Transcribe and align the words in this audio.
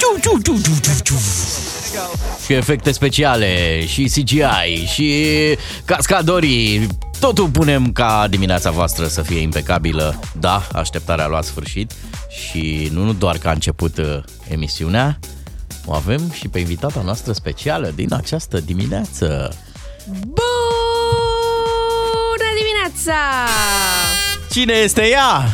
ciu, 0.00 0.20
ciu, 0.20 0.40
ciu, 0.42 0.60
ciu, 0.60 0.80
ciu, 0.80 0.90
ciu. 1.02 1.14
Și 2.44 2.52
efecte 2.52 2.92
speciale, 2.92 3.86
și 3.86 4.04
CGI, 4.04 4.86
și 4.92 5.14
cascadorii. 5.84 6.86
Totul 7.20 7.48
punem 7.48 7.92
ca 7.92 8.26
dimineața 8.30 8.70
voastră 8.70 9.06
să 9.06 9.22
fie 9.22 9.40
impecabilă. 9.40 10.20
Da, 10.38 10.66
așteptarea 10.72 11.24
a 11.24 11.28
luat 11.28 11.44
sfârșit. 11.44 11.92
Și 12.28 12.90
nu 12.92 13.12
doar 13.12 13.38
că 13.38 13.48
a 13.48 13.52
început 13.52 13.98
uh, 13.98 14.18
emisiunea, 14.48 15.18
o 15.84 15.94
avem 15.94 16.30
și 16.32 16.48
pe 16.48 16.58
invitata 16.58 17.02
noastră 17.04 17.32
specială 17.32 17.92
din 17.94 18.12
această 18.12 18.60
dimineață. 18.60 19.56
Bună 20.06 20.38
dimineața! 22.58 23.20
Cine 24.50 24.72
este 24.72 25.08
ea? 25.08 25.44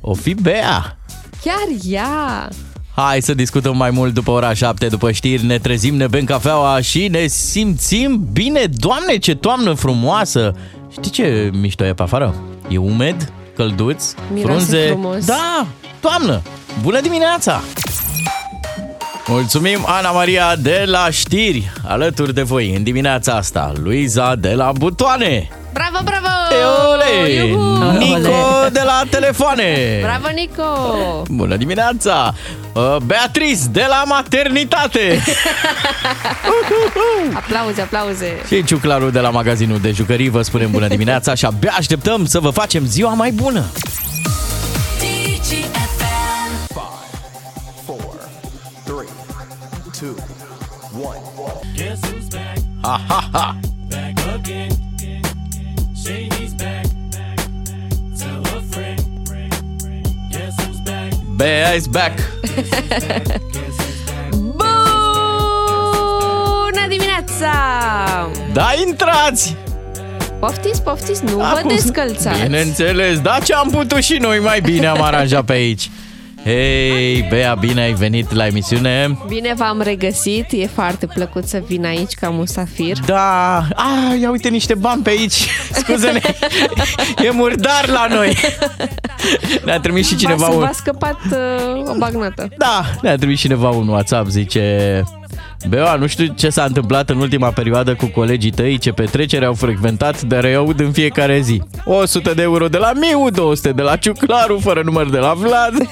O 0.00 0.14
fi 0.14 0.34
Bea. 0.34 0.98
Chiar 1.42 1.68
ea! 1.84 2.48
Hai 2.96 3.22
să 3.22 3.34
discutăm 3.34 3.76
mai 3.76 3.90
mult 3.90 4.14
după 4.14 4.30
ora 4.30 4.52
7, 4.54 4.86
după 4.86 5.10
știri, 5.12 5.44
ne 5.44 5.58
trezim, 5.58 5.96
ne 5.96 6.06
bem 6.06 6.24
cafeaua 6.24 6.80
și 6.80 7.08
ne 7.08 7.26
simțim 7.26 8.28
bine. 8.32 8.60
Doamne, 8.70 9.16
ce 9.16 9.34
toamnă 9.34 9.72
frumoasă! 9.72 10.54
Știi 10.92 11.10
ce 11.10 11.50
mișto 11.60 11.84
e 11.84 11.92
pe 11.94 12.02
afară? 12.02 12.34
E 12.68 12.76
umed, 12.78 13.32
călduț, 13.56 14.14
Miroase 14.32 14.64
frunze. 14.64 14.86
frumos. 14.88 15.24
Da, 15.24 15.66
toamnă! 16.00 16.42
Bună 16.82 17.00
dimineața! 17.00 17.60
Mulțumim, 19.26 19.78
Ana 19.86 20.10
Maria 20.10 20.56
de 20.56 20.82
la 20.86 21.10
știri, 21.10 21.72
alături 21.86 22.34
de 22.34 22.42
voi 22.42 22.74
în 22.74 22.82
dimineața 22.82 23.32
asta. 23.32 23.72
Luiza 23.82 24.34
de 24.34 24.52
la 24.54 24.72
butoane. 24.78 25.48
Bravo, 25.76 25.98
bravo! 26.04 26.28
Eole! 26.60 27.32
Iuhu! 27.32 27.98
Nico 27.98 28.68
de 28.72 28.80
la 28.84 29.02
telefoane. 29.10 29.98
Bravo, 30.02 30.28
Nico! 30.34 31.22
Bună 31.28 31.56
dimineața! 31.56 32.34
Uh, 32.72 32.96
Beatrice 33.04 33.60
de 33.70 33.84
la 33.88 34.04
maternitate! 34.06 35.22
Aplauze, 37.40 37.80
aplauze! 37.80 38.42
și 38.46 38.64
Ciuclaru 38.64 39.10
de 39.10 39.20
la 39.20 39.30
magazinul 39.30 39.78
de 39.78 39.90
jucării 39.90 40.28
vă 40.28 40.42
spunem 40.42 40.70
bună 40.70 40.88
dimineața 40.88 41.34
și 41.34 41.44
abia 41.44 41.74
așteptăm 41.76 42.26
să 42.26 42.40
vă 42.40 42.50
facem 42.50 42.86
ziua 42.86 43.12
mai 43.12 43.30
bună! 43.30 43.64
Ha, 52.82 53.00
ha, 53.08 53.28
ha! 53.32 53.75
Bea 61.36 61.74
is 61.74 61.86
back! 61.86 62.18
Bună 66.66 66.86
dimineața! 66.88 67.50
Da, 68.52 68.68
intrați! 68.86 69.56
Poftiți, 70.40 70.82
poftiți, 70.82 71.24
nu 71.24 71.36
vă 71.36 71.42
Acum- 71.42 71.68
descălțați! 71.68 72.42
Bineînțeles, 72.42 73.20
da 73.20 73.38
ce 73.44 73.54
am 73.54 73.68
putut 73.70 74.02
și 74.02 74.16
noi 74.20 74.38
mai 74.38 74.60
bine 74.60 74.86
am 74.86 75.02
aranjat 75.02 75.44
pe 75.44 75.52
aici. 75.52 75.90
Hei, 76.46 77.26
Bea, 77.28 77.54
bine 77.54 77.80
ai 77.80 77.92
venit 77.92 78.32
la 78.32 78.46
emisiune. 78.46 79.18
Bine 79.28 79.54
v-am 79.56 79.80
regăsit, 79.80 80.46
e 80.50 80.66
foarte 80.66 81.06
plăcut 81.06 81.46
să 81.46 81.62
vin 81.66 81.84
aici 81.84 82.12
ca 82.12 82.28
musafir. 82.28 82.98
Da, 83.06 83.56
a, 83.58 84.14
ia 84.20 84.30
uite 84.30 84.48
niște 84.48 84.74
bani 84.74 85.02
pe 85.02 85.10
aici. 85.10 85.46
Scuze-ne, 85.80 86.20
e 87.24 87.30
murdar 87.30 87.88
la 87.88 88.06
noi. 88.14 88.36
Ne-a 89.64 89.80
trimis 89.80 90.06
și 90.08 90.16
cineva 90.16 90.46
V-a, 90.46 90.52
un... 90.52 90.58
v-a 90.58 90.70
scăpat 90.72 91.18
uh, 91.30 91.90
o 91.90 91.94
bagnată. 91.98 92.48
Da, 92.58 92.84
ne-a 93.02 93.16
trimis 93.16 93.40
cineva 93.40 93.68
un 93.68 93.88
WhatsApp, 93.88 94.28
zice... 94.28 95.02
Bea, 95.68 95.94
nu 95.94 96.06
știu 96.06 96.26
ce 96.36 96.48
s-a 96.50 96.64
întâmplat 96.64 97.10
în 97.10 97.16
ultima 97.20 97.48
perioadă 97.50 97.94
cu 97.94 98.06
colegii 98.06 98.50
tăi, 98.50 98.78
ce 98.78 98.92
petrecere 98.92 99.44
au 99.44 99.54
frecventat, 99.54 100.22
dar 100.22 100.44
îi 100.44 100.54
aud 100.54 100.80
în 100.80 100.92
fiecare 100.92 101.40
zi. 101.40 101.62
100 101.84 102.34
de 102.34 102.42
euro 102.42 102.68
de 102.68 102.76
la 102.78 102.92
Miu, 102.92 103.30
200 103.30 103.72
de 103.72 103.82
la 103.82 103.96
Ciuclaru, 103.96 104.58
fără 104.62 104.82
număr 104.84 105.10
de 105.10 105.18
la 105.18 105.32
Vlad. 105.36 105.74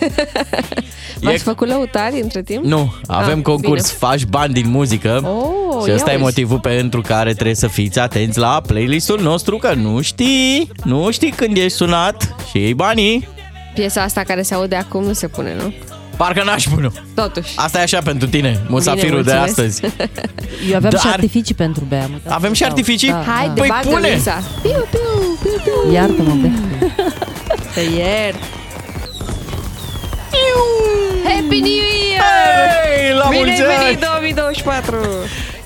V-ați 1.20 1.42
făcut 1.42 1.68
lăutari 1.68 2.20
între 2.20 2.42
timp? 2.42 2.64
Nu, 2.64 2.94
avem 3.06 3.36
Ah, 3.38 3.42
concurs, 3.42 3.82
bine. 3.82 3.96
faci 3.98 4.24
bani 4.24 4.52
din 4.52 4.70
muzică 4.70 5.20
Oh, 5.24 5.82
și 5.82 5.88
ia 5.88 5.94
ăsta 5.94 6.10
e 6.10 6.14
uzi. 6.14 6.22
motivul 6.22 6.58
pentru 6.58 7.00
care 7.00 7.32
trebuie 7.32 7.54
să 7.54 7.66
fiți 7.66 7.98
atenți 7.98 8.38
la 8.38 8.60
playlistul 8.66 9.20
nostru, 9.22 9.56
că 9.56 9.72
nu 9.74 10.00
știi, 10.00 10.70
nu 10.84 11.10
știi 11.10 11.30
când 11.30 11.56
ești 11.56 11.68
sunat 11.76 12.34
și 12.50 12.58
iei 12.58 12.74
banii. 12.74 13.28
Piesa 13.74 14.02
asta 14.02 14.22
care 14.26 14.42
se 14.42 14.54
aude 14.54 14.76
acum 14.76 15.04
nu 15.04 15.12
se 15.12 15.28
pune, 15.28 15.54
nu? 15.62 15.72
Parcă 16.16 16.42
n-aș 16.44 16.64
pune. 16.66 16.90
Totuși. 17.14 17.52
Asta 17.56 17.78
e 17.78 17.82
așa 17.82 17.98
pentru 18.04 18.28
tine, 18.28 18.60
musafirul 18.68 19.22
de 19.22 19.32
mulțumesc. 19.32 19.58
astăzi. 19.84 19.94
Eu 20.70 20.76
aveam 20.76 20.90
Dar- 20.92 21.00
și 21.00 21.06
artificii 21.06 21.54
pentru 21.54 21.84
Bea. 21.88 22.06
mă, 22.10 22.16
da, 22.26 22.34
Avem 22.34 22.52
și 22.52 22.60
da, 22.60 22.66
artificii? 22.66 23.08
Da. 23.08 23.22
Hai, 23.26 23.50
de 23.54 23.60
Păi 23.60 23.68
bagă, 23.68 23.88
pune! 23.88 24.08
Lisa. 24.08 24.42
Piu, 24.62 24.70
piu, 24.70 25.38
piu, 25.42 25.60
piu. 25.84 25.92
Iartă-mă, 25.92 26.34
Bea. 26.34 26.52
Te 27.74 27.80
iert. 27.80 28.36
Happy 31.24 31.60
New 31.60 31.88
Year! 32.10 32.24
Hei, 32.84 33.12
la 33.18 33.28
Bine 33.28 33.42
mulți 33.44 33.62
ai 33.62 33.74
ani! 33.74 33.84
venit 33.84 34.00
2024! 34.00 34.96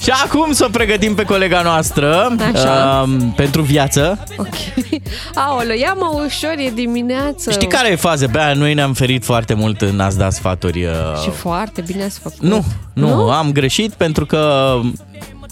Și 0.01 0.11
acum 0.11 0.53
să 0.53 0.65
o 0.65 0.69
pregătim 0.73 1.15
pe 1.15 1.25
colega 1.25 1.63
noastră 1.63 2.37
Așa. 2.55 3.05
um, 3.07 3.33
pentru 3.33 3.63
viață. 3.63 4.25
Ok. 4.37 4.55
Aoleu, 5.49 5.77
ia-mă 5.77 6.23
ușor, 6.25 6.55
e 6.57 6.71
dimineață. 6.75 7.51
Știi 7.51 7.67
care 7.69 7.91
e 7.91 7.97
faza? 7.97 8.27
Bea, 8.27 8.53
noi 8.53 8.75
ne-am 8.75 8.93
ferit 8.93 9.25
foarte 9.25 9.55
mult 9.55 9.81
în 9.81 10.01
a-ți 10.01 10.19
da 10.19 10.31
sfaturi. 10.31 10.85
Uh, 10.85 10.93
Și 11.23 11.31
foarte 11.31 11.81
bine 11.87 12.05
ați 12.05 12.19
făcut. 12.19 12.41
Nu, 12.43 12.65
nu, 12.93 13.09
Nu? 13.15 13.31
am 13.31 13.53
greșit 13.53 13.93
pentru 13.93 14.27
că 14.27 14.73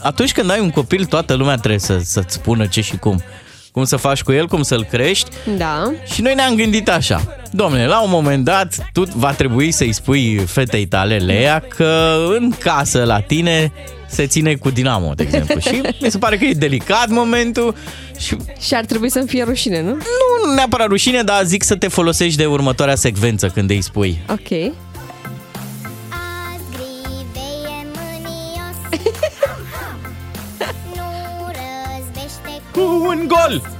atunci 0.03 0.33
când 0.33 0.51
ai 0.51 0.61
un 0.61 0.71
copil, 0.71 1.05
toată 1.05 1.35
lumea 1.35 1.57
trebuie 1.57 1.79
să, 1.81 1.99
să-ți 2.03 2.35
spună 2.35 2.67
ce 2.67 2.81
și 2.81 2.97
cum. 2.97 3.23
Cum 3.73 3.85
să 3.85 3.97
faci 3.97 4.23
cu 4.23 4.33
el, 4.33 4.47
cum 4.47 4.63
să-l 4.63 4.85
crești. 4.91 5.31
Da. 5.57 5.93
Și 6.13 6.23
noi 6.23 6.35
ne-am 6.35 6.55
gândit 6.55 6.89
așa. 6.89 7.21
Domnule, 7.51 7.87
la 7.87 8.03
un 8.03 8.11
moment 8.11 8.45
dat, 8.45 8.75
tu 8.93 9.03
va 9.15 9.33
trebui 9.33 9.71
să-i 9.71 9.93
spui 9.93 10.37
fetei 10.47 10.87
tale, 10.87 11.17
Lea, 11.17 11.65
că 11.69 12.17
în 12.39 12.51
casă 12.59 13.05
la 13.05 13.21
tine 13.21 13.73
se 14.09 14.27
ține 14.27 14.55
cu 14.55 14.71
dinamo, 14.71 15.15
de 15.15 15.23
exemplu. 15.23 15.61
Și 15.61 15.81
mi 16.01 16.11
se 16.11 16.19
pare 16.19 16.37
că 16.37 16.45
e 16.45 16.53
delicat 16.53 17.09
momentul 17.09 17.75
și 18.19 18.37
Și 18.61 18.75
ar 18.75 18.85
trebui 18.85 19.11
să-mi 19.11 19.29
fie 19.29 19.43
rușine, 19.43 19.83
nu? 19.83 19.91
nu 20.47 20.55
neapărat 20.55 20.87
rușine, 20.87 21.23
dar 21.23 21.45
zic 21.45 21.63
să 21.63 21.77
te 21.77 21.89
folosești 21.89 22.37
de 22.39 22.47
următoarea 22.47 22.95
secvență 22.95 23.49
când 23.49 23.71
îi 23.71 23.83
spui. 23.83 24.19
Ok. 24.31 24.39
Azi 24.39 24.51
grivei 26.71 27.65
e 27.65 27.87
mânios 27.95 28.77
Nu 30.95 31.07
răzbește 31.47 32.63
cu 32.73 32.81
Cu 32.81 33.05
un 33.09 33.29
gol! 33.29 33.63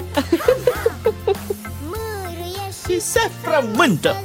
mârâie 1.91 2.67
și 2.87 2.93
Și 2.93 3.01
se 3.01 3.31
frământă! 3.43 4.17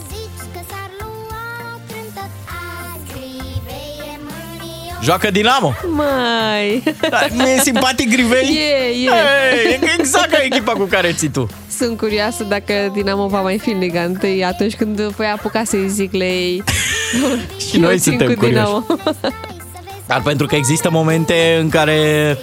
Joacă 5.04 5.32
Dinamo! 5.32 5.74
Mai. 5.96 6.84
Da, 7.10 7.20
Mi-e 7.32 7.60
simpatic 7.64 8.10
Grivei? 8.10 8.58
E, 8.60 9.06
e. 9.06 9.10
Hey, 9.10 9.80
e 9.82 9.96
exact 10.00 10.32
ca 10.32 10.38
echipa 10.44 10.72
cu 10.72 10.84
care 10.84 11.12
ții 11.12 11.30
tu. 11.30 11.50
Sunt 11.78 11.98
curioasă 11.98 12.44
dacă 12.44 12.74
Dinamo 12.94 13.28
va 13.28 13.42
mai 13.42 13.60
fi 13.60 13.70
în 13.70 13.80
Liga 13.80 14.12
1 14.24 14.46
atunci 14.46 14.76
când 14.76 15.00
voi 15.02 15.26
apuca 15.26 15.64
să-i 15.64 15.90
zic 15.90 16.14
le 16.14 16.26
ei. 16.26 16.64
Și 17.70 17.78
noi 17.78 17.92
Eu 17.92 17.98
țin 17.98 18.12
suntem 18.12 18.28
cu 18.28 18.34
curioși. 18.34 18.54
Dinamo. 18.56 18.86
Dar 20.08 20.22
pentru 20.22 20.46
că 20.46 20.56
există 20.56 20.90
momente 20.90 21.58
în 21.60 21.70
care 21.70 22.38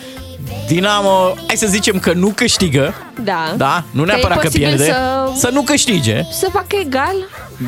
Dinamo, 0.67 1.35
hai 1.47 1.57
să 1.57 1.67
zicem 1.67 1.99
că 1.99 2.13
nu 2.13 2.29
câștigă, 2.29 2.95
Da. 3.25 3.55
da? 3.57 3.85
Nu 3.91 4.03
Că 4.03 4.11
e 4.11 4.13
neapărat 4.13 4.39
că, 4.39 4.45
posibil 4.45 4.67
pierde, 4.67 4.85
Să... 4.85 5.31
să 5.35 5.51
nu 5.53 5.63
câștige, 5.63 6.23
să 6.33 6.49
facă 6.53 6.77
egal. 6.85 7.15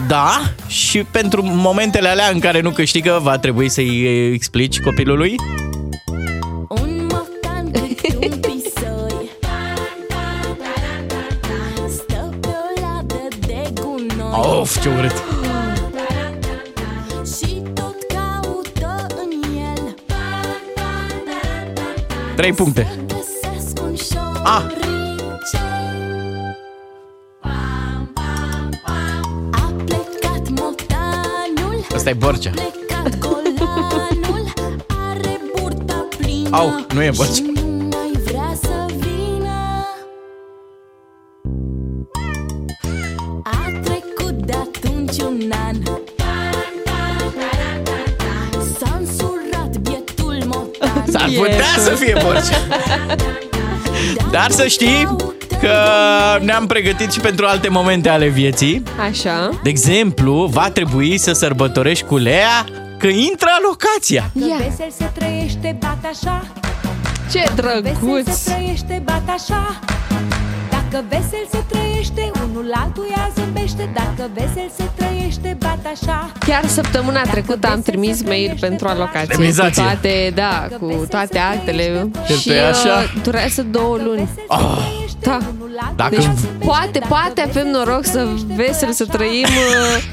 da? 0.09 0.41
Și 0.67 1.03
pentru 1.11 1.43
momentele 1.45 2.09
alea 2.09 2.29
în 2.33 2.39
care 2.41 2.61
nu 2.61 2.71
câștigă, 2.71 3.19
va 3.23 3.39
trebui 3.39 3.69
să-i 3.69 4.31
explici 4.33 4.81
copilului? 4.81 5.35
Un 6.69 7.07
mocan 7.09 7.71
cu 7.73 7.89
un 8.23 8.41
pisoi 8.41 9.31
Stă 11.89 12.35
pe 12.41 12.49
o 12.49 12.81
ladă 12.81 13.29
de 13.47 13.63
gunoi 13.81 14.59
Of, 14.61 14.81
ce 14.83 14.89
urât! 14.89 15.40
Trei 22.41 22.53
puncte. 22.53 22.87
Găsesc 23.07 23.83
un 23.83 23.95
Ah. 24.45 24.63
șorice 24.71 25.59
A 29.51 29.73
plecat 29.85 30.49
motanul 30.49 31.85
Asta 31.95 32.11
e 32.11 32.13
Borcea. 32.13 32.51
Plecat 32.51 33.19
golanul 33.19 34.53
Are 34.89 35.41
burta 35.57 36.07
plină 36.19 36.57
Au, 36.57 36.87
nu 36.95 37.03
e 37.03 37.11
Borcea. 37.17 37.50
Fie 52.05 52.13
porci. 52.15 52.47
Dar 54.31 54.51
să 54.51 54.67
știi 54.67 55.07
că 55.61 55.75
ne-am 56.41 56.67
pregătit 56.67 57.13
și 57.13 57.21
pentru 57.21 57.47
alte 57.47 57.69
momente 57.69 58.09
ale 58.09 58.27
vieții. 58.29 58.83
Așa. 59.11 59.61
De 59.63 59.69
exemplu, 59.69 60.45
va 60.53 60.71
trebui 60.71 61.19
să 61.19 61.33
sărbătorești 61.33 62.05
cu 62.05 62.17
Lea 62.17 62.65
că 62.99 63.07
intră 63.07 63.49
locația. 63.69 64.31
Că 64.39 64.45
Ia. 64.49 64.57
vesel 64.57 64.93
se 64.99 65.11
trăiește, 65.19 65.77
bat 65.81 65.99
așa 66.13 66.47
Ce 67.31 67.39
Vesel 67.39 67.83
drăguț! 67.83 68.29
se 68.29 68.51
trăiește, 68.53 69.03
bat 69.05 69.23
așa 69.37 69.79
Dacă 70.91 71.05
vesel 71.09 71.47
se 71.51 71.59
trăiește, 71.69 72.31
unul 72.49 72.71
altuia 72.75 73.31
zâmbește 73.35 73.91
Dacă 73.95 74.31
vesel 74.35 74.71
se 74.77 74.85
trăiește, 74.95 75.57
bat 75.59 75.79
așa 75.93 76.33
Chiar 76.39 76.67
săptămâna 76.67 77.23
trecută 77.23 77.67
am 77.69 77.83
trimis 77.83 78.23
mail 78.23 78.57
pentru 78.61 78.89
alocație. 78.89 79.35
Cu 79.35 79.43
Indemnizație. 79.43 79.83
toate, 79.83 80.33
da, 80.35 80.69
cu 80.79 81.07
toate 81.09 81.39
actele. 81.39 82.11
Este 82.29 82.35
Și 82.35 82.51
așa? 82.51 82.89
uh, 82.99 83.23
durează 83.23 83.63
două 83.63 83.97
luni. 84.05 84.29
Da. 85.21 85.39
Dacă 85.97 86.15
Deci 86.15 86.29
poate, 86.65 86.99
poate 87.09 87.41
avem 87.41 87.69
noroc 87.69 88.05
să 88.05 88.29
vesel 88.57 88.93
să 88.93 89.07
trăim 89.07 89.47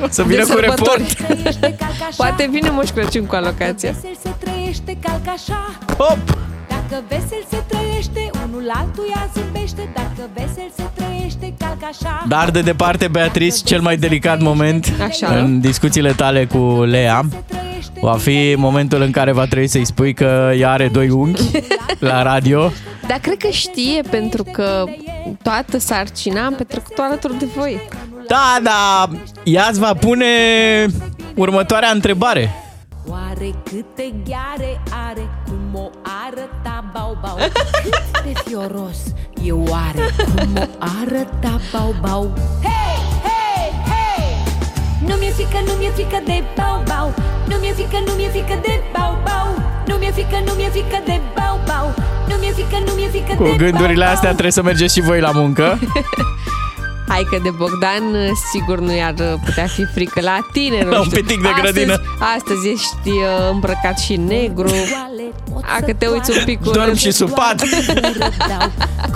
uh, 0.02 0.08
Să 0.10 0.24
vină 0.24 0.44
de 0.46 0.52
cu 0.52 0.58
sărbători. 0.60 1.16
report. 1.20 2.16
Poate 2.16 2.48
vine 2.52 2.70
Moș 2.70 2.90
Crăciun 2.90 3.26
cu 3.26 3.36
alocația. 3.36 3.92
Vesel 3.92 4.18
se 4.24 4.30
trăiește, 4.46 4.98
calc 5.02 5.28
așa 5.28 5.72
Hop! 5.98 6.38
Dacă 6.68 7.04
vesel 7.08 7.44
se 7.50 7.64
trăiește, 7.68 8.27
unul 8.68 8.80
altuia 8.80 9.30
zâmbește 9.34 9.90
Dacă 9.94 10.30
vesel 10.34 10.72
se 10.76 10.84
trăiește, 10.96 11.54
calc 11.58 11.84
așa 11.84 12.26
Dar 12.28 12.52
de 12.52 12.62
departe, 12.62 13.08
Beatrice, 13.08 13.64
cel 13.64 13.82
mai 13.82 13.98
delicat 13.98 14.42
moment 14.42 14.94
Așa. 15.02 15.38
în 15.38 15.60
discuțiile 15.60 16.12
tale 16.12 16.46
cu 16.46 16.84
Lea 16.84 17.22
Se 17.30 17.38
trăiește, 17.48 18.00
va 18.02 18.18
fi 18.18 18.54
momentul 18.58 19.02
în 19.02 19.12
care 19.12 19.32
va 19.32 19.46
trebui 19.46 19.68
să-i 19.68 19.86
spui 19.86 20.14
că 20.14 20.52
ea 20.58 20.72
are 20.72 20.88
doi 20.88 21.10
unghi 21.10 21.52
la 22.00 22.22
radio. 22.22 22.72
Dar 23.08 23.18
cred 23.18 23.38
că 23.38 23.48
știe 23.48 24.02
pentru 24.10 24.44
că 24.44 24.84
toată 25.42 25.78
sarcina 25.78 26.46
am 26.46 26.54
petrecut-o 26.54 27.02
alături 27.02 27.38
de 27.38 27.48
voi. 27.56 27.80
Da, 28.28 28.58
da, 28.64 29.10
ea 29.44 29.68
îți 29.70 29.80
va 29.80 29.94
pune 29.94 30.26
următoarea 31.36 31.90
întrebare. 31.90 32.54
Oare 33.10 33.54
câte 33.64 34.14
gheare 34.26 34.82
are 35.08 35.22
Cum 35.72 35.80
o 35.80 35.90
arăta 36.26 36.84
bau-bau 36.94 37.38
Cât 37.84 38.24
de 38.24 38.32
fioros 38.46 39.00
e 39.44 39.52
oare 39.52 40.04
Cum 40.36 40.56
o 40.56 40.66
arăta 41.02 41.60
bau-bau 41.72 42.34
Hei, 42.62 42.98
hei, 43.28 43.70
hei! 43.90 44.28
Nu 45.08 45.16
mi-e 45.16 45.30
frică, 45.30 45.60
nu 45.66 45.74
mi-e 45.80 45.90
frică 45.90 46.20
de 46.26 46.44
bau-bau 46.58 47.14
Nu 47.48 47.56
mi-e 47.62 47.74
frică, 47.74 47.98
nu 48.06 48.12
mi-e 48.18 48.30
frică 48.30 48.60
de 48.62 48.82
bau-bau 48.94 49.48
Nu 49.88 49.96
mi-e 49.96 50.12
frică, 50.12 50.38
nu 50.46 50.54
mi-e 50.58 50.70
frică 50.70 51.00
de 51.06 51.22
bau-bau 51.36 51.94
Nu 52.30 52.36
mi-e 52.40 52.52
frică, 52.52 52.78
nu 52.86 52.92
mi-e 52.98 53.08
frică 53.08 53.34
Cu 53.36 53.44
de 53.44 53.56
gândurile 53.64 54.06
bau-bau. 54.06 54.14
astea 54.14 54.30
trebuie 54.30 54.52
să 54.52 54.62
mergeți 54.62 54.94
și 54.94 55.02
voi 55.02 55.20
la 55.20 55.32
muncă. 55.32 55.66
Hai 57.08 57.28
că 57.30 57.40
de 57.44 57.50
Bogdan 57.50 58.04
sigur 58.52 58.80
nu 58.80 58.96
i-ar 58.96 59.14
putea 59.46 59.68
fi 59.68 59.86
frică 59.94 60.22
la 60.22 60.40
tine, 60.52 60.84
nu 60.84 60.98
Un 60.98 61.04
știu. 61.04 61.22
pitic 61.22 61.42
de 61.42 61.48
grădină. 61.62 61.92
Astăzi, 61.94 62.10
astăzi 62.36 62.68
ești 62.70 63.10
uh, 63.10 63.50
îmbrăcat 63.52 64.00
și 64.00 64.16
negru. 64.16 64.70
A, 65.62 65.80
că 65.86 65.94
te 65.94 66.08
uiți 66.08 66.38
un 66.38 66.44
pic 66.46 66.60
Dorm 66.62 66.82
urât. 66.82 66.98
și 66.98 67.12
supat. 67.12 67.62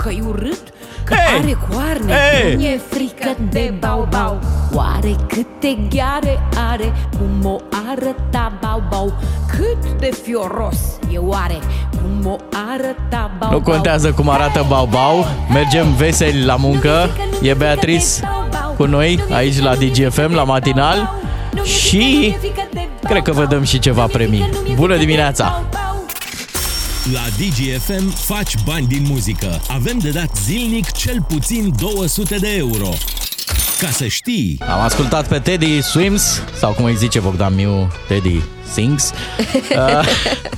Că-i 0.02 0.22
urât, 0.28 0.71
că 1.04 1.14
Hei! 1.14 1.38
are 1.40 1.58
coarne 1.70 2.12
Hei! 2.12 2.54
Nu 2.54 2.62
e 2.62 2.80
frică 2.90 3.36
de 3.50 3.74
bau-bau 3.78 4.38
Oare 4.74 5.16
câte 5.28 5.78
gheare 5.94 6.40
are 6.70 6.92
Cum 7.18 7.50
o 7.50 7.56
arăta 7.90 8.52
bau-bau 8.60 9.12
Cât 9.56 10.00
de 10.00 10.10
fioros 10.22 10.98
e 11.12 11.18
oare 11.18 11.58
Cum 11.90 12.30
o 12.30 12.36
arăta 12.72 13.30
bau-bau 13.38 13.58
Nu 13.58 13.60
contează 13.60 14.12
cum 14.12 14.28
arată 14.28 14.64
Bau-Bau, 14.68 15.26
mergem 15.52 15.94
veseli 15.94 16.44
la 16.44 16.56
muncă. 16.56 17.08
E 17.42 17.54
Beatrice 17.54 18.04
cu 18.76 18.84
noi 18.84 19.24
aici 19.30 19.60
la 19.60 19.74
DGFM, 19.74 20.34
la 20.34 20.44
matinal. 20.44 21.14
Și 21.64 22.36
cred 23.04 23.22
că 23.22 23.32
vă 23.32 23.44
dăm 23.44 23.62
și 23.62 23.78
ceva 23.78 24.06
premii. 24.06 24.50
Bună 24.74 24.96
dimineața! 24.96 25.62
La 27.10 27.20
DGFM 27.38 28.08
faci 28.08 28.54
bani 28.64 28.86
din 28.86 29.06
muzică. 29.08 29.60
Avem 29.68 29.98
de 29.98 30.10
dat 30.10 30.30
zilnic 30.44 30.92
cel 30.92 31.22
puțin 31.28 31.74
200 31.78 32.36
de 32.36 32.54
euro. 32.56 32.88
Ca 33.78 33.90
să 33.90 34.06
știi, 34.06 34.60
Am 34.68 34.80
ascultat 34.80 35.28
pe 35.28 35.38
Teddy 35.38 35.82
Swims, 35.82 36.42
sau 36.58 36.72
cum 36.72 36.84
îi 36.84 36.96
zice 36.96 37.20
Bogdan 37.20 37.54
Miu, 37.54 37.92
Teddy 38.08 38.42
Sings. 38.72 39.10
Uh, 39.76 40.06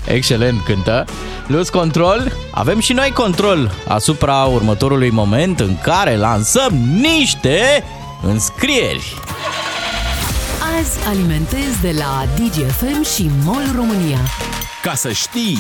excelent 0.07 0.65
cântă. 0.65 1.05
Lose 1.47 1.71
control. 1.71 2.33
Avem 2.51 2.81
și 2.81 2.93
noi 2.93 3.11
control 3.11 3.71
asupra 3.89 4.43
următorului 4.45 5.11
moment 5.11 5.61
în 5.61 5.77
care 5.83 6.17
lansăm 6.17 6.75
niște 7.01 7.85
înscrieri. 8.23 9.15
Azi 10.79 11.07
alimentez 11.09 11.81
de 11.81 11.95
la 11.99 12.27
DGFM 12.37 13.05
și 13.15 13.31
MOL 13.45 13.73
România. 13.75 14.19
ca 14.83 14.95
să 14.95 15.13
știi, 15.13 15.59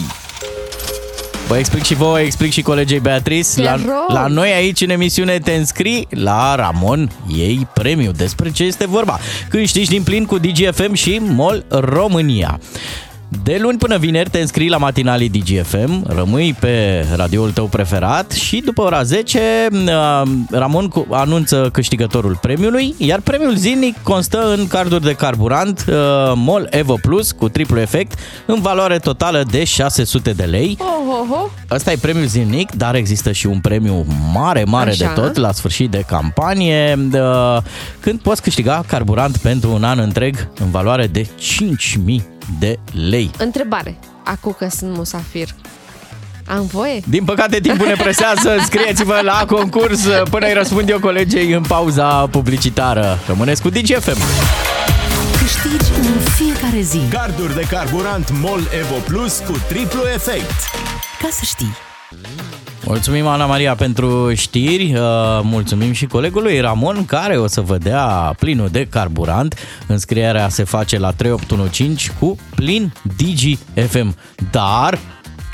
Vă 1.48 1.56
explic 1.56 1.82
și 1.82 1.94
vouă, 1.94 2.20
explic 2.20 2.52
și 2.52 2.62
colegei 2.62 3.00
Beatrice. 3.00 3.48
Te 3.54 3.62
La, 3.62 3.74
rog. 3.74 3.84
la 4.08 4.26
noi 4.26 4.52
aici 4.52 4.80
în 4.80 4.90
emisiune 4.90 5.38
te 5.38 5.52
înscrii 5.52 6.06
la 6.10 6.54
Ramon 6.54 7.10
ei 7.36 7.66
premiu. 7.74 8.10
Despre 8.10 8.50
ce 8.50 8.64
este 8.64 8.86
vorba? 8.86 9.18
Câștigi 9.48 9.88
din 9.88 10.02
plin 10.02 10.24
cu 10.24 10.38
DGFM 10.38 10.92
și 10.92 11.18
MOL 11.22 11.64
România. 11.68 12.60
De 13.42 13.58
luni 13.60 13.78
până 13.78 13.96
vineri 13.96 14.30
te 14.30 14.38
înscrii 14.38 14.68
la 14.68 14.76
matinalii 14.76 15.28
DGFM, 15.28 16.04
rămâi 16.06 16.56
pe 16.60 17.04
radioul 17.16 17.50
tău 17.50 17.66
preferat 17.66 18.30
și 18.30 18.60
după 18.64 18.82
ora 18.82 19.02
10 19.02 19.40
uh, 19.72 20.22
Ramon 20.50 20.88
cu- 20.88 21.06
anunță 21.10 21.68
câștigătorul 21.72 22.38
premiului, 22.40 22.94
iar 22.98 23.20
premiul 23.20 23.54
zilnic 23.56 24.02
constă 24.02 24.54
în 24.56 24.66
carduri 24.66 25.02
de 25.04 25.12
carburant 25.14 25.84
uh, 25.88 25.94
MOL 26.34 26.66
Evo 26.70 26.94
Plus 27.02 27.32
cu 27.32 27.48
triplu 27.48 27.80
efect 27.80 28.18
în 28.46 28.60
valoare 28.60 28.98
totală 28.98 29.44
de 29.50 29.64
600 29.64 30.30
de 30.30 30.44
lei. 30.44 30.78
Oh, 30.80 30.86
oh, 31.20 31.36
oh. 31.42 31.50
Asta 31.68 31.92
e 31.92 31.96
premiul 32.00 32.26
zilnic, 32.26 32.72
dar 32.72 32.94
există 32.94 33.32
și 33.32 33.46
un 33.46 33.60
premiu 33.60 34.06
mare, 34.32 34.64
mare 34.64 34.90
Așa. 34.90 35.12
de 35.14 35.20
tot 35.20 35.36
la 35.36 35.52
sfârșit 35.52 35.90
de 35.90 36.04
campanie, 36.06 36.94
de, 37.10 37.20
când 38.00 38.20
poți 38.20 38.42
câștiga 38.42 38.84
carburant 38.86 39.36
pentru 39.36 39.72
un 39.72 39.84
an 39.84 39.98
întreg 39.98 40.48
în 40.60 40.70
valoare 40.70 41.06
de 41.06 41.26
5.000 42.10 42.33
de 42.58 42.78
lei. 43.08 43.30
Întrebare. 43.38 43.98
Acum 44.24 44.54
că 44.58 44.68
sunt 44.70 44.96
musafir. 44.96 45.48
Am 46.46 46.66
voie? 46.66 47.00
Din 47.08 47.24
păcate, 47.24 47.60
timpul 47.60 47.86
ne 47.86 47.94
presează. 47.94 48.56
Scrieți-vă 48.66 49.20
la 49.22 49.44
concurs 49.48 50.00
până 50.30 50.46
îi 50.46 50.52
răspund 50.52 50.88
eu 50.88 50.98
colegei 50.98 51.52
în 51.52 51.62
pauza 51.62 52.26
publicitară. 52.26 53.18
Rămâneți 53.26 53.62
cu 53.62 53.68
DGFM. 53.68 54.18
Câștigi 55.38 55.90
în 56.00 56.20
fiecare 56.20 56.80
zi. 56.80 56.98
carduri 57.10 57.54
de 57.54 57.66
carburant 57.70 58.30
MOL 58.40 58.60
Evo 58.80 58.94
Plus 59.06 59.42
cu 59.46 59.52
triplu 59.68 60.00
efect. 60.14 60.54
Ca 61.22 61.28
să 61.30 61.40
știi. 61.44 61.76
Mulțumim, 62.86 63.26
Ana 63.26 63.46
Maria, 63.46 63.74
pentru 63.74 64.34
știri. 64.34 64.94
Uh, 64.94 65.00
Mulțumim 65.42 65.92
și 65.92 66.06
colegului 66.06 66.60
Ramon, 66.60 67.04
care 67.04 67.36
o 67.36 67.46
să 67.46 67.60
vă 67.60 67.78
dea 67.78 68.34
plinul 68.38 68.68
de 68.68 68.86
carburant. 68.86 69.58
Înscrierea 69.86 70.48
se 70.48 70.64
face 70.64 70.98
la 70.98 71.10
3815 71.10 72.12
cu 72.18 72.36
plin 72.54 72.92
Digi 73.16 73.58
FM. 73.88 74.16
Dar 74.50 74.98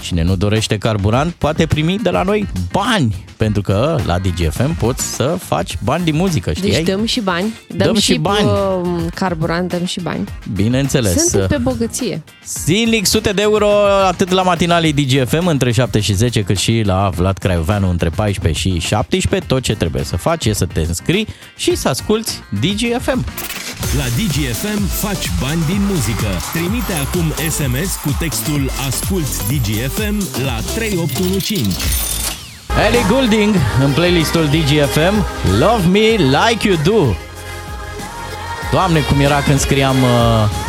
cine 0.01 0.23
nu 0.23 0.37
dorește 0.37 0.79
carburant 0.79 1.33
poate 1.33 1.67
primi 1.67 1.99
de 2.03 2.11
la 2.11 2.23
noi 2.23 2.47
bani, 2.73 3.25
pentru 3.37 3.63
că 3.63 3.99
la 4.07 4.19
DGFM 4.19 4.75
poți 4.77 5.15
să 5.15 5.37
faci 5.45 5.79
bani 5.85 6.05
din 6.05 6.15
muzică, 6.17 6.53
știai? 6.53 6.71
Deci 6.71 6.85
dăm 6.95 7.05
și 7.05 7.21
bani. 7.21 7.55
Dăm, 7.69 7.87
Dăm 7.87 7.99
și 7.99 8.15
bani. 8.19 8.45
uh, 8.47 9.03
carburant, 9.15 9.69
dăm 9.69 9.85
și 9.85 10.01
bani. 10.01 10.29
Bineînțeles. 10.55 11.29
Suntem 11.29 11.49
pe 11.49 11.57
bogăție. 11.57 12.23
Zilnic 12.65 13.07
sute 13.07 13.31
de 13.33 13.43
euro 13.43 13.69
atât 14.07 14.31
la 14.31 14.43
matinalii 14.43 14.93
DGFM 14.93 15.47
între 15.47 15.73
7 15.73 16.01
și 16.01 16.13
10 16.13 16.43
cât 16.43 16.57
și 16.59 16.83
la 16.85 17.11
Vlad 17.15 17.39
Craioveanu 17.39 17.91
între 17.91 18.09
14 18.09 18.61
și 18.61 18.79
17. 18.79 19.49
Tot 19.49 19.63
ce 19.63 19.75
trebuie 19.75 20.05
să 20.05 20.17
faci 20.17 20.45
e 20.47 20.53
să 20.53 20.67
te 20.67 20.81
înscrii 20.81 21.27
și 21.57 21.77
să 21.77 21.89
asculti 21.89 22.31
DGFM. 22.61 23.25
La 23.97 24.05
DGFM 24.17 24.87
faci 24.87 25.31
bani 25.41 25.61
din 25.67 25.81
muzică. 25.91 26.27
Trimite 26.53 26.93
acum 27.07 27.33
SMS 27.51 27.95
cu 28.05 28.17
textul 28.19 28.71
Ascult 28.89 29.47
DGFM 29.49 29.90
la 30.45 30.59
3815. 30.75 31.77
Ellie 32.87 33.05
Goulding 33.09 33.55
în 33.85 33.91
playlistul 33.91 34.47
DGFM 34.47 35.25
Love 35.59 35.87
Me 35.91 35.99
Like 36.39 36.69
You 36.69 36.77
Do. 36.85 37.15
Doamne, 38.73 39.01
cum 39.01 39.21
era 39.21 39.43
când 39.43 39.59
scriam 39.61 39.97
uh, 40.03 40.09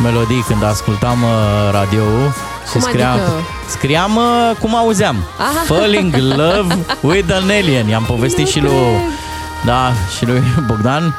melodii, 0.02 0.44
când 0.46 0.62
ascultam 0.64 1.22
uh, 1.22 1.70
radio-ul 1.72 2.34
și 2.66 2.72
Cum 2.72 2.80
scriam, 2.80 3.10
adică? 3.12 3.32
scriam 3.68 4.16
uh, 4.16 4.56
cum 4.60 4.74
auzeam. 4.76 5.16
Aha. 5.38 5.62
Falling 5.64 6.14
in 6.16 6.28
Love 6.28 6.78
with 7.00 7.32
an 7.32 7.42
Alien. 7.50 7.88
I-am 7.88 8.04
povestit 8.04 8.46
și 8.48 8.60
lui, 8.60 8.72
da, 9.64 9.92
și 10.18 10.26
lui 10.26 10.42
Bogdan, 10.66 11.14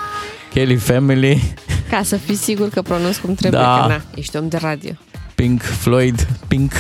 Kelly 0.54 0.76
Family, 0.76 1.54
Ca 1.90 2.02
să 2.04 2.16
fii 2.18 2.36
sigur 2.36 2.70
că 2.70 2.82
pronunț 2.82 3.18
cum 3.18 3.34
trebuie, 3.34 3.62
Da. 3.62 3.80
că 3.82 3.88
na, 3.88 4.02
ești 4.16 4.38
om 4.38 4.48
de 4.48 4.58
radio. 4.62 4.92
Pink 5.36 5.62
Floyd, 5.62 6.28
Pink. 6.48 6.72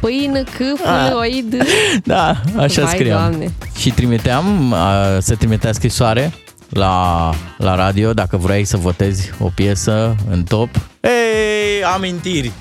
Pâine, 0.00 0.42
câfloid. 0.42 1.54
Da, 2.04 2.40
așa 2.56 2.82
Vai, 2.82 2.92
scriam. 2.94 3.18
Doamne. 3.18 3.52
Și 3.78 3.90
trimiteam, 3.90 4.72
a, 4.72 5.18
se 5.20 5.34
trimitea 5.34 5.72
scrisoare 5.72 6.32
la, 6.68 7.30
la 7.56 7.74
radio 7.74 8.12
dacă 8.12 8.36
vrei 8.36 8.64
să 8.64 8.76
votezi 8.76 9.30
o 9.38 9.50
piesă 9.54 10.16
în 10.30 10.42
top. 10.42 10.68
Ei, 11.00 11.84
amintiri! 11.94 12.52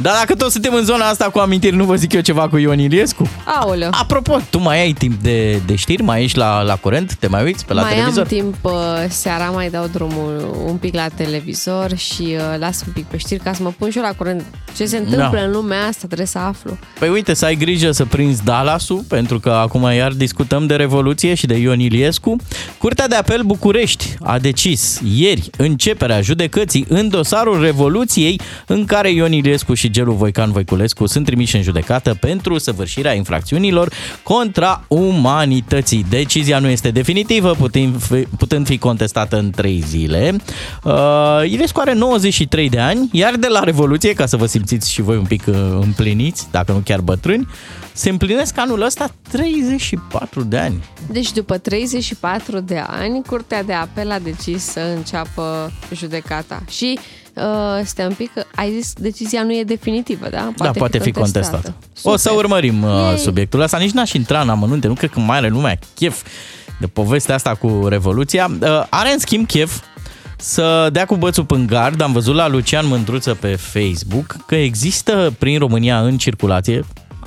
Dar 0.00 0.14
dacă 0.14 0.34
tot 0.34 0.50
suntem 0.50 0.74
în 0.74 0.84
zona 0.84 1.08
asta 1.08 1.24
cu 1.24 1.38
amintiri, 1.38 1.76
nu 1.76 1.84
vă 1.84 1.94
zic 1.94 2.12
eu 2.12 2.20
ceva 2.20 2.48
cu 2.48 2.56
Ion 2.56 2.78
Iliescu? 2.78 3.28
Aoleu. 3.44 3.88
Apropo, 3.92 4.40
tu 4.50 4.58
mai 4.58 4.80
ai 4.80 4.92
timp 4.92 5.22
de, 5.22 5.60
de 5.66 5.74
știri? 5.74 6.02
Mai 6.02 6.22
ești 6.22 6.38
la, 6.38 6.62
la 6.62 6.76
curent? 6.76 7.14
Te 7.14 7.26
mai 7.26 7.44
uiți 7.44 7.64
pe 7.64 7.72
la 7.72 7.82
mai 7.82 7.90
televizor? 7.92 8.22
am 8.22 8.28
timp, 8.28 8.54
uh, 8.62 8.72
seara 9.08 9.44
mai 9.44 9.70
dau 9.70 9.86
drumul 9.92 10.54
un 10.66 10.76
pic 10.76 10.94
la 10.94 11.08
televizor 11.08 11.96
și 11.96 12.22
uh, 12.22 12.58
las 12.58 12.82
un 12.86 12.92
pic 12.92 13.04
pe 13.04 13.16
știri 13.16 13.40
ca 13.40 13.52
să 13.52 13.62
mă 13.62 13.72
pun 13.78 13.90
și 13.90 13.96
eu 13.96 14.02
la 14.02 14.12
curent. 14.16 14.44
Ce 14.76 14.86
se 14.86 14.96
întâmplă 14.96 15.30
Da. 15.38 15.40
în 15.42 15.50
lumea 15.50 15.78
asta, 15.86 16.06
trebuie 16.06 16.26
să 16.26 16.38
aflu. 16.38 16.78
Păi 16.98 17.08
uite, 17.08 17.34
să 17.34 17.44
ai 17.44 17.56
grijă 17.56 17.90
să 17.90 18.04
prinzi 18.04 18.44
Dallasul, 18.44 19.04
pentru 19.08 19.40
că 19.40 19.50
acum 19.50 19.82
iar 19.82 20.12
discutăm 20.12 20.66
de 20.66 20.74
Revoluție 20.74 21.34
și 21.34 21.46
de 21.46 21.56
Ion 21.56 21.80
Iliescu. 21.80 22.36
Curtea 22.78 23.08
de 23.08 23.14
apel 23.14 23.42
București 23.42 24.14
a 24.22 24.38
decis 24.38 25.00
ieri 25.14 25.50
începerea 25.56 26.20
judecății 26.20 26.84
în 26.88 27.08
dosarul 27.08 27.60
Revoluției, 27.60 28.40
în 28.66 28.84
care 28.84 29.10
Ion 29.10 29.32
Iliescu 29.32 29.74
și 29.74 29.87
Gelu 29.90 30.12
Voican 30.12 30.52
Voiculescu 30.52 31.06
sunt 31.06 31.24
trimiși 31.24 31.56
în 31.56 31.62
judecată 31.62 32.14
pentru 32.20 32.58
săvârșirea 32.58 33.12
infracțiunilor 33.12 33.92
contra 34.22 34.84
umanității. 34.88 36.06
Decizia 36.08 36.58
nu 36.58 36.68
este 36.68 36.90
definitivă, 36.90 37.54
putând 37.58 38.02
fi, 38.02 38.26
putând 38.38 38.66
fi 38.66 38.78
contestată 38.78 39.38
în 39.38 39.50
trei 39.50 39.82
zile. 39.86 40.36
Uh, 40.84 40.92
Iliescu 41.44 41.80
are 41.80 41.94
93 41.94 42.68
de 42.68 42.78
ani, 42.78 43.08
iar 43.12 43.34
de 43.36 43.46
la 43.46 43.60
Revoluție, 43.60 44.12
ca 44.12 44.26
să 44.26 44.36
vă 44.36 44.46
simțiți 44.46 44.92
și 44.92 45.02
voi 45.02 45.16
un 45.16 45.24
pic 45.24 45.46
uh, 45.46 45.54
împliniți, 45.80 46.46
dacă 46.50 46.72
nu 46.72 46.78
chiar 46.78 47.00
bătrâni, 47.00 47.48
se 47.92 48.10
împlinesc 48.10 48.58
anul 48.58 48.82
ăsta 48.82 49.10
34 49.30 50.42
de 50.42 50.58
ani. 50.58 50.84
Deci 51.10 51.32
după 51.32 51.58
34 51.58 52.60
de 52.60 52.82
ani, 52.86 53.22
Curtea 53.26 53.62
de 53.62 53.72
Apel 53.72 54.10
a 54.10 54.18
decis 54.18 54.62
să 54.62 54.80
înceapă 54.96 55.72
judecata. 55.94 56.62
Și 56.68 56.98
uh, 57.40 57.84
stai 57.84 58.06
un 58.06 58.12
pic, 58.12 58.32
că 58.32 58.44
ai 58.54 58.72
zis 58.80 58.92
decizia 58.92 59.42
nu 59.42 59.52
e 59.52 59.62
definitivă, 59.62 60.28
da? 60.30 60.52
da, 60.56 60.70
poate 60.70 60.98
fi 60.98 61.12
contestată. 61.12 61.74
contestat. 61.74 62.12
O 62.12 62.16
să 62.16 62.32
urmărim 62.36 62.82
uh, 62.82 62.90
Yay. 62.90 63.18
subiectul 63.18 63.60
ăsta. 63.60 63.78
Nici 63.78 63.90
n-aș 63.90 64.12
intra 64.12 64.40
în 64.40 64.48
amănunte. 64.48 64.86
Nu 64.86 64.94
cred 64.94 65.10
că 65.10 65.20
mai 65.20 65.36
are 65.36 65.48
lumea 65.48 65.78
chef 65.94 66.22
de 66.80 66.86
povestea 66.86 67.34
asta 67.34 67.54
cu 67.54 67.86
Revoluția. 67.88 68.50
Uh, 68.60 68.82
are 68.88 69.12
în 69.12 69.18
schimb 69.18 69.46
chef 69.46 69.80
să 70.36 70.88
dea 70.92 71.04
cu 71.06 71.16
bățul 71.16 71.46
în 71.48 71.66
gard. 71.66 72.00
Am 72.00 72.12
văzut 72.12 72.34
la 72.34 72.48
Lucian 72.48 72.86
Mândruță 72.86 73.34
pe 73.34 73.56
Facebook 73.56 74.36
că 74.46 74.54
există 74.54 75.34
prin 75.38 75.58
România 75.58 76.00
în 76.00 76.18
circulație 76.18 76.84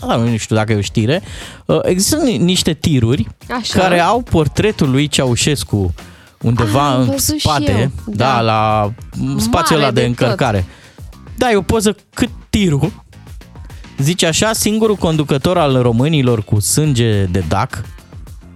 da, 0.07 0.15
nu 0.15 0.37
știu 0.37 0.55
dacă 0.55 0.71
e 0.71 0.77
o 0.77 0.81
știre, 0.81 1.21
uh, 1.65 1.79
există 1.83 2.17
ni- 2.17 2.37
niște 2.37 2.73
tiruri 2.73 3.27
Așa. 3.49 3.79
care 3.79 3.99
au 3.99 4.21
portretul 4.21 4.89
lui 4.89 5.07
Ceaușescu 5.07 5.93
undeva 6.41 6.87
Ah, 6.87 6.93
am 6.93 6.99
în 7.01 7.05
văzut 7.09 7.39
și 7.39 7.47
spate, 7.47 7.79
eu, 7.79 7.91
da, 8.05 8.25
da. 8.25 8.41
la 8.41 8.91
spațiul 9.37 9.49
Mare 9.51 9.75
ăla 9.75 9.91
de, 9.91 10.01
de 10.01 10.07
încărcare. 10.07 10.65
Da, 11.37 11.51
e 11.51 11.55
o 11.55 11.61
poză 11.61 11.95
cât 12.13 12.29
tirul. 12.49 12.91
Zice 13.97 14.25
așa, 14.27 14.53
singurul 14.53 14.95
conducător 14.95 15.57
al 15.57 15.81
românilor 15.81 16.43
cu 16.43 16.59
sânge 16.59 17.23
de 17.23 17.43
dac, 17.47 17.83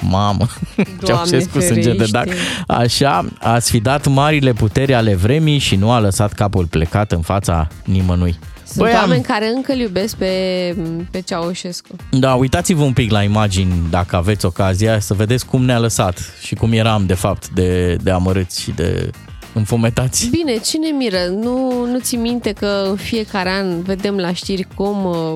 mamă, 0.01 0.47
Ceaușescu 1.05 1.59
sânge 1.59 1.93
de 1.93 2.05
dac, 2.11 2.23
ferește. 2.23 2.63
așa, 2.67 3.25
a 3.39 3.59
sfidat 3.59 4.07
marile 4.07 4.53
puteri 4.53 4.93
ale 4.93 5.15
vremii 5.15 5.57
și 5.57 5.75
nu 5.75 5.91
a 5.91 5.99
lăsat 5.99 6.33
capul 6.33 6.65
plecat 6.65 7.11
în 7.11 7.21
fața 7.21 7.67
nimănui. 7.83 8.39
Sunt 8.75 8.87
Băi, 8.87 8.93
oameni 8.99 9.15
am- 9.15 9.21
care 9.35 9.47
încă 9.47 9.71
îl 9.71 9.79
iubesc 9.79 10.15
pe, 10.15 10.75
pe 11.11 11.21
Ceaușescu. 11.21 11.95
Da, 12.11 12.33
uitați-vă 12.33 12.83
un 12.83 12.93
pic 12.93 13.11
la 13.11 13.23
imagini 13.23 13.73
dacă 13.89 14.15
aveți 14.15 14.45
ocazia 14.45 14.99
să 14.99 15.13
vedeți 15.13 15.45
cum 15.45 15.63
ne-a 15.65 15.79
lăsat 15.79 16.19
și 16.41 16.55
cum 16.55 16.71
eram 16.71 17.05
de 17.05 17.13
fapt 17.13 17.49
de, 17.49 17.95
de 17.95 18.11
amărâți 18.11 18.61
și 18.61 18.71
de 18.71 19.09
înfometați. 19.53 20.27
Bine, 20.29 20.57
cine 20.57 20.89
miră? 20.89 21.25
Nu, 21.29 21.85
nu 21.85 21.99
ți 21.99 22.15
minte 22.15 22.51
că 22.51 22.85
în 22.89 22.95
fiecare 22.95 23.49
an 23.49 23.81
vedem 23.83 24.17
la 24.17 24.33
știri 24.33 24.67
cum 24.75 25.05
uh, 25.05 25.33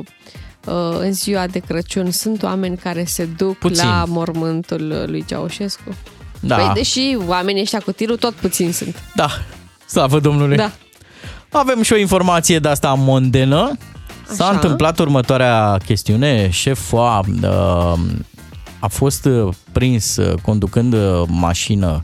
uh, 0.65 0.98
în 1.00 1.13
ziua 1.13 1.48
de 1.48 1.60
Crăciun 1.60 2.12
sunt 2.12 2.43
oameni 2.43 2.77
care 2.77 3.03
se 3.03 3.25
duc 3.38 3.58
Puțin. 3.58 3.88
la 3.88 4.03
mormântul 4.08 5.03
lui 5.08 5.25
Ceaușescu? 5.27 5.96
Da, 6.39 6.55
Păi, 6.55 6.72
deși 6.74 7.17
oamenii 7.27 7.62
ăștia 7.62 7.79
cu 7.79 7.91
tirul 7.91 8.17
tot 8.17 8.34
puțin 8.34 8.74
sunt. 8.74 9.03
da, 9.15 9.29
slavă 9.88 10.19
Domnului. 10.19 10.58
Da. 10.58 10.72
Avem 11.51 11.82
și 11.82 11.94
o 11.94 11.98
informație 11.98 12.60
de 12.60 12.68
asta 12.68 12.94
mondenă. 12.94 13.77
S-a 14.27 14.44
Așa. 14.44 14.53
întâmplat 14.53 15.00
următoarea 15.00 15.77
chestiune. 15.86 16.50
Șeful 16.50 17.00
a, 17.00 17.22
a 18.79 18.88
fost 18.88 19.25
uh, 19.25 19.53
prins 19.72 20.15
uh, 20.15 20.34
conducând 20.41 20.94
uh, 20.94 21.24
mașină 21.27 22.03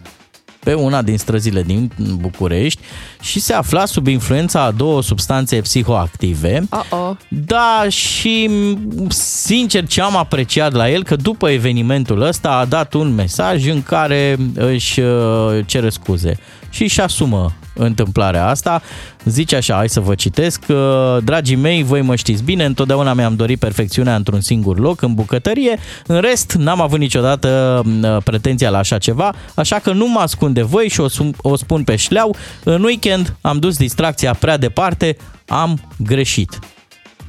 pe 0.66 0.74
una 0.74 1.02
din 1.02 1.18
străzile 1.18 1.62
din 1.62 1.92
București 2.20 2.82
și 3.22 3.40
se 3.40 3.54
afla 3.54 3.86
sub 3.86 4.08
influența 4.08 4.62
a 4.62 4.72
două 4.72 5.02
substanțe 5.02 5.62
psihoactive. 5.62 6.68
Oh-oh. 6.70 7.18
Da, 7.30 7.86
și 7.90 8.50
m, 8.50 9.10
sincer 9.10 9.88
ce 9.88 10.02
am 10.02 10.18
apreciat 10.18 10.74
la 10.74 10.90
el, 10.90 11.04
că 11.04 11.16
după 11.16 11.50
evenimentul 11.50 12.22
ăsta 12.22 12.50
a 12.50 12.66
dat 12.66 12.94
un 12.94 13.14
mesaj 13.14 13.68
în 13.68 13.84
care 13.84 14.38
își 14.56 15.00
uh, 15.00 15.60
cere 15.66 15.90
scuze 15.90 16.40
și 16.76 16.84
își 16.84 17.02
asumă 17.02 17.54
întâmplarea 17.74 18.48
asta. 18.48 18.82
Zice 19.26 19.56
așa, 19.56 19.76
hai 19.76 19.90
să 19.90 20.00
vă 20.00 20.16
citesc. 20.16 20.64
uh, 20.68 20.78
Dragii 21.24 21.56
mei, 21.56 21.84
voi 21.84 22.02
mă 22.02 22.16
știți 22.16 22.44
bine, 22.44 22.66
întotdeauna 22.66 23.14
mi-am 23.14 23.36
dorit 23.36 23.60
perfecțiunea 23.60 24.16
într-un 24.16 24.42
singur 24.42 24.80
loc, 24.80 25.02
în 25.02 25.14
bucătărie. 25.14 25.80
În 26.06 26.22
rest, 26.22 26.52
n-am 26.54 26.82
avut 26.82 27.00
niciodată 27.00 27.82
uh, 28.04 28.18
pretenția 28.24 28.70
la 28.70 28.78
așa 28.78 28.98
ceva, 28.98 29.34
așa 29.56 29.80
că 29.80 29.92
nu 29.92 30.08
mă 30.08 30.20
ascund 30.20 30.54
de 30.54 30.62
voi 30.62 30.88
și 30.88 31.00
o, 31.00 31.10
sum- 31.10 31.36
o 31.38 31.56
spun 31.56 31.84
pe 31.84 31.96
șleau. 31.96 32.36
În 32.64 32.84
weekend 32.84 33.36
am 33.42 33.60
dus 33.60 33.78
distracția 33.78 34.34
prea 34.34 34.58
departe, 34.58 35.18
am 35.48 35.80
greșit. 35.98 36.60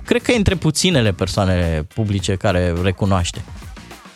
Cred 0.05 0.23
că 0.23 0.33
e 0.33 0.37
între 0.37 0.55
puținele 0.55 1.13
persoane 1.13 1.87
publice 1.95 2.35
care 2.35 2.75
recunoaște 2.83 3.45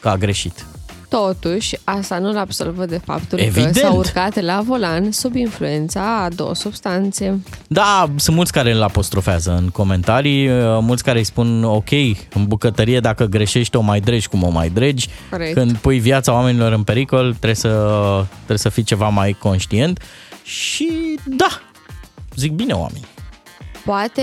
că 0.01 0.09
a 0.09 0.17
greșit. 0.17 0.67
Totuși, 1.11 1.77
asta 1.85 2.19
nu-l 2.19 2.37
absolvă 2.37 2.87
de 2.87 3.01
faptul 3.05 3.39
Evident. 3.39 3.73
că 3.73 3.79
s-a 3.79 3.93
urcat 3.93 4.41
la 4.41 4.61
volan 4.65 5.11
sub 5.13 5.35
influența 5.35 6.23
a 6.25 6.29
două 6.29 6.55
substanțe. 6.55 7.41
Da, 7.67 8.11
sunt 8.17 8.37
mulți 8.37 8.53
care 8.53 8.73
îl 8.73 8.83
apostrofează 8.83 9.57
în 9.61 9.69
comentarii, 9.69 10.49
uh, 10.49 10.79
mulți 10.81 11.05
care 11.05 11.19
îi 11.19 11.25
spun 11.25 11.65
ok, 11.65 11.91
în 12.35 12.45
bucătărie 12.47 13.01
dacă 13.01 13.25
greșești 13.25 13.77
o 13.77 13.81
mai 13.81 14.01
dregi 14.01 14.29
cum 14.29 14.43
o 14.43 14.49
mai 14.49 14.69
dregi. 14.69 15.09
Corect. 15.31 15.55
Când 15.55 15.77
pui 15.77 15.99
viața 15.99 16.33
oamenilor 16.33 16.73
în 16.73 16.83
pericol, 16.83 17.29
trebuie 17.29 17.55
să, 17.55 17.69
trebuie 18.37 18.59
să 18.59 18.69
fii 18.69 18.83
ceva 18.83 19.09
mai 19.09 19.37
conștient 19.39 20.03
și 20.43 21.19
da, 21.25 21.61
zic 22.37 22.53
bine 22.53 22.73
oameni. 22.73 23.05
Poate 23.85 24.23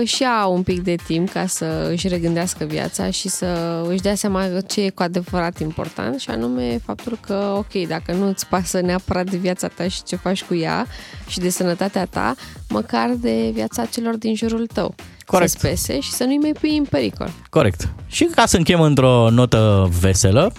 își 0.00 0.22
ia 0.22 0.46
un 0.46 0.62
pic 0.62 0.82
de 0.82 0.94
timp 1.06 1.30
ca 1.30 1.46
să 1.46 1.88
își 1.90 2.08
regândească 2.08 2.64
viața 2.64 3.10
și 3.10 3.28
să 3.28 3.82
își 3.88 4.00
dea 4.00 4.14
seama 4.14 4.60
ce 4.66 4.80
e 4.80 4.90
cu 4.90 5.02
adevărat 5.02 5.58
important 5.58 6.20
și 6.20 6.30
anume 6.30 6.80
faptul 6.84 7.18
că, 7.20 7.54
ok, 7.56 7.86
dacă 7.88 8.12
nu 8.12 8.28
îți 8.28 8.46
pasă 8.46 8.80
neapărat 8.80 9.30
de 9.30 9.36
viața 9.36 9.68
ta 9.68 9.88
și 9.88 10.02
ce 10.02 10.16
faci 10.16 10.42
cu 10.42 10.54
ea 10.54 10.86
și 11.28 11.38
de 11.38 11.48
sănătatea 11.48 12.04
ta, 12.04 12.34
măcar 12.68 13.10
de 13.16 13.50
viața 13.52 13.84
celor 13.84 14.16
din 14.16 14.34
jurul 14.34 14.66
tău. 14.66 14.94
Corect. 15.24 15.50
Să 15.50 15.56
spese 15.58 16.00
și 16.00 16.10
să 16.10 16.24
nu-i 16.24 16.38
mai 16.38 16.52
pui 16.60 16.76
în 16.76 16.84
pericol. 16.84 17.30
Corect. 17.50 17.88
Și 18.06 18.24
ca 18.24 18.46
să 18.46 18.56
închem 18.56 18.80
într-o 18.80 19.30
notă 19.30 19.90
veselă, 20.00 20.52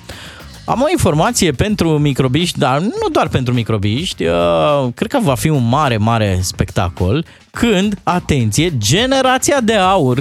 am 0.65 0.81
o 0.81 0.89
informație 0.91 1.51
pentru 1.51 1.97
microbiști, 1.97 2.59
dar 2.59 2.79
nu 2.79 3.09
doar 3.11 3.27
pentru 3.27 3.53
microbiști, 3.53 4.25
uh, 4.25 4.87
cred 4.95 5.11
că 5.11 5.19
va 5.21 5.35
fi 5.35 5.49
un 5.49 5.67
mare, 5.67 5.97
mare 5.97 6.39
spectacol 6.41 7.25
când, 7.51 7.99
atenție, 8.03 8.77
generația 8.77 9.61
de 9.61 9.73
aur, 9.73 10.17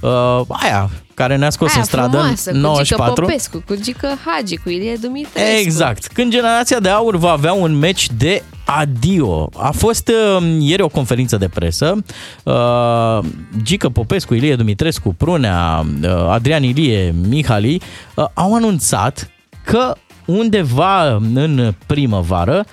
uh, 0.00 0.40
aia 0.48 0.90
care 1.14 1.36
ne-a 1.36 1.50
scos 1.50 1.70
Aia 1.70 1.80
în 1.80 1.84
stradă 1.84 2.16
frumoasă, 2.16 2.50
în 2.50 2.60
cu 2.60 2.66
Gică 2.82 2.96
94, 2.96 3.24
Popescu, 3.24 3.62
cu 3.66 3.74
Gică 3.82 4.08
Hagi, 4.24 4.56
cu 4.56 4.68
Ilie 4.68 4.96
Dumitrescu. 5.00 5.58
Exact. 5.58 6.06
Când 6.06 6.30
generația 6.30 6.80
de 6.80 6.88
aur 6.88 7.16
va 7.16 7.30
avea 7.30 7.52
un 7.52 7.78
meci 7.78 8.08
de 8.16 8.42
adio. 8.64 9.50
A 9.56 9.70
fost 9.70 10.08
uh, 10.08 10.56
ieri 10.60 10.82
o 10.82 10.88
conferință 10.88 11.36
de 11.36 11.48
presă. 11.48 12.04
Uh, 12.42 13.18
Gică 13.62 13.88
Popescu, 13.88 14.34
Ilie 14.34 14.56
Dumitrescu, 14.56 15.14
Prunea, 15.14 15.86
uh, 16.02 16.10
Adrian 16.28 16.62
Ilie, 16.62 17.14
Mihali 17.28 17.82
uh, 18.14 18.24
au 18.34 18.54
anunțat 18.54 19.30
că 19.70 19.94
undeva 20.24 21.14
în 21.14 21.74
primăvară, 21.86 22.64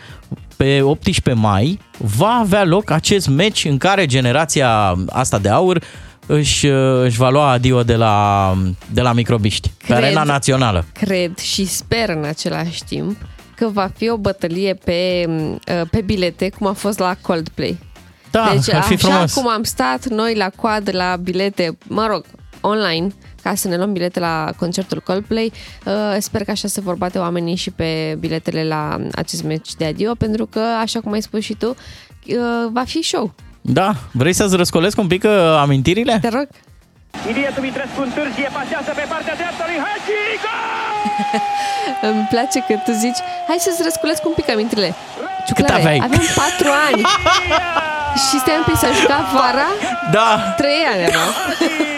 pe 0.57 0.81
18 0.81 1.33
mai, 1.33 1.79
va 1.97 2.37
avea 2.39 2.63
loc 2.63 2.89
acest 2.89 3.27
meci 3.27 3.65
în 3.65 3.77
care 3.77 4.05
generația 4.05 4.95
asta 5.07 5.37
de 5.37 5.49
aur 5.49 5.83
își, 6.25 6.65
uh, 6.65 7.03
își 7.03 7.17
va 7.17 7.29
lua 7.29 7.51
adio 7.51 7.83
de 7.83 7.95
la, 7.95 8.57
de 8.91 9.01
la 9.01 9.13
microbiști, 9.13 9.69
pe 9.77 9.85
Cred. 9.85 9.97
arena 9.97 10.23
națională. 10.23 10.85
Cred 10.93 11.37
și 11.37 11.65
sper 11.65 12.09
în 12.09 12.23
același 12.23 12.83
timp 12.83 13.17
că 13.55 13.69
va 13.73 13.91
fi 13.95 14.09
o 14.09 14.17
bătălie 14.17 14.73
pe, 14.73 15.25
uh, 15.27 15.81
pe 15.91 16.01
bilete, 16.01 16.49
cum 16.49 16.67
a 16.67 16.73
fost 16.73 16.99
la 16.99 17.15
Coldplay. 17.21 17.79
Da, 18.31 18.49
deci, 18.53 18.73
ar 18.73 18.81
fi 18.81 18.93
așa 18.93 19.07
frumos. 19.07 19.33
cum 19.33 19.47
am 19.49 19.63
stat 19.63 20.07
noi 20.07 20.35
la 20.35 20.49
coadă 20.55 20.91
la 20.91 21.15
bilete, 21.21 21.77
mă 21.87 22.07
rog, 22.09 22.25
online 22.61 23.13
ca 23.45 23.55
să 23.55 23.67
ne 23.67 23.75
luăm 23.75 23.93
bilete 23.93 24.19
la 24.19 24.51
concertul 24.57 25.01
Coldplay. 25.03 25.51
Uh, 25.85 25.93
sper 26.19 26.43
că 26.43 26.51
așa 26.51 26.67
se 26.67 26.81
vor 26.81 26.95
bate 26.95 27.17
oamenii 27.17 27.55
și 27.55 27.71
pe 27.71 28.15
biletele 28.19 28.63
la 28.63 28.97
acest 29.11 29.43
meci 29.43 29.73
de 29.77 29.85
adio, 29.85 30.13
pentru 30.15 30.45
că, 30.45 30.59
așa 30.59 30.99
cum 30.99 31.11
ai 31.11 31.21
spus 31.21 31.41
și 31.43 31.53
tu, 31.53 31.69
uh, 31.69 32.35
va 32.71 32.83
fi 32.83 33.01
show. 33.01 33.33
Da, 33.61 33.95
vrei 34.11 34.33
să-ți 34.33 34.55
răscolesc 34.55 34.97
un 34.97 35.07
pic 35.07 35.23
uh, 35.23 35.31
amintirile? 35.63 36.17
Te 36.21 36.29
rog. 36.29 36.47
Ilie 37.29 37.51
Dumitrescu 37.55 38.01
întârzie, 38.01 38.49
pasează 38.53 38.91
pe 38.95 39.05
partea 39.09 39.35
dreaptă 39.35 39.63
lui 39.67 39.79
Hagi, 39.85 40.19
gol! 40.43 40.95
Îmi 42.09 42.27
place 42.29 42.59
că 42.67 42.73
tu 42.85 42.91
zici, 42.91 43.21
hai 43.47 43.57
să-ți 43.59 43.83
răsculesc 43.83 44.25
un 44.25 44.33
pic 44.35 44.49
amintile. 44.49 44.93
Cât 45.55 45.69
aveai? 45.69 45.99
Aveam 46.03 46.27
patru 46.35 46.69
ani. 46.87 47.01
și 48.15 48.39
stai 48.39 48.55
un 48.57 48.63
pic 48.65 48.75
să 48.77 48.87
juca 49.01 49.29
vara, 49.33 49.67
Da, 50.11 50.53
trei 50.57 50.81
ani 50.93 51.03
aveam. 51.07 51.31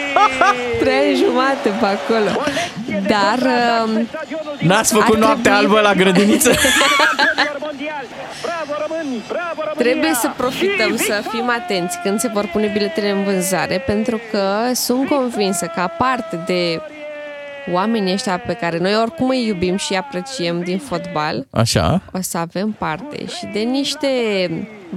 trei 0.80 0.98
ani 0.98 1.16
jumate 1.16 1.68
pe 1.80 1.86
acolo. 1.86 2.30
Dar 3.08 3.38
um, 3.84 4.08
n-ați 4.58 4.92
făcut 4.92 5.14
Ar 5.14 5.20
noaptea 5.20 5.52
trebui- 5.56 5.76
albă 5.76 5.80
la 5.80 5.94
grădiniță? 5.94 6.50
mondial. 7.60 8.04
Bravo 8.42 8.72
români, 8.86 9.22
bravo 9.28 9.60
România! 9.60 9.74
Trebuie 9.78 10.14
să 10.14 10.30
profităm, 10.36 10.96
să 10.96 11.22
fim 11.30 11.48
atenți 11.50 11.98
când 12.02 12.20
se 12.20 12.30
vor 12.32 12.46
pune 12.52 12.66
biletele 12.66 13.10
în 13.10 13.24
vânzare, 13.24 13.82
pentru 13.86 14.20
că 14.30 14.70
sunt 14.74 15.08
convinsă 15.08 15.66
că 15.74 15.80
aparte 15.80 16.38
de 16.46 16.80
oamenii 17.72 18.12
ăștia 18.12 18.38
pe 18.46 18.52
care 18.52 18.78
noi 18.78 18.96
oricum 19.02 19.28
îi 19.28 19.46
iubim 19.46 19.76
și 19.76 19.92
îi 19.92 19.98
apreciem 19.98 20.62
din 20.62 20.78
fotbal, 20.78 21.46
Așa. 21.50 22.02
o 22.12 22.18
să 22.20 22.38
avem 22.38 22.70
parte 22.78 23.26
și 23.26 23.46
de 23.52 23.58
niște 23.58 24.08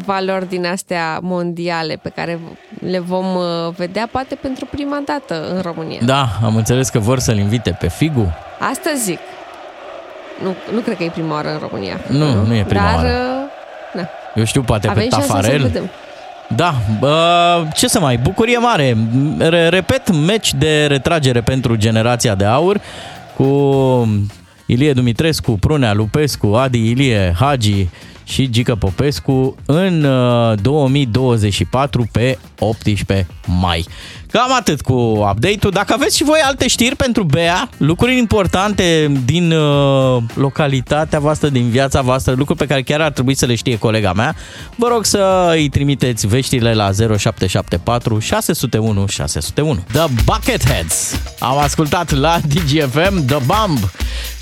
valori 0.06 0.50
din 0.50 0.66
astea 0.66 1.20
mondiale 1.22 2.00
pe 2.02 2.10
care 2.10 2.40
le 2.80 3.00
vom 3.00 3.36
uh, 3.36 3.44
vedea 3.78 4.08
poate 4.12 4.36
pentru 4.36 4.66
prima 4.66 5.02
dată 5.06 5.54
în 5.56 5.62
România. 5.62 6.00
Da, 6.06 6.28
am 6.44 6.56
înțeles 6.56 6.90
că 6.90 7.00
vor 7.00 7.20
să-l 7.20 7.38
invite 7.38 7.78
pe 7.80 7.90
Figu. 7.90 8.34
Asta 8.72 8.90
zic. 8.98 9.20
Nu, 10.44 10.56
nu 10.74 10.80
cred 10.80 10.98
că 10.98 11.04
e 11.04 11.10
prima 11.10 11.34
oară 11.34 11.52
în 11.52 11.58
România. 11.70 12.00
Nu, 12.08 12.46
nu 12.46 12.54
e 12.56 12.64
prima 12.64 12.84
Dar, 12.84 12.96
oară. 12.96 13.08
uh, 13.08 13.50
Na, 14.02 14.08
Eu 14.36 14.44
știu, 14.44 14.62
poate 14.62 14.88
avem 14.88 15.04
pe 15.04 15.10
șansa 15.10 15.26
să 15.28 15.34
Tafarel. 15.34 15.90
Vedem. 16.52 16.56
Da, 16.56 16.76
bă, 17.00 17.68
ce 17.76 17.88
să 17.88 18.00
mai, 18.00 18.18
bucurie 18.18 18.58
mare. 18.58 18.98
Re- 19.38 19.68
repet, 19.68 20.12
meci 20.26 20.54
de 20.54 20.86
retragere 20.86 21.42
pentru 21.42 21.76
generația 21.76 22.36
de 22.36 22.46
aur 22.46 22.82
cu 23.36 23.48
Ilie 24.66 24.94
Dumitrescu, 24.94 25.52
Prunea 25.52 25.94
Lupescu, 25.94 26.48
Adi 26.48 26.90
Ilie, 26.90 27.34
Hagi 27.40 27.88
și 28.24 28.50
Gică 28.50 28.76
Popescu 28.76 29.56
în 29.66 30.04
uh, 30.04 30.54
2024 30.62 32.08
pe 32.12 32.38
18 32.60 33.28
mai. 33.46 33.86
Cam 34.32 34.54
atât 34.54 34.82
cu 34.82 34.94
update-ul. 34.94 35.72
Dacă 35.72 35.94
aveți 35.94 36.18
și 36.18 36.24
voi 36.24 36.40
alte 36.44 36.68
știri 36.68 36.96
pentru 36.96 37.24
Bea, 37.24 37.70
lucruri 37.78 38.18
importante 38.18 39.12
din 39.26 39.52
uh, 39.52 40.24
localitatea 40.34 41.20
voastră, 41.20 41.50
din 41.50 41.70
viața 41.70 42.02
voastră, 42.02 42.34
lucruri 42.38 42.60
pe 42.60 42.66
care 42.66 42.82
chiar 42.82 43.02
ar 43.02 43.12
trebui 43.12 43.36
să 43.36 43.46
le 43.46 43.56
știe 43.56 43.78
colega 43.78 44.14
mea, 44.14 44.36
vă 44.76 44.88
rog 44.88 45.06
să 45.06 45.52
îi 45.56 45.70
trimiteți 45.70 46.28
veștile 46.28 46.74
la 46.74 46.92
0774 46.92 48.20
601 48.20 49.08
601. 49.08 49.84
The 49.92 50.06
Bucketheads. 50.26 51.16
Am 51.40 51.58
ascultat 51.58 52.12
la 52.12 52.40
DGFM 52.48 53.26
The 53.26 53.38
Bump. 53.46 53.92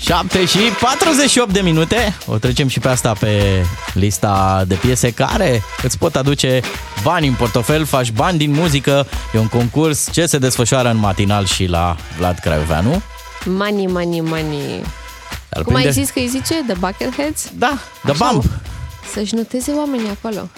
7 0.00 0.44
și 0.44 0.58
48 0.80 1.52
de 1.52 1.60
minute. 1.60 2.16
O 2.26 2.36
trecem 2.36 2.68
și 2.68 2.78
pe 2.78 2.88
asta 2.88 3.12
pe 3.12 3.64
lista 3.94 4.64
de 4.66 4.74
piese 4.74 5.10
care 5.10 5.62
îți 5.82 5.98
pot 5.98 6.16
aduce 6.16 6.60
bani 7.02 7.26
în 7.26 7.34
portofel, 7.34 7.84
faci 7.84 8.10
bani 8.10 8.38
din 8.38 8.52
muzică. 8.52 9.06
E 9.34 9.38
un 9.38 9.48
concurs 9.48 9.79
ce 10.12 10.26
se 10.26 10.38
desfășoară 10.38 10.88
în 10.90 10.96
matinal 10.96 11.44
și 11.46 11.66
la 11.66 11.96
Vlad 12.18 12.38
Craioveanu. 12.38 13.02
Money, 13.44 13.86
money, 13.86 14.20
money. 14.20 14.82
Dar 15.48 15.62
Cum 15.62 15.74
ai 15.74 15.82
prinde- 15.82 16.00
zis 16.00 16.10
că 16.10 16.18
îi 16.18 16.26
zice? 16.28 16.54
The 16.66 16.76
Bucketheads? 16.78 17.48
Da, 17.58 17.78
The 18.02 18.10
Așa, 18.10 18.28
Bump. 18.30 18.44
Să-și 19.12 19.34
noteze 19.34 19.70
oamenii 19.70 20.08
acolo. 20.22 20.48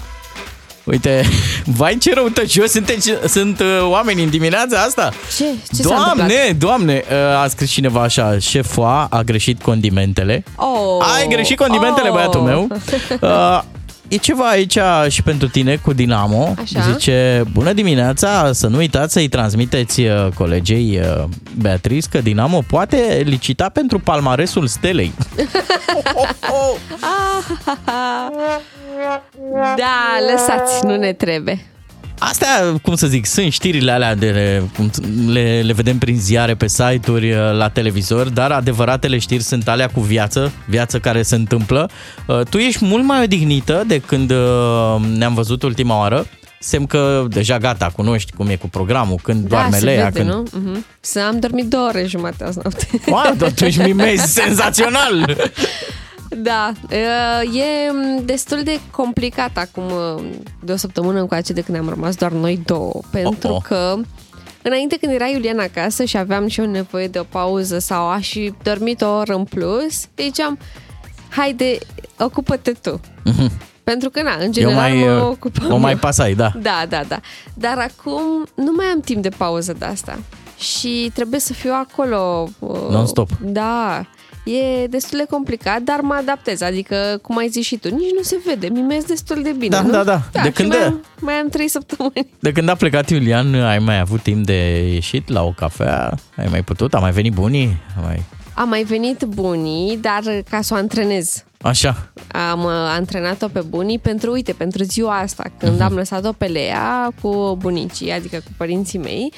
Uite, 0.84 1.24
vai 1.78 1.98
ce 1.98 2.14
răutăcios 2.14 2.70
sunteți, 2.70 3.12
sunt 3.28 3.60
uh, 3.60 3.66
oameni 3.82 4.22
în 4.22 4.30
dimineața 4.30 4.80
asta. 4.80 5.10
Ce? 5.36 5.44
Ce 5.76 5.82
s-a 5.82 5.94
întâmplat? 5.94 6.14
Doamne, 6.16 6.52
doamne, 6.58 7.02
uh, 7.10 7.42
a 7.42 7.46
scris 7.48 7.70
cineva 7.70 8.02
așa, 8.02 8.38
șefoa 8.38 9.06
a 9.10 9.22
greșit 9.22 9.62
condimentele. 9.62 10.44
Oh. 10.56 11.06
Ai 11.16 11.26
greșit 11.28 11.56
condimentele, 11.56 12.08
Oh. 12.08 12.14
băiatul 12.14 12.40
meu. 12.40 12.68
Uh, 13.20 13.60
e 14.12 14.16
ceva 14.16 14.48
aici 14.48 14.78
și 15.08 15.22
pentru 15.22 15.48
tine 15.48 15.76
cu 15.76 15.92
Dinamo. 15.92 16.54
Așa. 16.62 16.80
Zice, 16.92 17.44
bună 17.52 17.72
dimineața, 17.72 18.52
să 18.52 18.66
nu 18.66 18.76
uitați 18.76 19.12
să-i 19.12 19.28
transmiteți 19.28 20.00
uh, 20.00 20.28
colegei 20.34 21.00
uh, 21.00 21.24
Beatriz 21.56 22.04
că 22.04 22.20
Dinamo 22.20 22.62
poate 22.66 23.22
licita 23.24 23.68
pentru 23.68 23.98
palmaresul 23.98 24.66
stelei. 24.66 25.12
Da, 29.76 30.18
lăsați, 30.30 30.86
nu 30.86 30.96
ne 30.96 31.12
trebuie. 31.12 31.66
Astea, 32.28 32.78
cum 32.82 32.94
să 32.94 33.06
zic, 33.06 33.26
sunt 33.26 33.52
știrile 33.52 33.92
alea 33.92 34.14
de 34.14 34.62
cum 34.76 34.90
le, 35.26 35.60
le 35.64 35.72
vedem 35.72 35.98
prin 35.98 36.18
ziare, 36.18 36.54
pe 36.54 36.68
site-uri, 36.68 37.32
uh, 37.32 37.38
la 37.56 37.68
televizor, 37.68 38.28
dar 38.28 38.50
adevăratele 38.50 39.18
știri 39.18 39.42
sunt 39.42 39.68
alea 39.68 39.88
cu 39.88 40.00
viață, 40.00 40.52
viață 40.66 40.98
care 40.98 41.22
se 41.22 41.34
întâmplă. 41.34 41.90
Uh, 42.26 42.40
Tu 42.50 42.58
ești 42.58 42.84
mult 42.84 43.04
mai 43.04 43.22
odihnită 43.22 43.84
de 43.86 43.98
când 43.98 44.30
uh, 44.30 44.96
ne-am 45.16 45.34
văzut 45.34 45.62
ultima 45.62 45.98
oară. 45.98 46.26
Semn 46.60 46.86
că 46.86 47.24
deja 47.28 47.58
gata, 47.58 47.92
cunoști 47.96 48.32
cum 48.32 48.48
e 48.48 48.56
cu 48.56 48.68
programul, 48.68 49.18
când 49.22 49.48
doarme 49.48 49.70
da, 49.70 49.76
se 49.76 49.84
Lea, 49.84 50.04
vede, 50.04 50.18
când... 50.18 50.30
nu? 50.30 50.42
Uh-huh. 50.42 50.78
Să 51.00 51.20
am 51.20 51.38
dormit 51.38 51.66
două 51.68 51.86
ore 51.88 52.04
jumate 52.06 52.44
azi 52.44 52.58
noapte. 52.62 52.86
Wow, 53.06 53.48
atunci 53.48 53.76
mimezi 53.92 54.32
senzațional! 54.32 55.36
Da, 56.36 56.72
uh, 56.90 57.56
e 57.56 57.90
m, 57.92 58.24
destul 58.24 58.62
de 58.62 58.80
complicat 58.90 59.56
acum 59.56 59.84
uh, 59.84 60.24
de 60.64 60.72
o 60.72 60.76
săptămână 60.76 61.20
încoace 61.20 61.52
de 61.52 61.60
când 61.60 61.78
am 61.78 61.88
rămas 61.88 62.14
doar 62.16 62.32
noi 62.32 62.60
două, 62.66 63.00
pentru 63.10 63.48
Oh, 63.48 63.54
oh. 63.56 63.62
că 63.62 63.94
înainte 64.62 64.96
când 64.96 65.12
era 65.12 65.26
Iulian 65.26 65.58
acasă 65.58 66.04
și 66.04 66.16
aveam 66.16 66.46
și 66.46 66.60
eu 66.60 66.66
nevoie 66.66 67.08
de 67.08 67.18
o 67.18 67.22
pauză 67.22 67.78
sau 67.78 68.08
aș 68.08 68.28
fi 68.30 68.54
dormit 68.62 69.00
o 69.00 69.08
oră 69.08 69.34
în 69.34 69.44
plus, 69.44 70.06
ziceam, 70.18 70.58
haide, 71.28 71.78
ocupă-te 72.18 72.72
tu. 72.72 73.00
Pentru 73.84 74.10
că, 74.10 74.22
na, 74.22 74.36
în 74.40 74.52
general 74.52 74.74
mai, 74.76 74.92
mă 75.04 75.10
uh, 75.12 75.22
ocupam 75.30 75.72
o 75.72 75.76
mai 75.76 75.92
eu. 75.92 75.98
pasai, 75.98 76.34
da. 76.34 76.52
Da, 76.60 76.84
da, 76.88 77.02
da. 77.08 77.20
Dar 77.54 77.78
acum 77.78 78.22
nu 78.54 78.72
mai 78.76 78.86
am 78.86 79.00
timp 79.00 79.22
de 79.22 79.28
pauză 79.28 79.72
de 79.78 79.84
asta. 79.84 80.18
Și 80.58 81.10
trebuie 81.14 81.40
să 81.40 81.52
fiu 81.52 81.72
acolo. 81.72 82.48
uh, 82.58 82.88
Non-stop. 82.90 83.28
Da. 83.40 84.06
E 84.44 84.86
destul 84.86 85.18
de 85.18 85.24
complicat, 85.30 85.80
dar 85.82 86.00
mă 86.00 86.14
adaptez. 86.20 86.60
Adică, 86.60 87.18
cum 87.22 87.36
ai 87.36 87.48
zis 87.48 87.64
și 87.66 87.76
tu, 87.76 87.88
nici 87.94 88.10
nu 88.16 88.22
se 88.22 88.40
vede. 88.46 88.68
Mimez 88.68 89.04
destul 89.04 89.42
de 89.42 89.52
bine, 89.58 89.76
Da, 89.76 89.82
nu? 89.82 89.90
da, 89.90 90.04
da. 90.04 90.20
da 90.32 90.40
De 90.42 90.48
și 90.48 90.52
când 90.54 90.68
mai 90.68 90.78
de- 90.78 90.84
am, 90.84 91.04
mai 91.20 91.34
am 91.34 91.48
trei 91.48 91.68
săptămâni. 91.68 92.26
De 92.38 92.52
când 92.52 92.68
a 92.68 92.74
plecat 92.74 93.10
Iulian, 93.10 93.54
ai 93.54 93.78
mai 93.78 93.98
avut 94.00 94.20
timp 94.22 94.44
de 94.46 94.88
ieșit 94.92 95.28
la 95.28 95.42
o 95.42 95.50
cafea? 95.56 96.18
Ai 96.36 96.46
mai 96.50 96.62
putut? 96.62 96.94
A 96.94 96.98
mai 96.98 97.10
venit 97.12 97.32
bunii? 97.32 97.76
A 97.96 98.00
mai... 98.00 98.22
Am 98.54 98.68
mai 98.68 98.82
venit 98.82 99.22
bunii, 99.24 99.96
dar 99.96 100.22
ca 100.50 100.60
să 100.62 100.74
o 100.74 100.76
antrenez. 100.76 101.44
Așa. 101.62 102.12
Am 102.50 102.64
uh, 102.64 102.70
antrenat-o 102.70 103.48
pe 103.48 103.60
bunii 103.60 103.98
pentru, 103.98 104.32
uite, 104.32 104.52
pentru 104.52 104.82
ziua 104.82 105.18
asta, 105.18 105.44
când 105.58 105.72
Mhm. 105.72 105.82
am 105.82 105.92
lăsat-o 105.94 106.32
pe 106.32 106.46
Lea 106.46 107.12
cu 107.22 107.56
bunicii, 107.60 108.12
adică 108.12 108.36
cu 108.36 108.50
părinții 108.56 108.98
mei. 108.98 109.32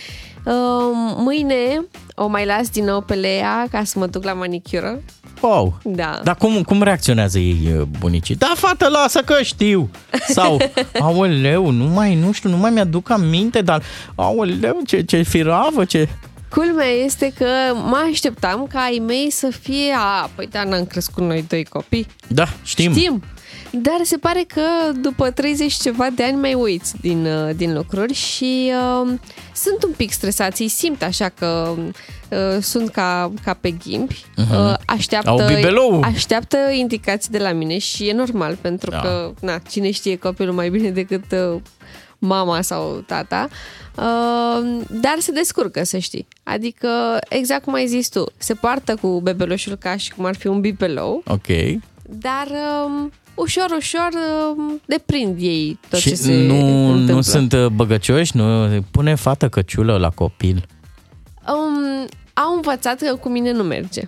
Uh, 0.45 1.15
Mâine 1.17 1.85
o 2.15 2.27
mai 2.27 2.47
las 2.47 2.71
din 2.71 2.85
nou 2.85 3.01
pe 3.01 3.15
Lea 3.15 3.67
ca 3.71 3.85
să 3.85 3.99
mă 3.99 4.07
duc 4.07 4.25
la 4.25 4.33
manicură. 4.33 5.01
Wow. 5.41 5.79
Da. 5.83 6.21
Dar 6.25 6.37
cum, 6.37 6.63
cum 6.63 6.83
reacționează 6.83 7.39
ei, 7.39 7.89
bunicii? 7.99 8.35
Da, 8.35 8.53
fată, 8.57 8.89
lasă 8.89 9.21
că 9.21 9.43
știu. 9.43 9.91
Sau, 10.29 10.59
aoleu, 10.99 11.71
nu 11.71 11.85
mai, 11.85 12.15
nu 12.15 12.33
știu, 12.33 12.51
nu 12.51 12.57
mai 12.57 12.71
mi-aduc 12.71 13.11
aminte, 13.11 13.61
dar, 13.61 13.83
aoleu, 14.15 14.81
ce, 14.87 15.03
ce 15.03 15.23
firavă, 15.23 15.85
ce... 15.85 16.09
Culmea 16.51 16.87
este 17.05 17.33
că 17.39 17.47
mă 17.75 18.09
așteptam 18.11 18.67
ca 18.73 18.79
ai 18.81 19.03
mei 19.07 19.31
să 19.31 19.49
fie, 19.61 19.93
a, 19.97 20.31
păi 20.35 20.49
da, 20.51 20.65
n-am 20.65 20.85
crescut 20.85 21.23
noi 21.23 21.45
doi 21.49 21.65
copii. 21.65 22.07
Da, 22.29 22.47
știm. 22.63 22.93
Știm. 22.93 23.23
Dar 23.83 23.99
se 24.03 24.17
pare 24.17 24.45
că 24.55 24.63
după 25.01 25.31
30 25.31 25.71
și 25.71 25.81
ceva 25.81 26.07
de 26.15 26.23
ani 26.25 26.37
mai 26.37 26.55
uiți 26.55 26.95
din, 27.01 27.27
uh, 27.27 27.51
din 27.57 27.75
lucruri 27.75 28.13
și 28.13 28.73
uh, 29.03 29.13
sunt 29.55 29.83
un 29.85 29.91
pic 29.97 30.11
stresați. 30.13 30.63
Îi 30.63 30.69
simt 30.69 31.03
așa 31.03 31.29
că 31.29 31.75
uh, 32.31 32.63
sunt 32.63 32.91
ca, 32.91 33.33
ca 33.45 33.55
pe 33.55 33.71
ghimbi. 33.71 34.25
Mhm. 34.37 34.55
Uh, 34.55 34.75
așteaptă, 34.87 35.31
Au 35.31 35.47
bibelou. 35.47 36.01
așteaptă 36.01 36.57
indicații 36.73 37.31
de 37.31 37.39
la 37.39 37.53
mine 37.53 37.79
și 37.79 38.09
e 38.09 38.13
normal 38.13 38.57
pentru 38.61 38.91
Da. 38.91 39.01
că 39.01 39.33
na, 39.41 39.59
cine 39.59 39.91
știe 39.91 40.17
copilul 40.17 40.55
mai 40.55 40.69
bine 40.71 40.91
decât 40.91 41.25
uh, 41.33 41.61
mama 42.19 42.61
sau 42.61 43.05
tata. 43.07 43.49
Uh, 43.97 44.81
dar 44.91 45.15
se 45.19 45.33
descurcă, 45.33 45.85
să 45.85 45.99
știi. 45.99 46.27
Adică, 46.43 46.89
exact 47.29 47.65
cum 47.65 47.73
ai 47.75 47.87
zis 47.87 48.09
tu, 48.09 48.25
se 48.37 48.55
poartă 48.55 48.97
cu 49.01 49.21
bebelușul 49.21 49.77
ca 49.77 49.97
și 49.97 50.13
cum 50.15 50.25
ar 50.25 50.35
fi 50.37 50.47
un 50.47 50.61
bibelou, 50.61 51.23
Ok. 51.27 51.47
dar 52.09 52.47
um, 52.87 53.13
ușor, 53.35 53.71
ușor 53.77 54.09
um, 54.57 54.81
deprind 54.87 55.37
ei 55.41 55.79
tot 55.89 55.99
și 55.99 56.09
ce 56.09 56.15
se 56.15 56.33
nu, 56.35 56.55
întâmplă. 56.89 57.15
nu 57.15 57.21
sunt 57.21 57.53
uh, 57.53 57.67
băgăcioși? 57.67 58.37
Nu 58.37 58.69
pune 58.91 59.15
fată 59.15 59.49
căciulă 59.49 59.97
la 59.97 60.11
copil? 60.11 60.67
Au 62.35 62.55
învățat 62.55 62.99
că 63.01 63.15
cu 63.15 63.29
mine 63.29 63.53
nu 63.53 63.63
merge. 63.63 64.03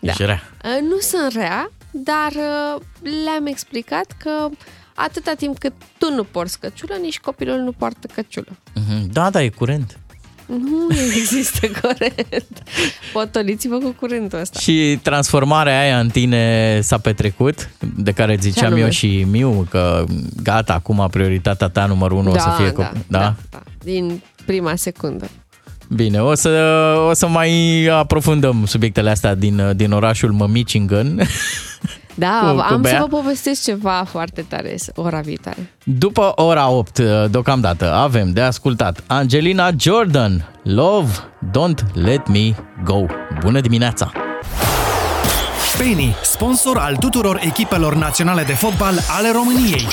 Ești 0.00 0.24
rea. 0.24 0.42
Uh, 0.64 0.82
Nu 0.90 0.98
sunt 0.98 1.32
rea, 1.32 1.70
dar 1.90 2.32
uh, 2.32 2.82
le-am 3.24 3.46
explicat 3.46 4.06
că 4.18 4.48
atâta 4.94 5.32
timp 5.34 5.58
cât 5.58 5.72
tu 5.98 6.12
nu 6.14 6.24
porți 6.24 6.58
căciulă, 6.60 6.94
nici 7.00 7.20
copilul 7.20 7.58
nu 7.58 7.72
poartă 7.72 8.06
căciulă. 8.14 8.56
Mhm. 8.74 9.12
Da, 9.12 9.30
da, 9.30 9.42
e 9.42 9.48
curent. 9.48 9.98
Nu 10.46 10.86
există 11.16 11.66
curent. 11.80 12.62
Potoliți-vă 13.12 13.76
cu 13.78 13.94
curentul 14.00 14.38
ăsta. 14.38 14.58
Și 14.58 14.98
transformarea 15.02 15.80
aia 15.80 15.98
în 15.98 16.08
tine 16.08 16.78
s-a 16.82 16.98
petrecut, 16.98 17.70
de 17.96 18.12
care 18.12 18.36
ziceam 18.40 18.66
anume? 18.66 18.82
eu 18.82 18.88
și 18.88 19.26
Miu, 19.30 19.66
că 19.70 20.04
gata, 20.42 20.72
acum 20.72 21.08
prioritatea 21.10 21.68
ta 21.68 21.86
numărul 21.86 22.18
unu 22.18 22.30
o 22.30 22.38
să 22.38 22.48
fie... 22.56 22.70
da, 22.76 22.82
cop- 22.82 23.06
da, 23.06 23.34
da. 23.50 23.62
Din 23.82 24.22
prima 24.44 24.74
secundă. 24.74 25.28
Bine, 25.88 26.20
o 26.22 26.34
să, 26.34 26.50
o 27.08 27.12
să 27.12 27.26
mai 27.26 27.84
aprofundăm 27.86 28.64
subiectele 28.66 29.10
astea 29.10 29.34
din, 29.34 29.72
din 29.76 29.92
orașul 29.92 30.32
Mămicingen. 30.32 31.20
Da, 32.18 32.40
Cu- 32.50 32.54
cu 32.56 32.60
am 32.74 32.80
Bea? 32.80 32.90
să 32.90 32.96
vă 33.00 33.16
povestesc 33.16 33.62
ceva 33.64 34.04
foarte 34.10 34.44
tare 34.48 34.74
ora 34.94 35.20
viitoare. 35.20 35.72
După 35.84 36.32
ora 36.36 36.68
8, 36.70 36.98
deocamdată, 37.30 37.92
avem 37.92 38.32
de 38.32 38.40
ascultat 38.40 39.02
Angelina 39.06 39.68
Jordan, 39.78 40.48
Love, 40.62 41.10
Don't 41.50 41.92
Let 41.94 42.28
Me 42.28 42.54
Go. 42.84 43.04
Bună 43.40 43.60
dimineața! 43.60 44.12
Penny, 45.78 46.14
sponsor 46.22 46.76
al 46.78 46.96
tuturor 46.96 47.40
echipelor 47.42 47.94
naționale 47.94 48.42
de 48.42 48.52
fotbal 48.52 48.94
ale 49.18 49.30
României. 49.32 49.86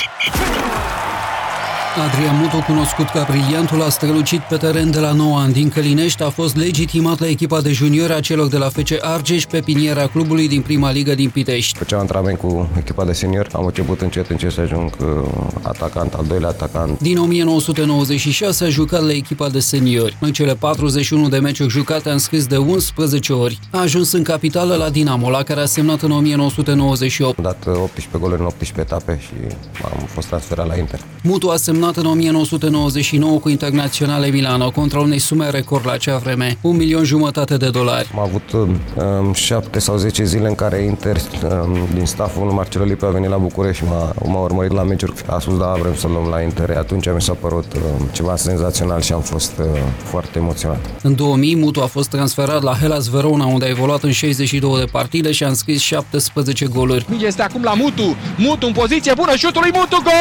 Adrian 2.00 2.40
Mutu, 2.42 2.64
cunoscut 2.68 3.06
ca 3.06 3.26
brilliantul, 3.30 3.82
a 3.82 3.90
strălucit 3.90 4.40
pe 4.40 4.58
teren 4.58 4.92
de 4.92 5.00
la 5.00 5.12
9 5.12 5.40
ani 5.40 5.54
din 5.54 5.70
Călinești, 5.70 6.24
a 6.24 6.30
fost 6.30 6.56
legitimat 6.56 7.20
la 7.20 7.28
echipa 7.28 7.62
de 7.62 7.72
juniori 7.72 8.14
a 8.14 8.20
celor 8.20 8.48
de 8.48 8.58
la 8.58 8.70
FC 8.70 8.78
Argeș 9.02 9.46
pe 9.46 9.60
piniera 9.60 10.08
clubului 10.08 10.48
din 10.48 10.62
prima 10.62 10.92
ligă 10.92 11.16
din 11.16 11.30
Pitești. 11.30 11.78
Făceam 11.78 12.00
antrenament 12.00 12.38
cu 12.38 12.70
echipa 12.78 13.06
de 13.06 13.12
senior. 13.12 13.48
Am 13.52 13.66
început 13.66 14.02
încet, 14.02 14.30
încet 14.30 14.52
să 14.52 14.62
ajung 14.62 14.92
uh, 15.00 15.08
atacant, 15.62 16.14
al 16.14 16.26
doilea 16.28 16.50
atacant. 16.50 17.00
Din 17.00 17.18
1996 17.18 18.66
a 18.66 18.70
jucat 18.70 19.04
la 19.04 19.12
echipa 19.12 19.50
de 19.50 19.60
seniori. 19.60 20.18
În 20.20 20.32
cele 20.32 20.56
41 20.56 21.30
de 21.30 21.38
meciuri 21.38 21.70
jucate 21.70 22.10
a 22.10 22.14
înscris 22.14 22.46
de 22.46 22.58
11 22.58 23.34
ori. 23.34 23.60
A 23.72 23.80
ajuns 23.80 24.12
în 24.12 24.24
capitală 24.24 24.76
la 24.76 24.90
Dinamo, 24.90 25.30
la 25.30 25.44
care 25.44 25.60
a 25.60 25.66
semnat 25.66 26.02
în 26.02 26.12
1998. 26.12 27.38
Am 27.38 27.44
dat 27.44 27.66
uh, 27.68 27.82
18 27.82 28.18
goluri 28.20 28.40
în 28.40 28.46
18 28.46 28.80
etape 28.80 29.20
și 29.22 29.56
am 29.84 30.06
fost 30.06 30.28
transferat 30.28 30.68
la 30.68 30.78
Inter. 30.78 31.00
Mutu 31.24 31.50
a 31.50 31.56
semnat 31.56 31.83
în 31.92 32.06
1999 32.06 33.40
cu 33.40 33.50
Internaționale 33.50 34.28
Milano 34.28 34.72
contra 34.72 35.00
unei 35.00 35.20
sume 35.20 35.50
record 35.50 35.86
la 35.86 35.92
acea 35.92 36.18
vreme, 36.18 36.58
un 36.62 36.76
milion 36.76 37.04
jumătate 37.04 37.58
de 37.58 37.70
dolari. 37.70 38.10
Am 38.14 38.20
avut 38.20 38.52
um, 38.52 39.34
7 39.34 39.80
sau 39.80 39.98
10 39.98 40.24
zile 40.24 40.48
în 40.48 40.56
care 40.56 40.82
Inter, 40.82 41.18
um, 41.44 41.78
din 41.94 42.06
stafful 42.06 42.52
Marcelo 42.52 42.84
Lipe 42.84 43.06
a 43.06 43.10
venit 43.10 43.30
la 43.30 43.38
București 43.38 43.84
și 43.84 43.90
m-a, 43.90 44.14
m-a 44.26 44.40
urmărit 44.40 44.72
la 44.72 44.84
meciuri. 44.84 45.14
A 45.28 45.40
spus, 45.40 45.58
da, 45.58 45.76
vrem 45.80 45.96
să 45.96 46.08
luăm 46.08 46.28
la 46.30 46.42
Inter. 46.42 46.70
Atunci 46.78 47.06
mi 47.14 47.22
s-a 47.22 47.34
părut 47.34 47.74
um, 47.74 48.08
ceva 48.12 48.36
senzațional 48.36 49.02
și 49.02 49.14
am 49.14 49.22
fost 49.22 49.54
uh, 49.60 49.66
foarte 50.04 50.38
emoționat. 50.38 50.80
În 51.02 51.16
2000, 51.16 51.56
Mutu 51.56 51.82
a 51.82 51.86
fost 51.86 52.10
transferat 52.10 52.62
la 52.62 52.74
Hellas 52.80 53.08
Verona, 53.08 53.46
unde 53.46 53.66
a 53.66 53.70
evoluat 53.70 54.04
în 54.04 54.12
62 54.12 54.80
de 54.80 54.86
partide 54.92 55.32
și 55.32 55.44
a 55.44 55.48
înscris 55.48 55.82
17 55.82 56.66
goluri. 56.66 57.06
Mingea 57.10 57.28
este 57.28 57.42
acum 57.42 57.64
la 57.64 57.74
Mutu. 57.74 58.16
Mutu 58.38 58.66
în 58.66 58.74
poziție 58.74 59.14
bună, 59.16 59.36
șutul 59.36 59.62
lui 59.62 59.72
Mutu, 59.74 60.02
gol! 60.04 60.12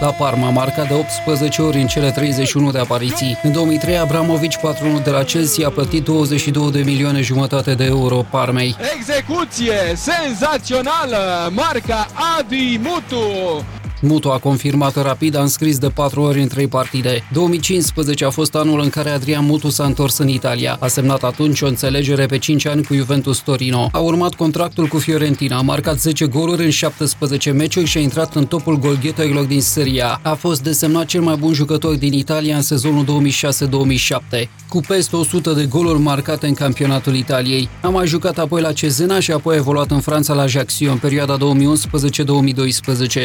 La 0.00 0.10
Parma 0.10 0.46
a 0.46 0.50
marcat 0.50 0.81
de 0.84 0.94
18 0.94 1.62
ori 1.62 1.80
în 1.80 1.86
cele 1.86 2.10
31 2.10 2.70
de 2.70 2.78
apariții. 2.78 3.38
În 3.42 3.52
2003, 3.52 3.98
Abramovici, 3.98 4.56
patronul 4.56 5.00
de 5.00 5.10
la 5.10 5.22
Chelsea, 5.22 5.66
a 5.66 5.70
plătit 5.70 6.04
22 6.04 6.70
de 6.70 6.82
milioane 6.82 7.20
jumătate 7.20 7.74
de 7.74 7.84
euro 7.84 8.24
Parmei. 8.30 8.76
Execuție 8.96 9.76
senzațională, 9.94 11.50
marca 11.54 12.06
Adi 12.38 12.80
Mutu. 12.82 13.64
Mutu 14.04 14.30
a 14.30 14.38
confirmat 14.38 15.02
rapid, 15.02 15.36
a 15.36 15.40
înscris 15.40 15.78
de 15.78 15.88
4 15.88 16.22
ori 16.22 16.40
în 16.40 16.48
3 16.48 16.66
partide. 16.66 17.24
2015 17.32 18.24
a 18.24 18.30
fost 18.30 18.54
anul 18.54 18.80
în 18.80 18.88
care 18.88 19.10
Adrian 19.10 19.44
Mutu 19.44 19.68
s-a 19.68 19.84
întors 19.84 20.18
în 20.18 20.28
Italia. 20.28 20.76
A 20.80 20.86
semnat 20.86 21.22
atunci 21.22 21.60
o 21.60 21.66
înțelegere 21.66 22.26
pe 22.26 22.38
5 22.38 22.66
ani 22.66 22.84
cu 22.84 22.94
Juventus 22.94 23.38
Torino. 23.38 23.88
A 23.92 23.98
urmat 23.98 24.34
contractul 24.34 24.86
cu 24.86 24.98
Fiorentina, 24.98 25.56
a 25.56 25.60
marcat 25.60 25.98
10 25.98 26.26
goluri 26.26 26.64
în 26.64 26.70
17 26.70 27.50
meciuri 27.50 27.86
și 27.86 27.98
a 27.98 28.00
intrat 28.00 28.34
în 28.34 28.46
topul 28.46 28.78
golgheterilor 28.78 29.44
din 29.44 29.60
Serie 29.60 30.02
A. 30.02 30.20
A 30.22 30.34
fost 30.34 30.62
desemnat 30.62 31.06
cel 31.06 31.20
mai 31.20 31.36
bun 31.36 31.52
jucător 31.52 31.94
din 31.94 32.12
Italia 32.12 32.56
în 32.56 32.62
sezonul 32.62 33.04
2006-2007, 33.04 34.48
cu 34.68 34.80
peste 34.88 35.16
100 35.16 35.52
de 35.52 35.64
goluri 35.64 35.98
marcate 35.98 36.46
în 36.46 36.54
campionatul 36.54 37.14
Italiei. 37.14 37.68
A 37.80 37.88
mai 37.88 38.06
jucat 38.06 38.38
apoi 38.38 38.60
la 38.60 38.72
Cezena 38.72 39.20
și 39.20 39.32
apoi 39.32 39.54
a 39.54 39.58
evoluat 39.58 39.90
în 39.90 40.00
Franța 40.00 40.34
la 40.34 40.42
Ajaccio 40.42 40.90
în 40.90 40.98
perioada 40.98 41.36
2011-2012. 41.36 41.40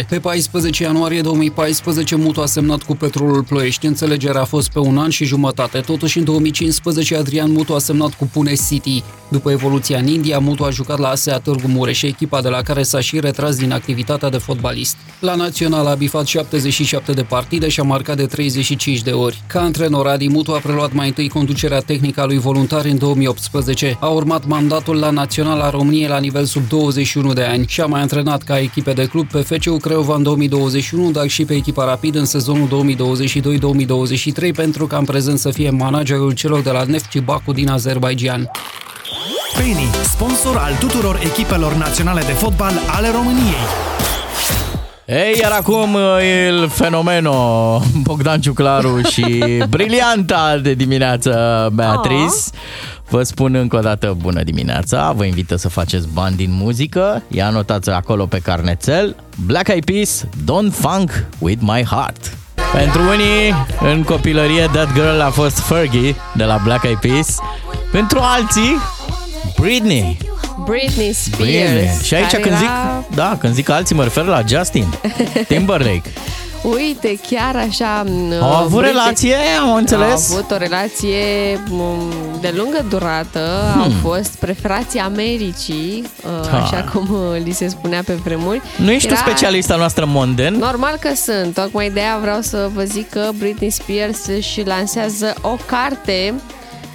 Pe 0.10 0.20
14 0.20 0.67
ianuarie 0.76 1.22
2014 1.22 2.16
Mutu 2.16 2.42
a 2.42 2.46
semnat 2.46 2.82
cu 2.84 2.96
Petrolul 2.96 3.44
Ploiești. 3.44 3.86
Înțelegerea 3.86 4.42
a 4.42 4.46
fost 4.46 4.70
pe 4.70 4.80
un 4.80 4.98
an 4.98 5.10
și 5.10 5.26
jumătate. 5.26 5.80
Totuși 5.80 6.18
în 6.18 6.24
2015 6.24 7.16
Adrian 7.16 7.52
Mutu 7.52 7.74
a 7.74 7.80
semnat 7.80 8.14
cu 8.14 8.30
Pune 8.34 8.54
City. 8.70 9.04
După 9.30 9.52
evoluția 9.52 9.98
în 9.98 10.08
India, 10.08 10.40
Mutu 10.40 10.64
a 10.64 10.70
jucat 10.70 11.00
la 11.00 11.08
ASEA 11.08 11.40
Târgu 11.40 11.68
Mureș, 11.68 12.02
echipa 12.02 12.42
de 12.42 12.50
la 12.50 12.62
care 12.62 12.84
s-a 12.84 13.00
și 13.00 13.20
retras 13.20 13.56
din 13.56 13.72
activitatea 13.72 14.30
de 14.30 14.38
fotbalist. 14.38 14.98
La 15.20 15.36
Național 15.36 15.86
a 15.86 15.94
bifat 15.94 16.26
77 16.26 17.12
de 17.12 17.24
partide 17.24 17.68
și 17.68 17.80
a 17.80 17.84
marcat 17.84 18.18
de 18.18 18.26
35 18.26 19.02
de 19.02 19.12
ori. 19.12 19.42
Ca 19.48 19.62
antrenor, 19.62 20.08
Adi 20.08 20.28
Mutu 20.28 20.52
a 20.52 20.58
preluat 20.58 20.94
mai 20.94 21.08
întâi 21.08 21.30
conducerea 21.30 21.80
tehnică 21.80 22.22
a 22.22 22.26
lui 22.26 22.38
voluntar 22.38 22.86
în 22.86 22.98
2018. 22.98 23.98
A 24.00 24.08
urmat 24.08 24.46
mandatul 24.46 24.96
la 24.96 25.10
Național 25.10 25.60
a 25.60 25.70
României 25.70 26.08
la 26.08 26.20
nivel 26.20 26.46
sub 26.46 26.68
21 26.68 27.34
de 27.34 27.44
ani 27.44 27.66
și 27.68 27.82
a 27.82 27.86
mai 27.86 28.02
antrenat 28.02 28.44
ca 28.44 28.60
echipe 28.60 28.94
de 28.94 29.06
club 29.06 29.28
pe 29.28 29.42
FCU 29.42 29.78
Craiova 29.78 30.16
în 30.16 30.24
2021, 30.58 31.12
dar 31.12 31.28
și 31.28 31.46
pe 31.46 31.54
echipa 31.54 31.86
Rapid 31.86 32.16
în 32.16 32.26
sezonul 32.26 32.86
2022-2023 34.50 34.56
pentru 34.56 34.88
ca 34.88 34.98
în 34.98 35.06
prezent 35.06 35.40
să 35.40 35.50
fie 35.50 35.70
managerul 35.70 36.32
celor 36.32 36.62
de 36.62 36.72
la 36.72 36.84
Neftchi 36.84 37.20
Baku 37.20 37.52
din 37.54 37.70
Azerbaijan. 37.70 38.52
Penny, 39.58 39.90
sponsor 40.04 40.56
al 40.56 40.74
tuturor 40.80 41.20
echipelor 41.24 41.74
naționale 41.74 42.22
de 42.22 42.32
fotbal 42.32 42.74
ale 42.96 43.12
României. 43.12 43.66
Ei, 45.06 45.40
iar 45.42 45.52
acum 45.52 45.98
il 46.22 46.70
fenomeno 46.70 47.34
Bogdan 48.02 48.42
Ciuclaru 48.42 49.02
și 49.02 49.44
brilianta 49.70 50.58
de 50.58 50.74
dimineață 50.74 51.70
Beatrice. 51.74 52.36
Vă 53.10 53.24
spun 53.24 53.56
încă 53.56 53.76
o 53.76 53.80
dată 53.80 54.16
bună 54.22 54.44
dimineața, 54.44 55.12
vă 55.12 55.24
invită 55.26 55.56
să 55.56 55.70
faceți 55.70 56.08
bani 56.14 56.36
din 56.36 56.50
muzică, 56.52 57.24
ia 57.28 57.50
notați 57.50 57.90
acolo 57.90 58.26
pe 58.26 58.40
carnețel, 58.40 59.16
Black 59.46 59.68
Eyed 59.68 59.84
Peas, 59.84 60.26
Don't 60.26 60.72
Funk 60.72 61.26
With 61.40 61.62
My 61.62 61.84
Heart. 61.90 62.38
Pentru 62.74 63.02
unii, 63.02 63.54
în 63.94 64.04
copilărie, 64.04 64.66
That 64.72 64.94
Girl 64.94 65.20
a 65.22 65.30
fost 65.30 65.60
Fergie 65.60 66.16
de 66.36 66.44
la 66.44 66.60
Black 66.64 66.84
Eyed 66.84 66.98
Peas. 66.98 67.36
Pentru 67.92 68.20
alții, 68.22 68.78
Britney. 69.60 70.18
Britney 70.66 71.14
Spears. 71.14 71.50
Bine. 71.52 71.98
Și 72.04 72.14
aici 72.14 72.30
care 72.32 72.42
când 72.42 72.56
zic, 72.58 72.66
era- 72.66 73.04
da, 73.16 73.38
când 73.40 73.54
zic 73.54 73.70
alții 73.70 73.96
mă 73.96 74.04
refer 74.04 74.24
la 74.26 74.42
Justin 74.48 74.86
Timberlake. 75.48 76.10
Uite, 76.64 77.20
chiar 77.30 77.56
așa... 77.56 78.04
m, 78.06 78.34
Au 78.42 78.54
avut 78.56 78.82
Britney- 78.82 78.86
relație, 78.86 79.36
am 79.62 79.74
înțeles? 79.74 80.30
Au 80.32 80.38
avut 80.38 80.52
o 80.52 80.58
relație 80.58 81.18
m, 81.70 81.82
de 82.42 82.54
lungă 82.58 82.86
durată, 82.90 83.70
hmm. 83.74 83.82
au 83.82 83.90
fost 84.02 84.36
preferații 84.40 85.00
Americii, 85.00 86.04
uh, 86.26 86.50
Da. 86.52 86.58
așa 86.58 86.90
cum 86.94 87.08
uh, 87.12 87.42
li 87.44 87.52
se 87.52 87.68
spunea 87.68 88.02
pe 88.06 88.14
vremuri. 88.14 88.62
Nu 88.76 88.92
ești 88.92 89.08
tu 89.08 89.16
specialista 89.16 89.76
noastră 89.76 90.06
monden? 90.08 90.54
Normal 90.54 90.98
că 91.00 91.10
sunt, 91.16 91.54
tocmai 91.54 91.90
de 91.90 92.00
aia 92.00 92.18
vreau 92.22 92.42
să 92.42 92.70
vă 92.74 92.84
zic 92.84 93.10
că 93.10 93.30
Britney 93.38 93.70
Spears 93.70 94.26
își 94.38 94.62
lansează 94.66 95.34
o 95.42 95.56
carte 95.66 96.34
uh, 96.36 96.42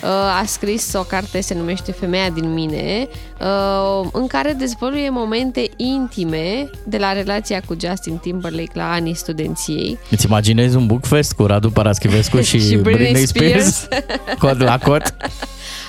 a 0.09 0.43
scris 0.47 0.93
o 0.93 1.03
carte, 1.03 1.41
se 1.41 1.55
numește 1.55 1.93
Femeia 1.93 2.31
din 2.31 2.53
mine, 2.53 3.09
uh, 3.41 4.09
în 4.13 4.27
care 4.27 4.53
dezvăluie 4.53 5.11
momente 5.11 5.71
intime 5.77 6.71
de 6.85 6.99
la 6.99 7.13
relația 7.13 7.63
cu 7.67 7.77
Justin 7.81 8.17
Timberlake 8.17 8.71
la 8.73 8.93
anii 8.93 9.15
studenției. 9.15 9.99
Îți 10.11 10.27
imaginezi 10.27 10.77
un 10.77 10.87
bookfest 10.87 11.33
cu 11.33 11.47
Radu 11.47 11.71
Paraschivescu 11.71 12.41
și, 12.51 12.61
Și 12.61 12.77
Britney 12.77 12.95
Britney 12.95 13.27
Spears? 13.27 13.75
Spears. 13.75 14.39
Cot 14.39 14.59
la 14.59 14.79
cot? 14.79 15.03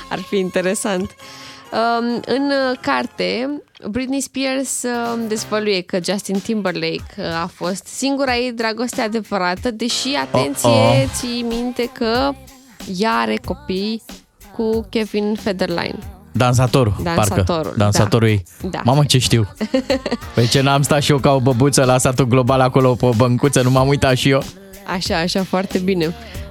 Ar 0.10 0.20
fi 0.20 0.38
interesant. 0.38 1.16
Um, 1.72 2.22
în 2.26 2.44
uh, 2.46 2.78
carte, 2.82 3.62
Britney 3.90 4.22
Spears 4.22 4.84
um, 4.84 5.28
dezvăluie 5.28 5.82
că 5.82 6.00
Justin 6.04 6.40
Timberlake 6.40 7.04
uh, 7.18 7.26
a 7.44 7.50
fost 7.54 7.86
singura 7.86 8.36
ei 8.36 8.52
dragoste 8.52 9.02
adevărată, 9.02 9.72
deși, 9.72 10.08
atenție, 10.22 10.70
Oh-oh. 10.70 11.04
ții 11.16 11.42
minte 11.42 11.90
că 11.94 12.34
ea 12.98 13.12
are 13.12 13.40
copii 13.46 14.02
cu 14.56 14.86
Kevin 14.90 15.36
Federline. 15.42 16.00
Dansatorul, 16.32 16.96
Dansatorul, 17.04 17.44
parcă. 17.44 17.74
Dansatorul 17.78 18.28
da. 18.28 18.34
ei. 18.34 18.44
Da. 18.72 18.82
Mamă, 18.84 19.04
ce 19.06 19.18
știu. 19.18 19.48
Păi 20.36 20.48
ce 20.48 20.62
n-am 20.62 20.82
stat 20.82 21.02
și 21.02 21.12
eu 21.12 21.18
ca 21.18 21.34
o 21.34 21.40
băbuță 21.40 21.84
la 21.84 21.98
satul 21.98 22.28
global 22.28 22.60
acolo 22.60 22.94
pe 22.94 23.06
o 23.06 23.10
băncuță, 23.10 23.62
nu 23.62 23.72
m-am 23.72 23.88
uitat 23.88 24.16
și 24.16 24.30
eu. 24.30 24.44
Așa, 24.96 25.18
așa, 25.18 25.44
foarte 25.44 25.78
bine. 25.80 26.06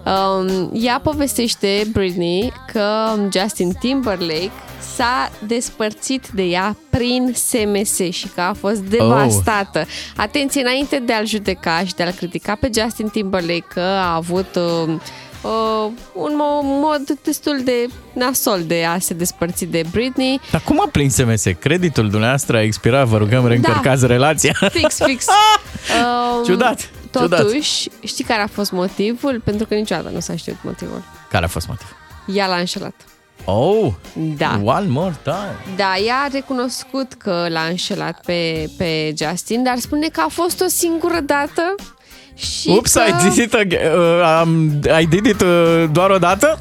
Um, 0.04 0.70
ea 0.72 1.00
povestește, 1.02 1.88
Britney, 1.92 2.52
că 2.72 2.84
Justin 3.32 3.72
Timberlake 3.80 4.50
s-a 4.96 5.30
despărțit 5.46 6.28
de 6.28 6.42
ea 6.42 6.76
prin 6.90 7.32
SMS 7.34 7.98
și 8.10 8.28
că 8.34 8.40
a 8.40 8.52
fost 8.52 8.80
devastată. 8.80 9.78
Oh. 9.78 9.86
Atenție, 10.16 10.60
înainte 10.60 11.02
de 11.06 11.12
a-l 11.12 11.26
judeca 11.26 11.84
și 11.84 11.94
de 11.94 12.02
a-l 12.02 12.12
critica 12.12 12.56
pe 12.60 12.70
Justin 12.80 13.08
Timberlake 13.08 13.66
că 13.68 13.80
a 13.80 14.14
avut 14.14 14.56
uh, 14.56 14.94
uh, 15.42 15.90
un 16.14 16.32
mo- 16.34 16.62
mod 16.62 17.02
destul 17.22 17.60
de 17.64 17.86
nasol 18.12 18.62
de 18.66 18.84
a 18.84 18.98
se 18.98 19.14
despărți 19.14 19.64
de 19.64 19.82
Britney. 19.90 20.40
Dar 20.50 20.60
cum 20.64 20.80
a 20.80 20.88
prins 20.92 21.14
SMS? 21.14 21.42
Creditul 21.58 22.08
dumneavoastră 22.10 22.56
a 22.56 22.62
expirat, 22.62 23.06
vă 23.06 23.16
rugăm, 23.16 23.46
reîncărcați 23.46 24.06
relația. 24.06 24.54
Fix, 24.70 24.98
fix. 25.04 25.26
Um, 26.36 26.44
Ciudat, 26.44 26.90
Totuși, 27.10 27.88
știi 28.04 28.24
care 28.24 28.42
a 28.42 28.46
fost 28.46 28.70
motivul? 28.72 29.40
Pentru 29.44 29.66
că 29.66 29.74
niciodată 29.74 30.08
nu 30.08 30.20
s-a 30.20 30.36
știut 30.36 30.56
motivul. 30.62 31.02
Care 31.30 31.44
a 31.44 31.48
fost 31.48 31.66
motivul? 31.68 31.96
Ea 32.26 32.46
l-a 32.46 32.56
înșelat. 32.56 32.94
Oh, 33.44 33.92
Da. 34.36 34.60
one 34.64 34.86
more 34.88 35.16
time. 35.22 35.76
Da, 35.76 35.96
ea 36.06 36.16
a 36.24 36.28
recunoscut 36.32 37.12
că 37.12 37.46
l-a 37.50 37.62
înșelat 37.62 38.20
pe, 38.24 38.70
pe 38.76 39.14
Justin, 39.16 39.62
dar 39.62 39.78
spune 39.78 40.06
că 40.06 40.20
a 40.20 40.28
fost 40.28 40.60
o 40.60 40.66
singură 40.66 41.20
dată 41.20 41.74
și 42.34 42.68
Ups, 42.68 42.92
că... 42.92 43.00
I 43.08 43.28
did 43.28 43.44
it, 43.44 43.54
again. 43.54 43.92
Uh, 43.92 44.42
um, 44.44 44.80
I 45.00 45.06
did 45.06 45.26
it 45.26 45.40
uh, 45.40 45.84
doar 45.92 46.10
o 46.10 46.18
dată? 46.18 46.58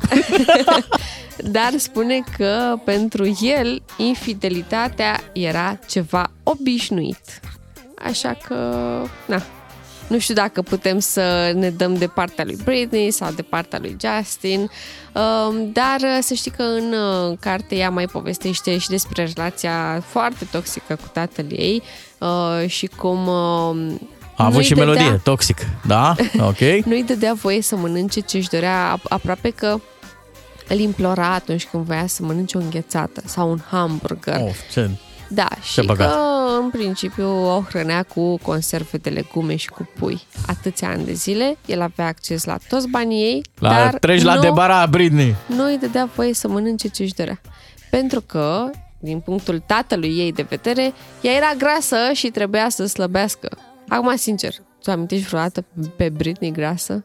Dar 1.52 1.72
spune 1.78 2.24
că 2.38 2.76
pentru 2.86 3.38
el 3.42 3.82
infidelitatea 3.98 5.20
era 5.34 5.80
ceva 5.88 6.32
obișnuit. 6.44 7.40
Așa 8.04 8.38
că, 8.48 8.56
na, 9.26 9.42
nu 10.12 10.20
știu 10.20 10.34
dacă 10.34 10.62
putem 10.62 11.00
să 11.00 11.52
ne 11.56 11.70
dăm 11.70 11.96
de 11.96 12.08
partea 12.08 12.44
lui 12.46 12.58
Britney 12.64 13.12
sau 13.12 13.32
de 13.32 13.42
partea 13.42 13.80
lui 13.80 13.98
Justin, 14.00 14.60
um, 14.60 15.72
dar 15.72 15.98
uh, 16.02 16.18
să 16.22 16.34
știi 16.34 16.52
că 16.52 16.64
în 16.64 16.94
uh, 16.94 17.38
carte 17.40 17.76
ea 17.76 17.90
mai 17.90 18.06
povestește 18.06 18.78
și 18.78 18.90
despre 18.90 19.32
relația 19.36 20.04
foarte 20.08 20.48
toxică 20.52 20.96
cu 20.96 21.10
tatăl 21.14 21.46
ei 21.50 21.82
uh, 22.18 22.70
și 22.70 22.86
cum 22.88 23.28
um, 23.28 24.10
A 24.42 24.46
avut 24.46 24.56
nu-i 24.56 24.64
și 24.64 24.74
dădea- 24.74 24.86
melodie, 24.86 25.20
toxic. 25.24 25.58
Da? 25.88 26.16
Ok. 26.40 26.60
nu-i 26.86 27.04
dădea 27.04 27.34
voie 27.34 27.62
să 27.62 27.76
mănânce 27.76 28.20
ce 28.20 28.38
își 28.38 28.50
dorea, 28.50 28.98
ap- 29.00 29.08
aproape 29.10 29.50
că 29.50 29.80
îl 30.68 30.80
implora 30.80 31.34
atunci 31.34 31.66
când 31.66 31.86
voia 31.86 32.08
să 32.08 32.24
mănânce 32.24 32.58
o 32.58 32.62
înghețată 32.62 33.22
sau 33.26 33.50
un 33.52 33.60
hamburger. 33.72 34.38
Oh, 34.42 34.52
ce... 34.72 34.90
Da, 35.34 35.48
Ce 35.74 35.82
și 35.82 35.86
păcat. 35.88 36.10
că 36.12 36.18
în 36.62 36.70
principiu 36.70 37.28
o 37.46 37.62
hrănea 37.70 38.04
cu 38.04 38.38
conserve 38.38 38.98
de 38.98 39.10
legume 39.10 39.56
și 39.56 39.70
cu 39.70 39.90
pui. 40.00 40.22
Atâția 40.48 40.90
ani 40.90 41.06
de 41.06 41.14
zile, 41.14 41.58
el 41.66 41.82
avea 41.82 42.06
acces 42.08 42.44
la 42.44 42.58
toți 42.70 42.88
banii 42.88 43.22
ei, 43.24 43.42
La, 43.60 43.70
dar 43.70 43.94
treci 44.00 44.22
la 44.22 44.34
nu, 44.34 44.42
debara, 44.42 44.86
Britney. 44.88 45.36
nu 45.46 45.64
îi 45.66 45.78
dădea 45.78 46.10
voie 46.16 46.34
să 46.34 46.48
mănânce 46.48 46.88
ce 46.88 47.04
își 47.04 47.14
dorea. 47.14 47.42
Pentru 47.90 48.22
că, 48.22 48.70
din 49.00 49.20
punctul 49.20 49.64
tatălui 49.66 50.18
ei 50.18 50.32
de 50.32 50.46
vedere, 50.50 50.94
ea 51.22 51.32
era 51.34 51.54
grasă 51.58 51.96
și 52.14 52.28
trebuia 52.28 52.70
să 52.70 52.86
slăbească. 52.86 53.50
Acum, 53.92 54.16
sincer, 54.16 54.54
tu 54.84 54.92
amintești 54.92 55.26
vreodată 55.28 55.66
pe 55.96 56.10
Britney 56.10 56.52
grasă? 56.52 57.04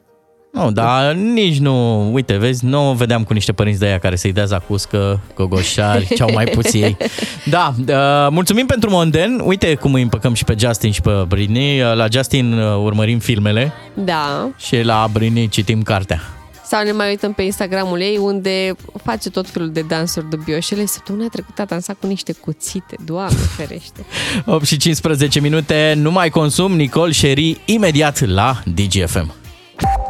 Nu, 0.52 0.70
dar 0.70 1.12
nici 1.14 1.58
nu, 1.58 2.12
uite, 2.12 2.36
vezi, 2.36 2.64
nu 2.64 2.90
o 2.90 2.94
vedeam 2.94 3.24
cu 3.24 3.32
niște 3.32 3.52
părinți 3.52 3.78
de 3.78 3.86
aia 3.86 3.98
care 3.98 4.16
să-i 4.16 4.32
dea 4.32 4.44
zacuscă, 4.44 5.20
gogoșari, 5.34 6.08
ce 6.14 6.22
au 6.22 6.30
mai 6.32 6.44
puțin 6.44 6.82
ei. 6.82 6.96
Da, 7.50 7.74
uh, 7.78 8.28
mulțumim 8.30 8.66
pentru 8.66 8.90
Monden. 8.90 9.40
Uite 9.44 9.74
cum 9.74 9.94
îi 9.94 10.02
împăcăm 10.02 10.34
și 10.34 10.44
pe 10.44 10.54
Justin 10.58 10.90
și 10.92 11.00
pe 11.00 11.10
Britney. 11.28 11.80
Uh, 11.80 11.94
La 11.94 12.06
Justin 12.10 12.52
uh, 12.52 12.76
urmărim 12.84 13.18
filmele 13.18 13.72
Da. 13.94 14.48
și 14.56 14.82
la 14.82 15.08
Britney 15.12 15.48
citim 15.48 15.82
cartea. 15.82 16.20
Sau 16.68 16.84
ne 16.84 16.92
mai 16.92 17.08
uităm 17.08 17.32
pe 17.32 17.42
Instagramul 17.42 18.00
ei 18.00 18.16
unde 18.16 18.74
face 19.04 19.30
tot 19.30 19.48
felul 19.48 19.70
de 19.70 19.80
dansuri 19.80 20.30
dubioase. 20.30 20.76
El 20.78 20.86
săptămâna 20.86 21.28
trecută 21.28 21.62
a 21.62 21.64
dansat 21.64 21.96
cu 22.00 22.06
niște 22.06 22.32
cuțite. 22.32 22.96
Doamne 23.04 23.36
ferește. 23.56 24.04
8 24.46 24.64
și 24.66 24.76
15 24.76 25.40
minute, 25.40 25.94
nu 25.96 26.10
mai 26.10 26.28
consum, 26.28 26.72
Nicol 26.72 27.12
Sherry, 27.12 27.60
imediat 27.64 28.26
la 28.26 28.62
DGFM. 28.74 29.34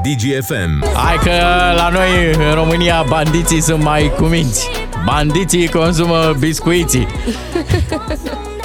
DGFM. 0.03 0.85
Hai 0.95 1.17
că 1.17 1.31
la 1.77 1.89
noi 1.89 2.35
în 2.49 2.55
România 2.55 3.05
bandiții 3.09 3.61
sunt 3.61 3.83
mai 3.83 4.13
cuminți. 4.17 4.69
Bandiții 5.05 5.69
consumă 5.69 6.37
biscuiții. 6.39 7.07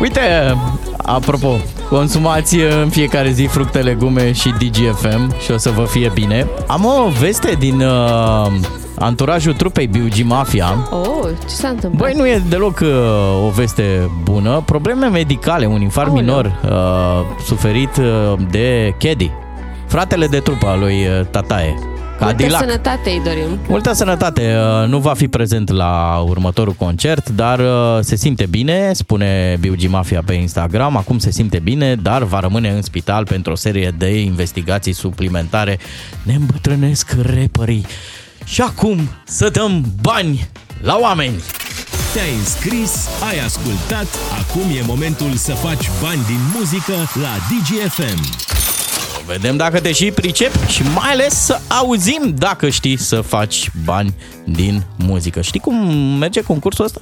Uite, 0.00 0.20
apropo, 0.96 1.56
consumați 1.88 2.56
în 2.82 2.88
fiecare 2.88 3.30
zi 3.30 3.42
fructe, 3.42 3.78
legume 3.78 4.32
și 4.32 4.48
DGFM 4.58 5.40
și 5.40 5.50
o 5.50 5.56
să 5.56 5.70
vă 5.70 5.84
fie 5.84 6.10
bine. 6.14 6.46
Am 6.66 6.84
o 6.84 7.08
veste 7.20 7.56
din 7.58 7.80
uh, 7.80 8.52
anturajul 8.98 9.52
trupei 9.52 9.86
BUG 9.86 10.24
Mafia. 10.24 10.88
Oh, 10.90 11.28
ce 11.40 11.54
s-a 11.54 11.68
întâmplat? 11.68 12.02
Băi, 12.02 12.12
nu 12.16 12.26
e 12.28 12.42
deloc 12.48 12.80
uh, 12.80 12.88
o 13.46 13.48
veste 13.48 14.10
bună. 14.22 14.62
Probleme 14.64 15.06
medicale, 15.06 15.66
un 15.66 15.80
infarct 15.80 16.10
Aoleu. 16.10 16.24
minor 16.24 16.58
uh, 16.64 17.42
suferit 17.44 17.96
uh, 17.96 18.32
de 18.50 18.94
Caddy, 18.98 19.30
fratele 19.86 20.26
de 20.26 20.38
trupă 20.38 20.66
al 20.66 20.78
lui 20.78 21.06
uh, 21.06 21.26
Tatae. 21.30 21.74
Multă 22.22 22.42
Cadillac. 22.42 22.60
sănătate 22.60 23.10
îi 23.10 23.20
dorim. 23.24 23.58
Multă 23.68 23.92
sănătate, 23.92 24.56
uh, 24.56 24.88
nu 24.88 24.98
va 24.98 25.14
fi 25.14 25.28
prezent 25.28 25.70
la 25.70 26.24
următorul 26.26 26.72
concert, 26.72 27.28
dar 27.28 27.58
uh, 27.58 27.98
se 28.00 28.16
simte 28.16 28.46
bine, 28.46 28.92
spune 28.92 29.58
BUG 29.60 29.88
Mafia 29.88 30.22
pe 30.26 30.32
Instagram, 30.32 30.96
acum 30.96 31.18
se 31.18 31.30
simte 31.30 31.58
bine, 31.58 31.94
dar 31.94 32.22
va 32.22 32.40
rămâne 32.40 32.70
în 32.70 32.82
spital 32.82 33.24
pentru 33.26 33.52
o 33.52 33.54
serie 33.54 33.94
de 33.98 34.20
investigații 34.20 34.92
suplimentare. 34.92 35.78
Ne 36.22 36.34
îmbătrânesc 36.34 37.16
rapperii. 37.22 37.86
Și 38.44 38.60
acum 38.60 38.98
să 39.24 39.48
dăm 39.48 39.84
bani 40.00 40.48
la 40.82 40.96
oameni! 41.00 41.42
Te-ai 42.12 42.34
înscris, 42.38 43.08
ai 43.30 43.44
ascultat, 43.44 44.06
acum 44.40 44.62
e 44.76 44.82
momentul 44.86 45.34
să 45.34 45.52
faci 45.52 45.90
bani 46.02 46.20
din 46.26 46.40
muzică 46.54 46.94
la 47.14 47.32
DGFM. 47.48 48.60
Vedem 49.26 49.56
dacă 49.56 49.80
te 49.80 49.92
și 49.92 50.10
pricep 50.10 50.66
și 50.66 50.82
mai 50.82 51.10
ales 51.10 51.34
să 51.34 51.58
auzim 51.68 52.34
dacă 52.38 52.68
știi 52.68 52.96
să 52.96 53.20
faci 53.20 53.70
bani 53.84 54.14
din 54.44 54.82
muzică. 54.98 55.40
Știi 55.40 55.60
cum 55.60 55.86
merge 56.18 56.40
concursul 56.40 56.84
ăsta? 56.84 57.00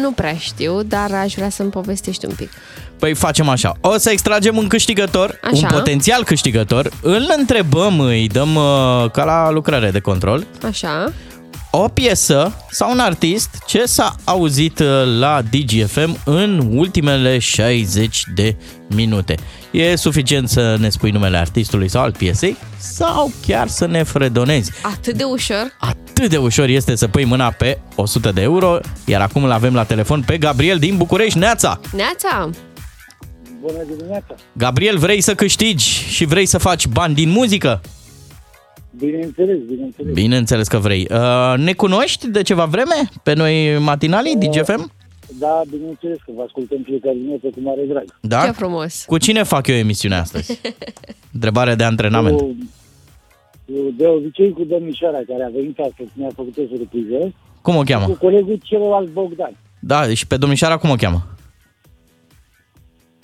Nu 0.00 0.12
prea 0.12 0.36
știu, 0.36 0.82
dar 0.82 1.12
aș 1.12 1.34
vrea 1.34 1.48
să-mi 1.50 1.70
povestești 1.70 2.26
un 2.26 2.32
pic. 2.36 2.50
Păi 2.98 3.14
facem 3.14 3.48
așa. 3.48 3.76
O 3.80 3.98
să 3.98 4.10
extragem 4.10 4.56
un 4.56 4.66
câștigător, 4.66 5.40
Așa. 5.42 5.66
un 5.66 5.72
potențial 5.72 6.24
câștigător, 6.24 6.90
îl 7.02 7.32
întrebăm, 7.38 8.00
îi 8.00 8.28
dăm 8.28 8.54
uh, 8.54 9.10
ca 9.10 9.24
la 9.24 9.50
lucrare 9.50 9.90
de 9.90 10.00
control, 10.00 10.46
Așa? 10.66 11.12
O 11.76 11.88
piesă 11.88 12.52
sau 12.70 12.90
un 12.90 12.98
artist 12.98 13.48
ce 13.66 13.84
s-a 13.84 14.14
auzit 14.24 14.78
uh, 14.78 14.86
la 15.18 15.42
DGFM 15.50 16.16
în 16.24 16.70
ultimele 16.72 17.38
60 17.38 18.22
de 18.34 18.56
minute. 18.86 19.34
E 19.70 19.96
suficient 19.96 20.48
să 20.48 20.76
ne 20.78 20.88
spui 20.88 21.10
numele 21.10 21.36
artistului 21.36 21.88
sau 21.88 22.02
al 22.02 22.12
piesei 22.12 22.56
sau 22.78 23.32
chiar 23.46 23.68
să 23.68 23.86
ne 23.86 24.02
fredonezi. 24.02 24.70
Atât 24.82 25.14
de 25.14 25.24
ușor? 25.24 25.76
Atât 25.78 26.30
de 26.30 26.36
ușor 26.36 26.68
este 26.68 26.96
să 26.96 27.08
pui 27.08 27.24
mâna 27.24 27.50
pe 27.50 27.78
100 27.94 28.32
de 28.32 28.40
euro, 28.42 28.78
iar 29.04 29.20
acum 29.20 29.44
îl 29.44 29.50
avem 29.50 29.74
la 29.74 29.84
telefon 29.84 30.22
pe 30.26 30.38
Gabriel 30.38 30.78
din 30.78 30.96
București. 30.96 31.38
Neața! 31.38 31.80
Neața! 31.96 32.50
Bună 33.60 33.82
dimineața! 33.96 34.34
Gabriel, 34.52 34.98
vrei 34.98 35.20
să 35.20 35.34
câștigi 35.34 36.04
și 36.08 36.24
vrei 36.24 36.46
să 36.46 36.58
faci 36.58 36.86
bani 36.86 37.14
din 37.14 37.30
muzică? 37.30 37.80
Bineînțeles, 38.98 39.58
bineînțeles. 39.68 40.12
Bineînțeles 40.14 40.68
că 40.68 40.78
vrei. 40.78 41.06
Uh, 41.10 41.54
ne 41.56 41.72
cunoști 41.72 42.28
de 42.30 42.42
ceva 42.42 42.64
vreme 42.64 42.94
pe 43.22 43.32
noi 43.34 43.78
matinalii 43.78 44.36
DGFM? 44.36 44.92
Da, 45.38 45.60
bineînțeles 45.70 46.16
că 46.24 46.32
vă 46.36 46.42
ascultăm 46.42 46.78
fiecare 46.84 47.14
dimineață 47.14 47.46
cu 47.46 47.60
mare 47.60 47.82
drag. 47.88 48.04
Da? 48.20 48.44
Ce 48.44 48.50
frumos! 48.50 49.04
Cu 49.06 49.18
cine 49.18 49.42
fac 49.42 49.66
eu 49.66 49.74
emisiunea 49.76 50.20
astăzi? 50.20 50.60
Întrebare 51.34 51.74
de 51.74 51.84
antrenament. 51.84 52.38
Cu, 52.38 52.56
cu- 53.66 53.94
de 53.96 54.06
obicei 54.06 54.52
cu 54.52 54.64
domnișoara 54.64 55.18
care 55.28 55.44
a 55.44 55.48
venit 55.54 55.78
astăzi, 55.78 56.10
mi-a 56.14 56.30
făcut 56.34 56.56
o 56.56 56.62
surpriză. 56.76 57.32
Cum 57.62 57.74
o 57.74 57.78
Cu 57.78 57.84
cheamă? 57.84 58.06
colegul 58.06 58.58
celălalt 58.62 59.08
Bogdan. 59.12 59.56
Da, 59.80 60.08
și 60.14 60.26
pe 60.26 60.36
domnișoara 60.36 60.76
cum 60.76 60.90
o 60.90 60.94
cheamă? 60.94 61.26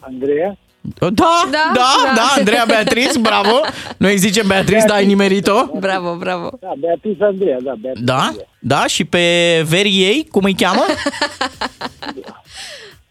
Andreea? 0.01 0.59
Da, 0.81 1.09
da, 1.11 1.49
da, 1.51 1.71
da, 1.75 2.13
da 2.15 2.35
Andreea 2.39 2.65
Beatriz, 2.67 3.17
bravo! 3.17 3.61
Noi 3.97 4.13
îi 4.13 4.19
zicem 4.19 4.47
Beatriz, 4.47 4.85
dar 4.85 4.97
ai 4.97 5.07
nimerit-o? 5.07 5.79
Bravo, 5.79 6.17
bravo! 6.17 6.51
Da, 6.61 6.73
Beatrice 6.79 7.25
Andreea, 7.25 7.59
da, 7.63 7.73
Beatrice 7.81 8.05
Da? 8.05 8.17
Andreea. 8.23 8.47
Da? 8.59 8.87
Și 8.87 9.05
pe 9.05 9.25
verii 9.69 10.03
ei, 10.03 10.27
cum 10.31 10.45
îi 10.45 10.55
cheamă? 10.55 10.85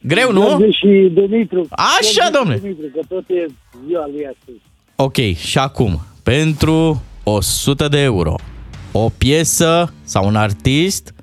Greu, 0.01 0.31
nu? 0.31 0.47
George 0.47 0.69
și 0.71 1.11
Dumitru. 1.13 1.67
Așa, 1.69 1.87
George 2.01 2.21
și 2.21 2.31
domne. 2.31 2.55
Dumitru, 2.55 2.85
că 2.93 2.99
tot 3.07 3.23
e 3.27 3.45
ziua 3.87 4.07
lui 4.11 4.25
astăzi. 4.25 4.57
Ok, 4.95 5.35
și 5.35 5.57
acum, 5.57 6.01
pentru 6.23 7.03
100 7.23 7.87
de 7.87 7.99
euro, 7.99 8.35
o 8.91 9.09
piesă 9.17 9.93
sau 10.03 10.27
un 10.27 10.35
artist 10.35 11.13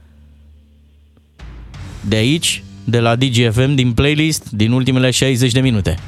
de 2.09 2.17
aici, 2.17 2.63
de 2.85 3.01
la 3.01 3.17
DGFM, 3.17 3.75
din 3.75 3.93
playlist, 3.93 4.51
din 4.51 4.73
ultimele 4.73 5.11
60 5.11 5.53
de 5.53 5.61
minute. 5.61 5.99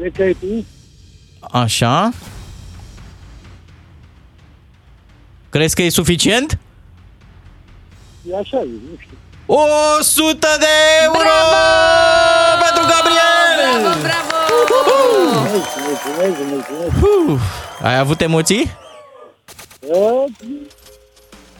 Cred 0.00 0.12
că 0.16 0.22
e 0.22 0.32
tu. 0.40 0.64
Așa. 1.40 2.10
Crezi 5.48 5.74
că 5.74 5.82
e 5.82 5.88
suficient? 5.88 6.58
E 8.30 8.36
așa, 8.36 8.56
e, 8.58 8.64
nu 8.90 8.96
știu. 8.98 9.16
100 9.46 10.46
de 10.58 10.66
euro 11.04 11.28
pentru 12.64 12.82
Gabriel! 12.92 14.00
Bravo, 14.00 14.00
bravo! 14.02 14.94
Mulțumesc, 15.48 16.38
mulțumesc, 16.38 16.68
mulțumesc. 16.70 17.28
Uf, 17.28 17.40
ai 17.82 17.98
avut 17.98 18.20
emoții? 18.20 18.70
Uh, 19.80 20.24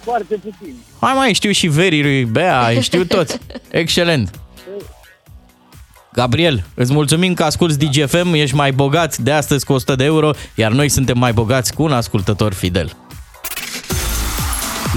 Foarte 0.00 0.35
puțin. 0.35 0.74
Hai 1.00 1.12
mai, 1.14 1.33
știu 1.33 1.50
și 1.50 1.66
verii 1.66 2.03
lui 2.03 2.24
Bea, 2.24 2.81
știu 2.81 3.05
tot. 3.05 3.38
Excelent. 3.70 4.40
Gabriel, 6.12 6.64
îți 6.75 6.92
mulțumim 6.92 7.35
că 7.35 7.42
asculti 7.42 7.87
DGFM, 7.87 8.33
ești 8.33 8.55
mai 8.55 8.73
bogat 8.73 9.16
de 9.18 9.31
astăzi 9.33 9.64
cu 9.64 9.73
100 9.73 9.94
de 9.94 10.05
euro, 10.05 10.31
iar 10.55 10.73
noi 10.73 10.88
suntem 10.88 11.18
mai 11.18 11.33
bogați 11.33 11.75
cu 11.75 11.83
un 11.83 11.92
ascultător 11.92 12.53
fidel. 12.53 12.96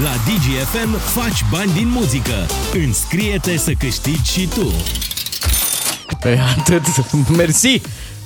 La 0.02 0.10
DGFM 0.26 0.98
faci 0.98 1.44
bani 1.50 1.72
din 1.72 1.88
muzică. 1.88 2.46
Înscrie-te 2.72 3.56
să 3.56 3.72
câștigi 3.78 4.32
și 4.32 4.46
tu. 4.54 4.74
Pe 6.20 6.40
atât, 6.58 6.82
mersi! 7.36 7.80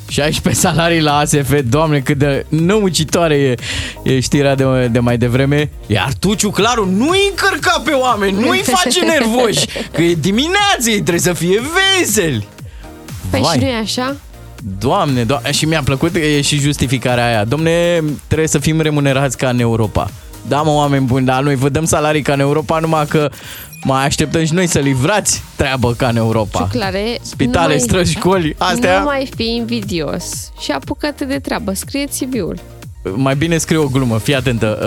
16 0.08 0.62
salarii 0.62 1.00
la 1.00 1.16
ASF, 1.16 1.60
doamne, 1.64 2.00
cât 2.00 2.18
de 2.18 2.46
năucitoare 2.48 3.34
e, 3.34 3.54
e 4.02 4.20
știrea 4.20 4.54
de, 4.54 4.88
de 4.90 4.98
mai 4.98 5.18
devreme. 5.18 5.70
Iar 5.86 6.12
tu, 6.20 6.34
Ciuclaru, 6.34 6.90
nu-i 6.90 7.26
încărca 7.30 7.82
pe 7.84 7.90
oameni, 7.90 8.40
nu-i 8.40 8.62
face 8.64 9.00
nervoși, 9.18 9.66
că 9.92 10.02
e 10.02 10.14
dimineață, 10.14 10.90
ei 10.90 10.92
trebuie 10.92 11.18
să 11.18 11.32
fie 11.32 11.60
veseli. 11.60 12.46
Păi 13.30 13.40
Vai. 13.40 13.56
și 13.56 13.64
nu 13.64 13.68
e 13.70 13.74
așa? 13.76 14.16
Doamne, 14.78 15.24
doamne, 15.24 15.50
și 15.50 15.64
mi-a 15.64 15.82
plăcut 15.82 16.14
e 16.14 16.40
și 16.40 16.58
justificarea 16.58 17.26
aia. 17.26 17.44
Domne, 17.44 18.02
trebuie 18.26 18.48
să 18.48 18.58
fim 18.58 18.80
remunerați 18.80 19.36
ca 19.36 19.48
în 19.48 19.60
Europa. 19.60 20.10
Da, 20.48 20.62
mă, 20.62 20.70
oameni 20.70 21.04
buni, 21.06 21.26
dar 21.26 21.42
noi 21.42 21.54
vă 21.54 21.68
dăm 21.68 21.84
salarii 21.84 22.22
ca 22.22 22.32
în 22.32 22.40
Europa, 22.40 22.78
numai 22.78 23.06
că 23.06 23.30
mai 23.84 24.04
așteptăm 24.04 24.44
și 24.44 24.52
noi 24.54 24.66
să 24.66 24.78
livrați 24.78 25.42
treabă 25.56 25.92
ca 25.92 26.08
în 26.08 26.16
Europa. 26.16 26.58
Ciuclare, 26.58 27.18
Spitale, 27.22 27.66
nu 27.66 27.68
mai- 27.72 27.80
străzi, 27.80 28.12
școli, 28.12 28.54
astea... 28.58 28.98
Nu 28.98 29.04
mai 29.04 29.28
fi 29.36 29.54
invidios 29.54 30.24
și 30.60 30.70
apucă-te 30.70 31.24
de 31.24 31.38
treabă, 31.38 31.72
scrie 31.74 32.04
CV-ul. 32.04 32.58
Mai 33.14 33.36
bine 33.36 33.58
scriu 33.58 33.82
o 33.82 33.86
glumă, 33.88 34.18
fii 34.18 34.34
atentă. 34.34 34.78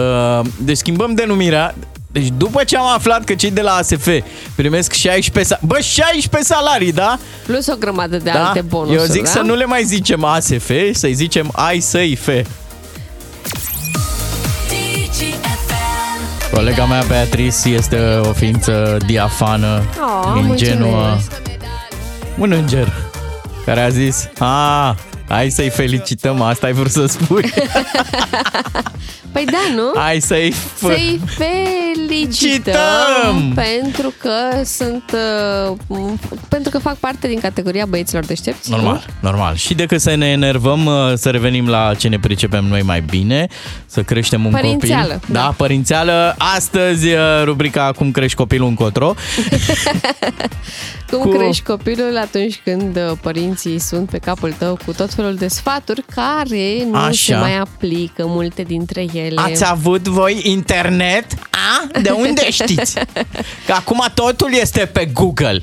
Uh, 0.43 0.49
Deci 0.65 0.77
schimbăm 0.77 1.13
denumirea. 1.13 1.75
Deci 2.11 2.27
după 2.37 2.63
ce 2.63 2.77
am 2.77 2.87
aflat 2.87 3.23
că 3.23 3.33
cei 3.35 3.51
de 3.51 3.61
la 3.61 3.71
ASF 3.71 4.07
primesc 4.55 4.91
16 4.91 5.43
salarii, 5.53 5.67
bă, 5.67 5.79
16 5.79 6.53
salarii, 6.53 6.91
da? 6.91 7.19
Plus 7.45 7.67
o 7.67 7.75
grămadă 7.75 8.17
de 8.17 8.29
da? 8.33 8.47
alte 8.47 8.61
bonusuri, 8.61 8.97
Eu 8.99 9.05
zic 9.05 9.23
da? 9.23 9.29
să 9.29 9.39
nu 9.39 9.55
le 9.55 9.65
mai 9.65 9.83
zicem 9.83 10.23
ASF, 10.23 10.71
să-i 10.93 11.13
zicem 11.13 11.49
AISF. 11.55 12.29
Colega 16.53 16.85
mea 16.85 17.03
Beatrice 17.07 17.69
este 17.69 18.19
o 18.23 18.31
ființă 18.33 18.97
diafană, 19.05 19.83
Oh, 19.99 20.41
ingenuă, 20.47 20.89
mulțumesc. 20.89 21.31
un 22.37 22.51
înger 22.51 22.93
care 23.65 23.81
a 23.81 23.89
zis, 23.89 24.29
a, 24.39 24.95
hai 25.31 25.49
să-i 25.49 25.69
felicităm, 25.69 26.41
asta 26.41 26.65
ai 26.67 26.73
vrut 26.73 26.91
să 26.91 27.05
spui. 27.05 27.53
Păi 29.31 29.45
da, 29.45 29.57
nu? 29.75 29.99
Hai 30.01 30.19
să-i... 30.19 30.53
Să-i 30.77 31.21
felicităm 31.25 32.29
Cităm! 32.31 33.51
pentru 33.55 34.13
că 34.17 34.63
sunt 34.65 35.03
uh, 35.69 36.07
pentru 36.47 36.69
că 36.71 36.77
fac 36.79 36.95
parte 36.97 37.27
din 37.27 37.39
categoria 37.39 37.85
băieților 37.85 38.25
deștepți. 38.25 38.69
Normal, 38.71 39.05
normal. 39.19 39.55
Și 39.55 39.73
decât 39.73 40.01
să 40.01 40.15
ne 40.15 40.25
enervăm, 40.27 40.85
uh, 40.85 41.13
să 41.15 41.29
revenim 41.29 41.67
la 41.67 41.93
ce 41.93 42.07
ne 42.07 42.19
pricepem 42.19 42.65
noi 42.65 42.81
mai 42.81 43.01
bine, 43.01 43.47
să 43.85 44.03
creștem 44.03 44.45
un 44.45 44.51
Părințeală, 44.51 45.13
copil. 45.13 45.27
da. 45.33 45.39
Da, 45.39 45.53
părințeală. 45.57 46.35
Astăzi, 46.37 47.07
uh, 47.07 47.19
rubrica 47.43 47.91
Cum 47.95 48.11
crești 48.11 48.37
copilul 48.37 48.67
încotro. 48.67 49.13
Cum 51.11 51.19
Cu- 51.19 51.29
crești 51.37 51.63
copilul 51.63 52.17
atunci 52.17 52.61
când 52.63 52.95
uh, 52.95 53.11
părinții 53.21 53.79
sunt 53.79 54.09
pe 54.09 54.17
capul 54.17 54.53
tău 54.57 54.77
cu 54.85 54.93
tot 54.93 55.09
felul 55.21 55.35
de 55.35 55.47
sfaturi 55.47 56.03
care 56.15 56.83
nu 56.89 56.97
Așa. 56.97 57.11
se 57.11 57.35
mai 57.35 57.57
aplică 57.57 58.23
multe 58.27 58.61
dintre 58.61 59.05
ele. 59.13 59.41
Ați 59.41 59.69
avut 59.69 60.07
voi 60.07 60.41
internet? 60.43 61.25
A? 61.49 61.99
De 62.01 62.09
unde 62.09 62.51
știți? 62.51 62.95
Că 63.65 63.73
acum 63.73 64.05
totul 64.13 64.53
este 64.53 64.85
pe 64.85 65.05
Google. 65.13 65.61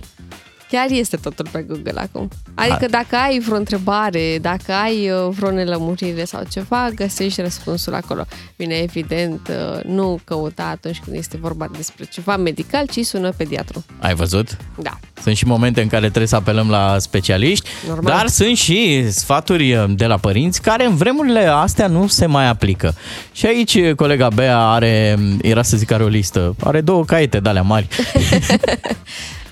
Chiar 0.70 0.86
este 0.90 1.16
totul 1.16 1.46
pe 1.50 1.64
Google 1.68 2.00
acum. 2.00 2.28
Adică 2.54 2.86
dacă 2.90 3.16
ai 3.16 3.40
vreo 3.40 3.56
întrebare, 3.56 4.38
dacă 4.40 4.72
ai 4.72 5.10
uh, 5.10 5.34
vreo 5.36 5.50
nelămurire 5.50 6.24
sau 6.24 6.42
ceva, 6.50 6.88
găsești 6.94 7.40
răspunsul 7.40 7.94
acolo. 7.94 8.26
Bine, 8.56 8.74
evident, 8.74 9.48
uh, 9.48 9.82
nu 9.84 10.20
căuta 10.24 10.64
atunci 10.64 11.00
când 11.04 11.16
este 11.16 11.36
vorba 11.40 11.66
despre 11.76 12.04
ceva 12.04 12.36
medical, 12.36 12.86
ci 12.86 13.04
sună 13.04 13.32
pediatru. 13.36 13.84
Ai 14.00 14.14
văzut? 14.14 14.56
Da. 14.82 14.98
Sunt 15.22 15.36
și 15.36 15.46
momente 15.46 15.80
în 15.80 15.88
care 15.88 16.06
trebuie 16.06 16.26
să 16.26 16.36
apelăm 16.36 16.70
la 16.70 16.96
specialiști, 16.98 17.68
Normal. 17.88 18.16
dar 18.16 18.26
sunt 18.26 18.56
și 18.56 19.10
sfaturi 19.10 19.74
uh, 19.74 19.84
de 19.88 20.06
la 20.06 20.16
părinți 20.16 20.62
care 20.62 20.84
în 20.84 20.96
vremurile 20.96 21.44
astea 21.44 21.86
nu 21.86 22.06
se 22.06 22.26
mai 22.26 22.48
aplică. 22.48 22.94
Și 23.32 23.46
aici 23.46 23.74
uh, 23.74 23.94
colega 23.94 24.28
Bea 24.28 24.58
are, 24.58 25.18
era 25.42 25.62
să 25.62 25.76
zic 25.76 25.90
are 25.90 26.02
o 26.02 26.08
listă, 26.08 26.54
are 26.64 26.80
două 26.80 27.04
caiete 27.04 27.40
de 27.40 27.48
alea 27.48 27.62
mari. 27.62 27.88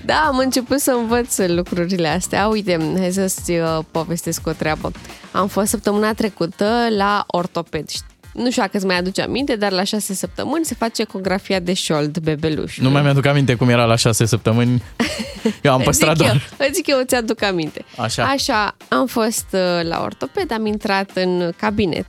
Da, 0.07 0.23
am 0.27 0.37
început 0.37 0.79
să 0.79 0.91
învăț 0.91 1.37
lucrurile 1.47 2.07
astea. 2.07 2.47
Uite, 2.47 2.93
hai 2.97 3.11
să-ți 3.11 3.51
uh, 3.51 3.79
povestesc 3.91 4.47
o 4.47 4.51
treabă. 4.51 4.91
Am 5.31 5.47
fost 5.47 5.67
săptămâna 5.67 6.13
trecută 6.13 6.87
la 6.97 7.23
ortoped. 7.27 7.85
Nu 8.33 8.49
știu 8.49 8.61
dacă 8.61 8.77
îți 8.77 8.85
mai 8.85 8.97
aduce 8.97 9.21
aminte, 9.21 9.55
dar 9.55 9.71
la 9.71 9.83
șase 9.83 10.13
săptămâni 10.13 10.65
se 10.65 10.75
face 10.75 11.01
ecografia 11.01 11.59
de 11.59 11.73
șold 11.73 12.17
bebeluș. 12.17 12.77
Nu 12.77 12.89
mai 12.89 13.01
mi-aduc 13.01 13.25
aminte 13.25 13.55
cum 13.55 13.69
era 13.69 13.85
la 13.85 13.95
șase 13.95 14.25
săptămâni. 14.25 14.83
Eu 15.61 15.73
am 15.73 15.81
păstrat 15.89 16.15
zic 16.17 16.25
doar. 16.25 16.35
eu, 16.35 16.67
îți 16.67 16.75
zic 16.75 16.87
eu, 16.87 17.01
ți-aduc 17.05 17.41
aminte. 17.41 17.85
Așa. 17.97 18.23
Așa, 18.23 18.75
am 18.87 19.05
fost 19.05 19.47
uh, 19.51 19.83
la 19.83 20.01
ortoped, 20.01 20.51
am 20.51 20.65
intrat 20.65 21.11
în 21.13 21.51
cabinet. 21.57 22.05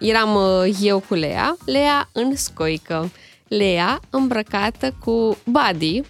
Eram 0.00 0.34
uh, 0.34 0.76
eu 0.80 1.04
cu 1.08 1.14
Lea, 1.14 1.56
Lea 1.64 2.08
în 2.12 2.36
scoică. 2.36 3.10
Lea 3.48 4.00
îmbrăcată 4.10 4.94
cu 5.04 5.38
body, 5.44 6.02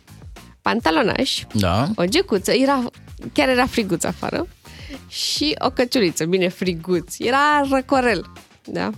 pantalonaș, 0.69 1.41
Da. 1.53 1.89
o 1.97 2.05
gecuță, 2.05 2.53
era, 2.53 2.83
chiar 3.33 3.49
era 3.49 3.67
friguț 3.67 4.05
afară, 4.05 4.47
și 5.09 5.55
o 5.59 5.71
căciuliță, 5.71 6.25
bine, 6.25 6.49
friguț, 6.49 7.15
era 7.19 7.67
răcorel, 7.71 8.33
da? 8.65 8.91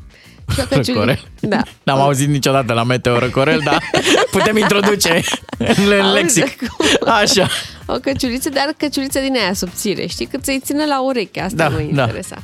Și 0.52 0.60
o 0.60 0.62
căciuliță, 0.68 0.92
Răcorel? 0.92 1.24
da. 1.40 1.60
N-am 1.82 2.00
auzit 2.00 2.28
niciodată 2.28 2.72
la 2.72 2.82
Meteo 2.82 3.18
Răcorel, 3.18 3.60
dar 3.64 3.82
putem 4.36 4.56
introduce 4.56 5.22
în, 5.58 5.66
în 5.92 6.00
Auzi 6.00 6.14
lexic. 6.14 6.58
Așa. 7.06 7.48
O 7.86 7.94
căciuliță, 7.94 8.48
dar 8.48 8.74
căciuliță 8.76 9.18
din 9.20 9.36
aia 9.42 9.52
subțire, 9.52 10.06
știi? 10.06 10.26
Cât 10.26 10.44
să-i 10.44 10.60
țină 10.64 10.84
la 10.84 11.02
ureche, 11.02 11.40
asta 11.40 11.56
Da, 11.56 11.68
mă 11.68 11.76
da. 11.76 12.02
interesa. 12.02 12.36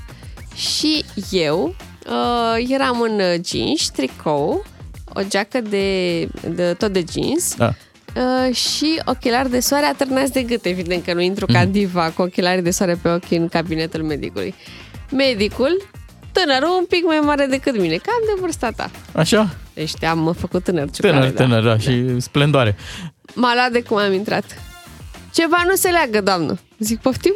Și 0.55 1.05
eu 1.31 1.75
uh, 2.07 2.65
eram 2.69 3.01
în 3.01 3.19
jeans, 3.21 3.89
tricou, 3.93 4.65
o 5.15 5.21
geacă 5.29 5.61
de, 5.61 6.25
de 6.49 6.75
tot 6.79 6.93
de 6.93 7.05
jeans 7.13 7.55
Da. 7.57 7.75
Uh, 8.16 8.55
și 8.55 9.01
ochelari 9.05 9.51
de 9.51 9.61
soare 9.61 9.85
atârnați 9.87 10.33
de 10.33 10.42
gât. 10.42 10.64
Evident 10.64 11.05
că 11.05 11.12
nu 11.14 11.20
intru 11.20 11.46
ca 11.46 11.61
Mhm. 11.62 11.70
diva 11.70 12.11
cu 12.11 12.22
ochelari 12.22 12.62
de 12.62 12.70
soare 12.70 12.94
pe 13.03 13.09
ochi 13.09 13.31
în 13.31 13.48
cabinetul 13.48 14.03
medicului. 14.03 14.55
Medicul, 15.11 15.88
tânărul 16.33 16.77
un 16.79 16.85
pic 16.85 17.05
mai 17.05 17.18
mare 17.20 17.46
decât 17.46 17.79
mine, 17.79 17.96
cam 17.96 18.20
de 18.35 18.40
vârsta 18.40 18.70
ta. 18.70 18.90
Așa? 19.12 19.55
Deci 19.75 19.92
te-am 19.94 20.35
făcut 20.38 20.64
tânăr, 20.64 20.90
ciucare, 20.90 21.14
Tânăr, 21.18 21.31
tânăr, 21.33 21.62
da, 21.62 21.79
și 21.79 22.20
splendoare. 22.20 22.77
M-a 23.35 23.55
luat 23.55 23.70
de 23.72 23.83
cum 23.83 23.96
am 23.96 24.12
intrat. 24.12 24.44
Ceva 25.33 25.62
nu 25.68 25.75
se 25.75 25.89
leagă, 25.89 26.20
doamnă. 26.20 26.59
Zic, 26.78 27.01
poftim? 27.01 27.34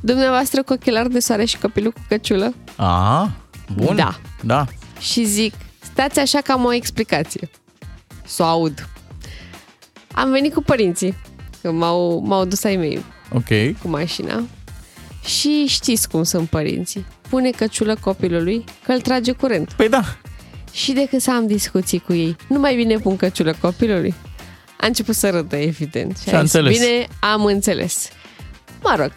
Dumneavoastră 0.00 0.62
cu 0.62 0.72
ochelari 0.72 1.10
de 1.10 1.20
soare 1.20 1.44
și 1.44 1.58
copilul 1.58 1.92
cu 1.92 2.00
căciulă? 2.08 2.54
A, 2.76 3.30
bun. 3.74 3.96
Da. 3.96 4.18
Da. 4.42 4.64
Și 5.00 5.24
zic, 5.24 5.54
stați 5.92 6.18
așa 6.18 6.38
că 6.40 6.52
am 6.52 6.64
o 6.64 6.72
explicație. 6.72 7.50
Să 8.26 8.42
o 8.42 8.46
aud. 8.46 8.88
Am 10.14 10.30
venit 10.30 10.54
cu 10.54 10.62
părinții, 10.62 11.14
că 11.62 11.70
m-au, 11.72 12.22
m-au 12.26 12.44
dus 12.44 12.64
ai 12.64 12.76
mei 12.76 13.04
Ok. 13.32 13.78
cu 13.82 13.88
mașina. 13.88 14.42
Și 15.24 15.64
știți 15.68 16.08
cum 16.08 16.22
sunt 16.22 16.48
părinții. 16.48 17.06
Pune 17.28 17.50
căciulă 17.50 17.96
copilului 18.00 18.64
că 18.84 18.92
îl 18.92 19.00
trage 19.00 19.32
curent. 19.32 19.72
Păi 19.72 19.88
da. 19.88 20.02
Și 20.72 20.92
decât 20.92 21.20
să 21.20 21.30
am 21.30 21.46
discuții 21.46 21.98
cu 21.98 22.12
ei, 22.12 22.36
nu 22.48 22.58
mai 22.58 22.74
bine 22.74 22.96
pun 22.98 23.16
căciulă 23.16 23.54
copilului. 23.60 24.14
A 24.80 24.86
început 24.86 25.14
să 25.14 25.30
râdă, 25.30 25.56
evident. 25.56 26.18
Și 26.18 26.34
a 26.34 26.42
zis, 26.42 26.52
înțeles. 26.52 26.78
Bine, 26.78 27.06
am 27.20 27.44
înțeles. 27.44 28.08
Mă 28.82 28.94
rog, 28.98 29.12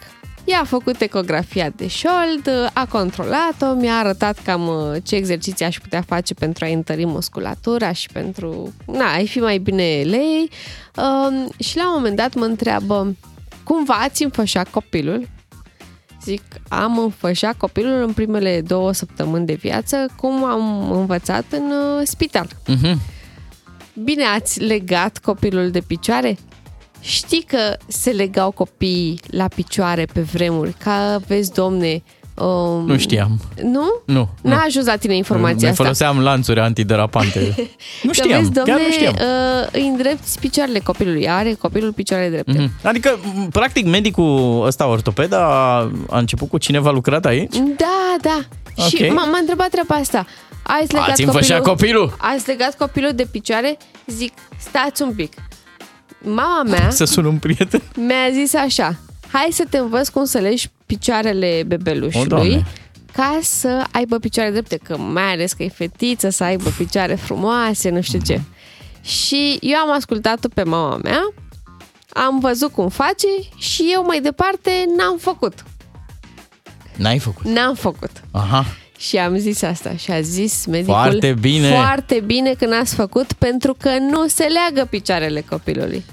ea 0.48 0.60
a 0.60 0.64
făcut 0.64 1.00
ecografia 1.00 1.70
de 1.76 1.86
șold, 1.86 2.70
a 2.72 2.86
controlat-o, 2.86 3.74
mi-a 3.74 3.98
arătat 3.98 4.38
cam 4.38 4.66
uh, 4.66 4.96
ce 5.02 5.14
exerciții 5.14 5.64
aș 5.64 5.78
putea 5.78 6.02
face 6.02 6.34
pentru 6.34 6.64
a 6.64 6.68
întări 6.68 7.04
musculatura 7.04 7.92
și 7.92 8.08
pentru, 8.12 8.72
na, 8.86 9.12
ai 9.12 9.26
fi 9.26 9.38
mai 9.38 9.58
bine 9.58 10.02
lei. 10.04 10.50
Um, 10.96 11.50
și 11.58 11.76
la 11.76 11.86
un 11.88 11.92
moment 11.94 12.16
dat 12.16 12.34
mă 12.34 12.44
întreabă, 12.44 13.16
cumva 13.64 13.94
ați 13.94 14.22
înfășat 14.22 14.70
copilul? 14.70 15.28
Zic, 16.22 16.42
am 16.68 16.98
înfășat 16.98 17.56
copilul 17.56 18.02
în 18.02 18.12
primele 18.12 18.60
două 18.60 18.92
săptămâni 18.92 19.46
de 19.46 19.54
viață, 19.54 20.06
cum 20.16 20.44
am 20.44 20.90
învățat 20.90 21.44
în 21.50 21.70
uh, 21.70 22.06
spital. 22.06 22.48
Mhm. 22.66 23.00
Bine, 24.04 24.24
ați 24.24 24.60
legat 24.60 25.18
copilul 25.18 25.70
de 25.70 25.80
picioare? 25.80 26.38
Știi 27.00 27.42
că 27.46 27.76
se 27.86 28.10
legau 28.10 28.50
copiii 28.50 29.20
la 29.26 29.48
picioare 29.54 30.06
pe 30.12 30.20
vremuri, 30.20 30.72
ca 30.72 31.20
vezi, 31.26 31.52
domne... 31.52 32.02
Um, 32.34 32.84
Nu 32.86 32.98
știam. 32.98 33.40
Nu? 33.62 34.02
Nu. 34.04 34.28
N-a 34.42 34.54
nu. 34.54 34.62
ajuns 34.66 34.86
la 34.86 34.96
tine 34.96 35.16
informația 35.16 35.58
Mai 35.60 35.70
asta. 35.70 35.82
foloseam 35.82 36.20
lanțuri 36.20 36.60
antiderapante. 36.60 37.38
nu 38.02 38.10
Că 38.10 38.12
știam, 38.12 38.38
vezi, 38.38 38.52
domne, 38.52 38.72
chiar 38.72 38.80
nu 38.80 38.92
știam. 38.92 39.14
Uh, 39.14 39.66
îi 39.72 39.86
îndrepti 39.86 40.38
picioarele 40.40 40.78
copilului. 40.78 41.28
Are 41.28 41.52
copilul 41.54 41.92
picioarele 41.92 42.28
drepte. 42.30 42.52
Mhm. 42.62 42.70
Adică, 42.82 43.18
m, 43.34 43.48
practic, 43.48 43.86
medicul 43.86 44.62
ăsta 44.66 44.86
ortoped 44.86 45.32
a, 45.32 45.38
a 46.10 46.18
început 46.18 46.48
cu 46.48 46.58
cineva 46.58 46.90
lucrat 46.90 47.24
aici? 47.24 47.56
Da, 47.56 48.16
da. 48.22 48.38
Și 48.88 49.04
Ok. 49.04 49.12
m-a, 49.14 49.24
m-a 49.24 49.38
întrebat 49.38 49.68
treaba 49.68 49.94
asta. 49.94 50.26
Ați 50.62 50.92
legat 50.92 51.08
Ați 51.08 51.22
înfășat 51.24 51.62
copilul? 51.62 52.14
Ați 52.18 52.46
legat 52.48 52.76
copilul 52.76 53.12
de 53.14 53.26
picioare? 53.30 53.76
Zic, 54.06 54.32
stați 54.58 55.02
un 55.02 55.12
pic. 55.12 55.32
Mama 56.22 56.62
mea 56.62 56.90
Să 56.90 57.04
sun 57.04 57.24
un 57.24 57.38
prieten. 57.38 57.82
mi-a 57.96 58.30
zis 58.32 58.54
așa, 58.54 58.94
hai 59.32 59.48
să 59.52 59.64
te 59.70 59.78
învăț 59.78 60.08
cum 60.08 60.24
să 60.24 60.38
legi 60.38 60.68
picioarele 60.86 61.60
O, 61.62 61.66
bebelușului 61.66 62.26
Doamne. 62.28 62.66
ca 63.12 63.38
să 63.42 63.84
aibă 63.92 64.18
picioare 64.18 64.50
drepte, 64.50 64.76
că 64.76 64.96
mai 64.96 65.32
ales 65.32 65.52
că 65.52 65.62
e 65.62 65.68
fetiță, 65.68 66.28
să 66.28 66.44
aibă 66.44 66.70
picioare 66.76 67.14
frumoase, 67.14 67.90
nu 67.90 68.00
știu 68.00 68.20
ce. 68.26 68.40
Și 69.02 69.58
eu 69.60 69.78
am 69.78 69.90
ascultat-o 69.92 70.48
pe 70.54 70.62
mama 70.62 70.96
mea, 70.96 71.20
am 72.12 72.38
văzut 72.38 72.72
cum 72.72 72.88
face 72.88 73.26
și 73.56 73.90
eu 73.92 74.04
mai 74.04 74.20
departe 74.20 74.70
n-am 74.96 75.16
făcut. 75.20 75.64
N-ai 76.96 77.18
făcut. 77.18 77.44
N-am 77.44 77.74
făcut. 77.74 78.10
Aha. 78.30 78.64
Și 78.98 79.16
am 79.16 79.36
zis 79.36 79.62
asta 79.62 79.92
și 79.96 80.10
a 80.10 80.20
zis 80.20 80.66
medicul 80.66 80.94
Foarte 80.94 81.34
bine. 81.40 81.68
Foarte 81.70 82.22
bine 82.26 82.52
că 82.58 82.66
n-ați 82.66 82.94
făcut 82.94 83.32
pentru 83.32 83.74
că 83.80 83.90
nu 84.10 84.28
se 84.28 84.44
leagă 84.44 84.86
picioarele 84.90 85.44
copilului. 85.50 86.04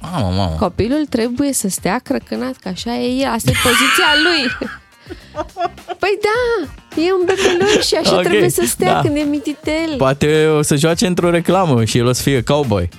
Mamă, 0.00 0.32
mamă. 0.36 0.56
Copilul 0.58 1.06
trebuie 1.08 1.52
să 1.52 1.68
stea 1.68 1.98
crăcănat, 2.04 2.56
că 2.56 2.68
așa 2.68 2.94
e 2.96 3.06
el, 3.06 3.30
asta 3.30 3.50
e 3.50 3.54
poziția 3.62 4.10
lui. 4.22 4.70
Păi 6.02 6.18
da, 6.22 6.68
e 7.02 7.12
un 7.12 7.24
bebeluș 7.26 7.86
și 7.86 7.94
așa 7.94 8.14
Ok, 8.14 8.22
trebuie 8.22 8.50
să 8.50 8.62
stea 8.66 8.92
da. 8.92 9.00
când 9.00 9.16
e 9.16 9.20
mititel. 9.20 9.94
Poate 9.96 10.46
o 10.46 10.62
să 10.62 10.76
joace 10.76 11.06
într-o 11.06 11.30
reclamă 11.30 11.84
și 11.84 11.98
el 11.98 12.06
o 12.06 12.12
să 12.12 12.22
fie 12.22 12.42
cowboy. 12.42 12.88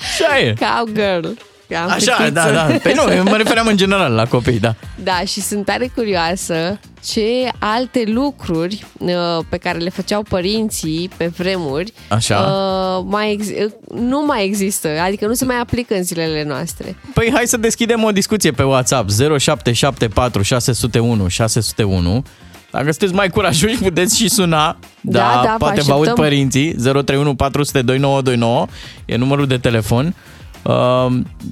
Așa 0.00 0.38
e. 0.38 0.54
Cowgirl. 0.54 1.28
Că 1.70 1.76
am 1.76 1.90
Așa, 1.90 2.12
fetiță. 2.14 2.30
da, 2.30 2.50
da. 2.50 2.76
Păi 2.82 2.92
nu, 2.92 3.12
eu 3.12 3.22
mă 3.22 3.36
refeream 3.36 3.66
în 3.66 3.76
general 3.76 4.12
la 4.12 4.26
copii, 4.26 4.58
da. 4.60 4.74
Da, 5.02 5.20
și 5.26 5.40
sunt 5.40 5.64
tare 5.64 5.90
curioasă 5.94 6.78
ce 7.04 7.22
alte 7.58 8.02
lucruri 8.06 8.84
uh, 8.98 9.10
pe 9.48 9.56
care 9.56 9.78
le 9.78 9.90
făceau 9.90 10.22
părinții 10.22 11.10
pe 11.16 11.26
vremuri 11.26 11.92
Așa. 12.08 12.36
uh, 12.38 13.04
mai 13.08 13.32
ex- 13.32 13.46
uh, 13.64 13.70
nu 14.00 14.24
mai 14.26 14.44
există, 14.44 14.88
adică 15.04 15.26
nu 15.26 15.32
se 15.34 15.44
mai 15.44 15.58
aplică 15.60 15.94
în 15.94 16.02
zilele 16.02 16.44
noastre. 16.44 16.96
Păi 17.14 17.30
hai 17.34 17.46
să 17.46 17.56
deschidem 17.56 18.04
o 18.04 18.10
discuție 18.10 18.50
pe 18.50 18.62
WhatsApp 18.62 19.10
0774 19.10 20.42
601 20.42 21.28
601 21.28 22.24
dacă 22.70 22.84
sunteți 22.84 23.12
mai 23.14 23.28
curajoși, 23.28 23.76
puteți 23.76 24.16
și 24.16 24.28
suna. 24.28 24.76
Da, 25.00 25.18
da, 25.18 25.40
vă 25.50 25.54
poate 25.58 25.80
vă 25.80 25.92
aud 25.92 26.00
așteptăm. 26.00 26.24
părinții. 26.24 26.74
031 26.74 27.34
400 27.34 27.82
2929 27.82 28.66
e 29.04 29.16
numărul 29.16 29.46
de 29.46 29.58
telefon. 29.58 30.14
Uh, 30.62 31.06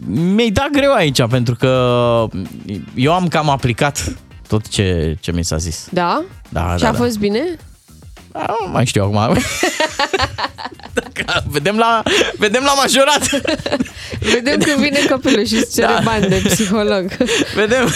mi-ai 0.07 0.51
dat 0.51 0.69
greu 0.73 0.93
aici, 0.93 1.27
pentru 1.27 1.55
că 1.55 1.69
eu 2.95 3.13
am 3.13 3.29
cam 3.29 3.49
aplicat 3.49 4.13
tot 4.49 4.69
ce, 4.69 5.17
ce 5.21 5.33
mi 5.33 5.45
s-a 5.45 5.57
zis. 5.57 5.89
Da? 5.91 6.25
Da, 6.49 6.75
și 6.77 6.83
da, 6.83 6.89
a 6.89 6.93
da. 6.93 6.99
fost 6.99 7.19
bine? 7.19 7.57
Da, 8.33 8.57
nu 8.65 8.71
mai 8.73 8.87
știu 8.87 9.03
acum. 9.03 9.43
Dacă 10.93 11.45
vedem 11.47 11.77
la, 11.77 12.03
vedem 12.39 12.63
la 12.63 12.73
majorat. 12.75 13.31
Vedem 14.21 14.59
când 14.61 14.77
vine 14.79 14.99
copilul 15.11 15.45
și 15.47 15.55
îți 15.55 15.75
cere 15.75 15.87
Da. 15.93 16.01
bani 16.05 16.29
de 16.29 16.43
psiholog. 16.45 17.17
Vedem. 17.55 17.89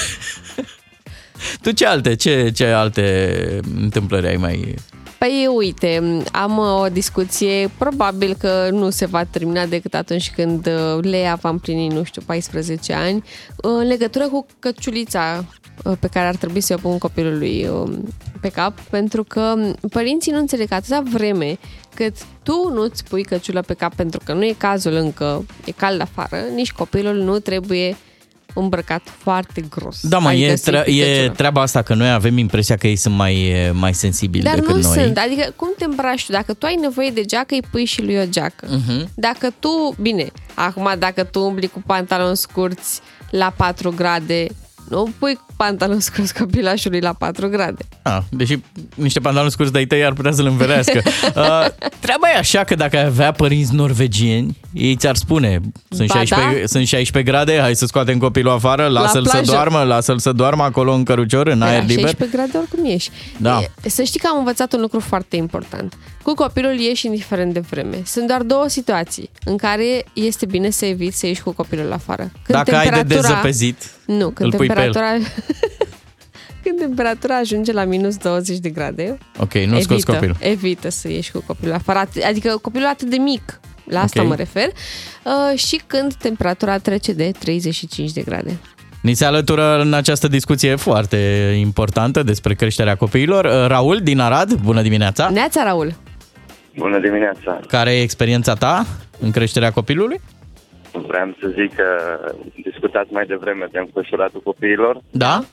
Tu 1.62 1.70
ce 1.70 1.86
alte, 1.86 2.14
ce, 2.14 2.50
ce 2.54 2.66
alte 2.66 3.60
întâmplări 3.80 4.26
ai 4.26 4.36
mai... 4.36 4.74
Păi 5.23 5.47
uite, 5.47 6.23
am 6.33 6.59
uh, 6.59 6.81
o 6.81 6.89
discuție, 6.89 7.70
probabil 7.79 8.35
că 8.35 8.68
nu 8.70 8.91
se 8.91 9.07
va 9.07 9.25
termina 9.25 9.66
decât 9.66 9.95
atunci 9.95 10.31
când 10.31 10.66
uh, 10.66 11.05
Lea 11.05 11.35
va 11.35 11.49
împlini, 11.49 11.89
nu 11.89 12.03
știu, 12.03 12.23
14 12.27 12.93
ani, 12.93 13.16
uh, 13.16 13.23
în 13.62 13.87
legătură 13.87 14.29
cu 14.29 14.47
căciulița 14.59 15.45
uh, 15.85 15.93
pe 16.01 16.07
care 16.07 16.27
ar 16.27 16.37
trebui 16.37 16.61
să 16.61 16.75
o 16.75 16.77
pun 16.77 16.99
copilului 16.99 17.66
uh, 17.66 17.93
pe 18.41 18.49
cap, 18.49 18.81
pentru 18.81 19.25
că 19.25 19.55
părinții 19.91 20.33
nu 20.33 20.39
înțeleg 20.39 20.68
că 20.68 20.75
atâta 20.75 21.03
vreme 21.12 21.59
cât 21.95 22.16
tu 22.43 22.70
nu-ți 22.73 23.05
pui 23.05 23.23
căciulă 23.23 23.61
pe 23.61 23.75
cap 23.75 23.95
pentru 23.95 24.20
că 24.25 24.33
nu 24.33 24.45
e 24.45 24.55
cazul 24.59 24.93
încă, 24.93 25.47
e 25.64 25.70
cald 25.70 26.01
afară, 26.01 26.37
nici 26.55 26.73
copilul 26.73 27.16
nu 27.16 27.39
trebuie 27.39 27.97
îmbrăcat 28.55 29.03
foarte 29.18 29.64
gros. 29.70 29.98
Da, 30.03 30.18
mă, 30.18 30.28
Adică 30.28 30.50
e, 30.50 30.57
să-i 30.57 30.72
tre- 30.72 30.82
pui 30.82 30.98
e 30.98 31.14
căciulă. 31.14 31.34
treaba 31.36 31.61
asta 31.61 31.82
că 31.82 31.94
noi 31.94 32.11
avem 32.12 32.38
impresia 32.38 32.76
că 32.76 32.86
ei 32.86 32.96
sunt 32.96 33.14
mai, 33.14 33.53
mai 33.72 33.94
sensibili 33.94 34.42
Dar 34.44 34.55
decât 34.55 34.74
nu 34.74 34.80
noi. 34.80 34.98
sunt. 35.03 35.18
Adică 35.18 35.53
cum 35.57 35.68
te 35.78 35.84
îmbraci 35.84 36.26
tu? 36.26 36.32
Dacă 36.32 36.53
tu 36.55 36.66
ai 36.66 36.74
nevoie 36.80 37.11
de 37.11 37.24
geacă, 37.24 37.55
îi 37.55 37.62
pui 37.70 37.84
și 37.84 38.03
lui 38.03 38.16
o 38.18 38.24
geacă. 38.28 38.66
Mhm. 38.70 39.09
Dacă 39.14 39.53
tu, 39.59 39.94
bine, 40.00 40.26
acum 40.55 40.94
dacă 40.98 41.24
tu 41.24 41.40
umbli 41.40 41.66
cu 41.66 41.82
pantaloni 41.86 42.36
scurți 42.36 43.00
la 43.30 43.53
4 43.57 43.90
grade, 43.96 44.46
nu 44.88 45.11
pui 45.18 45.38
pantaloni 45.57 46.03
scurți 46.03 46.34
copilașului 46.34 47.00
la 47.00 47.12
4 47.12 47.48
grade. 47.48 47.84
Ah, 48.03 48.18
deși 48.30 48.59
niște 48.94 49.20
pantaloni 49.20 49.50
scurți 49.50 49.72
de-ai 49.72 49.84
tăi 49.86 50.05
ar 50.05 50.12
putea 50.12 50.32
să-l 50.32 50.46
înverească. 50.46 51.00
uh, 51.05 51.66
treaba 52.05 52.28
e 52.34 52.38
așa 52.38 52.64
că 52.64 52.74
dacă 52.74 52.96
ai 52.96 53.05
avea 53.05 53.32
părinți 53.32 53.74
norvegieni, 53.74 54.57
ei 54.72 54.96
ți-ar 54.96 55.16
spune, 55.16 55.61
sunt, 55.90 56.09
Ba 56.09 56.14
16, 56.14 56.61
da. 56.61 56.66
sunt 56.66 56.86
16 56.86 57.32
grade, 57.32 57.59
hai 57.61 57.74
să 57.76 57.86
scoatem 57.86 58.18
copilul 58.18 58.53
afară, 58.53 58.86
lasă-l 58.86 59.24
să 59.24 59.30
plajă. 59.30 59.50
doarmă, 59.53 59.82
lasă-l 59.82 60.18
să 60.18 60.32
doarmă 60.32 60.62
acolo 60.62 60.92
în 60.92 61.05
cărucior, 61.05 61.46
în 61.46 61.62
aer 61.62 61.78
la 61.80 61.86
liber. 61.86 62.05
16 62.05 62.36
grade 62.36 62.59
oricum 62.59 62.84
ieși. 62.84 63.11
Da. 63.38 63.61
E, 63.82 63.88
Să 63.88 64.03
știi 64.03 64.20
că 64.20 64.28
am 64.32 64.38
învățat 64.38 64.72
un 64.72 64.80
lucru 64.80 65.00
foarte 65.00 65.36
important. 65.36 65.94
Cu 66.22 66.34
copilul 66.34 66.78
ieși 66.78 67.07
indiferent 67.07 67.53
de 67.53 67.61
vreme. 67.70 68.03
Sunt 68.05 68.26
doar 68.26 68.42
două 68.42 68.64
situații 68.68 69.30
în 69.44 69.57
care 69.57 70.05
este 70.12 70.46
bine 70.46 70.70
să 70.70 70.84
eviți 70.84 71.18
să 71.18 71.26
ieși 71.26 71.42
cu 71.42 71.53
copilul 71.53 71.92
afară. 71.92 72.22
Când 72.22 72.59
Dacă 72.59 72.76
ai 72.76 72.88
de 72.88 72.94
temperatura- 72.96 73.20
dezăpezit, 73.28 73.90
Nu, 74.07 74.28
când 74.30 74.53
îl 74.53 74.59
pui 74.59 74.66
pe 74.66 74.80
el. 74.82 74.92
Temperatura... 75.47 75.86
când 76.62 76.78
temperatura 76.78 77.36
ajunge 77.36 77.72
la 77.72 77.84
minus 77.84 78.16
20 78.16 78.59
de 78.59 78.68
grade, 78.68 79.18
Ok, 79.38 79.53
nu 79.55 79.80
scoți 79.80 79.93
evită, 79.93 80.12
copilul. 80.12 80.36
evită 80.40 80.88
să 80.90 81.09
ieși 81.09 81.30
cu 81.32 81.43
copilul 81.47 81.74
afară. 81.74 82.05
At- 82.07 82.26
Adică 82.28 82.59
copilul 82.62 82.86
atât 82.86 83.09
de 83.11 83.16
mic, 83.16 83.61
la 83.84 84.01
asta 84.01 84.20
Ok. 84.20 84.28
mă 84.28 84.34
refer. 84.34 84.66
Uh, 85.24 85.59
și 85.59 85.80
când 85.86 86.14
temperatura 86.14 86.78
trece 86.78 87.12
de 87.12 87.32
35 87.38 88.12
de 88.12 88.20
grade. 88.20 88.57
Ni 89.03 89.14
se 89.14 89.24
alătură 89.24 89.80
în 89.80 89.93
această 89.93 90.28
discuție 90.28 90.74
foarte 90.76 91.16
importantă 91.59 92.22
despre 92.22 92.55
creșterea 92.55 92.97
copiilor. 92.97 93.45
Uh, 93.45 93.66
Raul 93.66 94.01
din 94.03 94.18
Arad, 94.18 94.55
bună 94.55 94.82
dimineața! 94.82 95.28
Neața, 95.28 95.62
Raul! 95.62 95.95
Bună 96.76 96.99
dimineața! 97.01 97.61
Care 97.68 97.93
e 97.95 98.03
experiența 98.03 98.55
ta 98.55 98.86
în 99.20 99.30
creșterea 99.30 99.70
copilului? 99.72 100.20
Vreau 100.93 101.34
să 101.40 101.49
zic 101.49 101.74
că 101.74 102.18
discutați 102.62 103.12
mai 103.12 103.26
devreme 103.26 103.68
de 103.72 103.78
înfășuratul 103.78 104.40
copiilor 104.40 105.01
Da? 105.11 105.45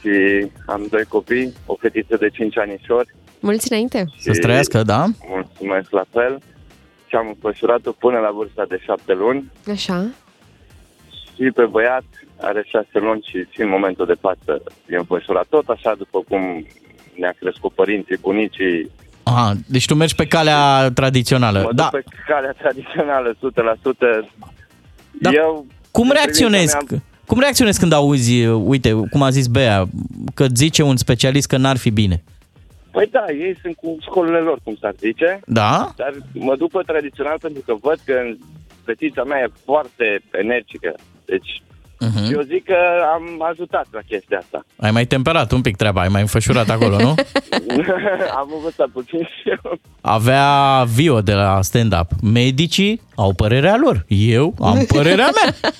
și 0.00 0.46
am 0.66 0.86
doi 0.90 1.04
copii, 1.04 1.52
o 1.66 1.74
fetiță 1.74 2.16
de 2.16 2.28
5 2.28 2.58
anișori. 2.58 3.14
Mulți 3.40 3.72
înainte! 3.72 4.04
Să-ți 4.18 4.40
trăiască, 4.40 4.82
da? 4.82 5.04
Mulțumesc 5.28 5.90
la 5.90 6.04
fel. 6.12 6.38
Și 7.06 7.16
am 7.16 7.26
înfășurat-o 7.28 7.92
până 7.92 8.18
la 8.18 8.30
vârsta 8.30 8.64
de 8.68 8.78
7 8.84 9.12
luni 9.12 9.50
Așa. 9.70 10.06
și 11.34 11.50
pe 11.54 11.64
băiat 11.64 12.04
are 12.40 12.62
6 12.66 12.86
luni 12.92 13.26
și, 13.28 13.46
și 13.50 13.60
în 13.60 13.68
momentul 13.68 14.06
de 14.06 14.16
față 14.20 14.62
e 14.88 14.96
înfășurat 14.96 15.46
tot 15.48 15.68
așa 15.68 15.94
după 15.94 16.22
cum 16.28 16.66
ne-a 17.14 17.34
crescut 17.38 17.72
părinții, 17.72 18.16
bunicii. 18.16 18.90
Aha, 19.30 19.52
deci 19.66 19.86
tu 19.86 19.94
mergi 19.94 20.14
pe 20.14 20.26
calea 20.26 20.90
tradițională. 20.94 21.60
Mă 21.62 21.72
Da. 21.72 21.88
duc 21.92 22.00
pe 22.02 22.10
calea 22.26 22.52
tradițională 22.58 23.34
100%. 23.34 24.28
Da. 25.20 25.30
Eu, 25.32 25.66
Cum 25.90 26.08
în 26.08 26.14
reacționezi? 26.14 26.76
privința 26.76 26.86
mea, 26.90 27.02
Cum 27.26 27.38
reacționezi 27.40 27.78
când 27.78 27.92
auzi, 27.92 28.46
uite, 28.46 28.92
cum 29.10 29.22
a 29.22 29.30
zis 29.30 29.46
Bea, 29.46 29.84
că 30.34 30.46
zice 30.54 30.82
un 30.82 30.96
specialist 30.96 31.48
că 31.48 31.56
n-ar 31.56 31.76
fi 31.76 31.90
bine? 31.90 32.22
Păi 32.90 33.06
da, 33.10 33.24
ei 33.28 33.56
sunt 33.62 33.76
cu 33.76 33.96
școlile 34.00 34.38
lor, 34.38 34.58
cum 34.64 34.76
s-ar 34.80 34.94
zice. 34.98 35.40
Da? 35.46 35.92
Dar 35.96 36.12
mă 36.32 36.56
duc 36.56 36.70
pe 36.70 36.82
tradițional 36.86 37.36
pentru 37.40 37.62
că 37.66 37.74
văd 37.80 37.98
că 38.04 38.14
fetița 38.84 39.24
mea 39.24 39.38
e 39.38 39.50
foarte 39.64 40.22
energică. 40.30 40.94
Deci 41.24 41.62
Mhm. 42.00 42.32
Eu 42.32 42.40
zic 42.40 42.64
că 42.64 42.76
am 43.14 43.42
ajutat 43.50 43.86
la 43.90 44.00
chestia 44.08 44.38
asta. 44.38 44.64
Ai 44.76 44.90
mai 44.90 45.04
temperat 45.06 45.52
un 45.52 45.60
pic 45.60 45.76
treaba, 45.76 46.00
ai 46.00 46.08
mai 46.08 46.20
înfășurat 46.20 46.68
acolo, 46.70 46.96
nu? 46.96 47.14
am 48.40 48.50
învățat 48.54 48.88
puțin 48.88 49.18
și 49.22 49.48
eu. 49.62 49.78
Avea 50.00 50.84
Vio 50.94 51.20
de 51.20 51.32
la 51.34 51.62
stand-up. 51.62 52.06
Medicii 52.22 53.00
au 53.14 53.32
părerea 53.32 53.76
lor. 53.76 54.04
Eu 54.08 54.54
am 54.60 54.78
părerea 54.96 55.28
mea. 55.42 55.72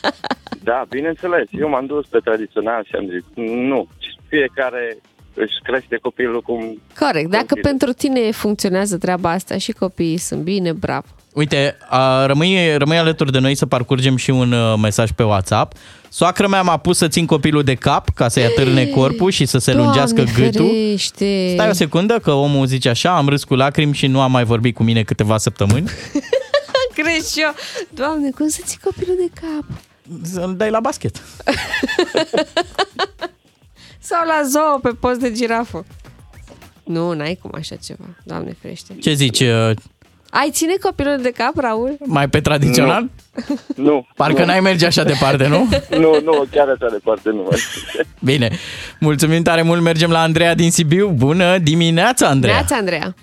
Da, 0.63 0.85
bineînțeles. 0.89 1.47
Eu 1.51 1.69
m-am 1.69 1.87
dus 1.87 2.07
pe 2.07 2.19
tradițional 2.25 2.85
și 2.85 2.95
am 2.95 3.07
zis, 3.09 3.25
nu, 3.45 3.89
fiecare 4.29 4.97
își 5.35 5.55
crește 5.63 5.97
copilul 6.03 6.43
cum... 6.43 6.81
Corect. 6.99 7.31
Dacă 7.31 7.45
consideră. 7.49 7.69
pentru 7.69 7.93
tine 7.93 8.31
funcționează 8.31 8.99
treaba 8.99 9.31
asta 9.31 9.59
și 9.59 9.73
copiii 9.73 10.17
sunt 10.17 10.43
bine, 10.43 10.73
bravo. 10.73 11.07
Uite, 11.33 11.77
a, 11.89 12.27
rămâi, 12.27 12.77
rămâi 12.77 12.97
alături 12.99 13.33
de 13.33 13.39
noi 13.39 13.55
să 13.55 13.67
parcurgem 13.67 14.17
și 14.17 14.31
un 14.31 14.53
uh, 14.53 14.79
mesaj 14.83 15.11
pe 15.11 15.23
WhatsApp. 15.23 15.73
Soacră 16.09 16.49
mea 16.49 16.63
m-a 16.63 16.77
pus 16.77 16.97
să 16.97 17.09
țin 17.09 17.27
copilul 17.27 17.63
de 17.63 17.75
cap 17.75 18.09
ca 18.15 18.29
să-i 18.29 18.45
atârne 18.45 18.85
corpul 18.87 19.31
și 19.31 19.47
să 19.47 19.59
se 19.59 19.73
lungească 19.75 20.23
Doamne 20.23 20.33
gâtul. 20.45 20.67
ferește. 20.67 21.51
Stai 21.53 21.69
o 21.69 21.73
secundă 21.73 22.19
că 22.19 22.31
omul 22.33 22.67
zice 22.67 22.89
așa, 22.89 23.17
am 23.17 23.29
râs 23.29 23.45
cu 23.45 23.55
lacrimi 23.55 23.95
și 23.95 24.07
nu 24.07 24.21
a 24.21 24.27
mai 24.27 24.45
vorbit 24.45 24.75
cu 24.75 24.83
mine 24.83 25.03
câteva 25.03 25.39
săptămâni. 25.39 25.91
Crezi 26.95 27.33
și 27.33 27.41
eu. 27.41 27.55
Doamne, 27.95 28.31
cum 28.31 28.49
să 28.49 28.61
ții 28.65 28.79
copilul 28.85 29.17
de 29.21 29.31
cap? 29.41 29.65
Să-l 30.23 30.55
dai 30.57 30.71
la 30.71 30.81
basket. 30.81 31.17
Sau 33.99 34.27
la 34.27 34.43
zoo 34.49 34.79
pe 34.83 34.89
post 35.01 35.21
de 35.21 35.33
girafă. 35.33 35.85
Nu, 36.85 37.13
n-ai 37.13 37.39
cum 37.43 37.51
așa 37.55 37.77
ceva. 37.77 38.05
Doamne 38.25 38.57
ferește. 38.61 38.97
Ce 39.01 39.13
zici? 39.13 39.41
uh, 39.41 39.71
Ai 40.31 40.51
ține 40.51 40.75
copilul 40.81 41.19
de 41.23 41.31
cap, 41.31 41.53
Raul? 41.57 41.97
Mai 42.05 42.29
pe 42.29 42.41
tradițional? 42.41 43.11
Nu. 43.77 44.07
Parcă 44.17 44.41
nu. 44.41 44.47
n-ai 44.47 44.61
merge 44.61 44.87
așa 44.87 45.05
departe, 45.05 45.47
nu? 45.47 45.69
Nu, 45.91 46.21
nu, 46.25 46.45
chiar 46.51 46.69
așa 46.69 46.89
departe 46.91 47.31
nu. 47.31 47.49
Bine. 48.21 48.51
Mulțumim 49.01 49.43
tare 49.43 49.63
mult. 49.63 49.83
Mergem 49.83 50.11
la 50.11 50.21
Andreea 50.21 50.55
din 50.55 50.71
Sibiu. 50.71 51.09
Bună 51.09 51.59
dimineața, 51.59 52.27
Andreea. 52.27 52.55
Neața, 52.55 52.77
Andreea. 52.77 53.15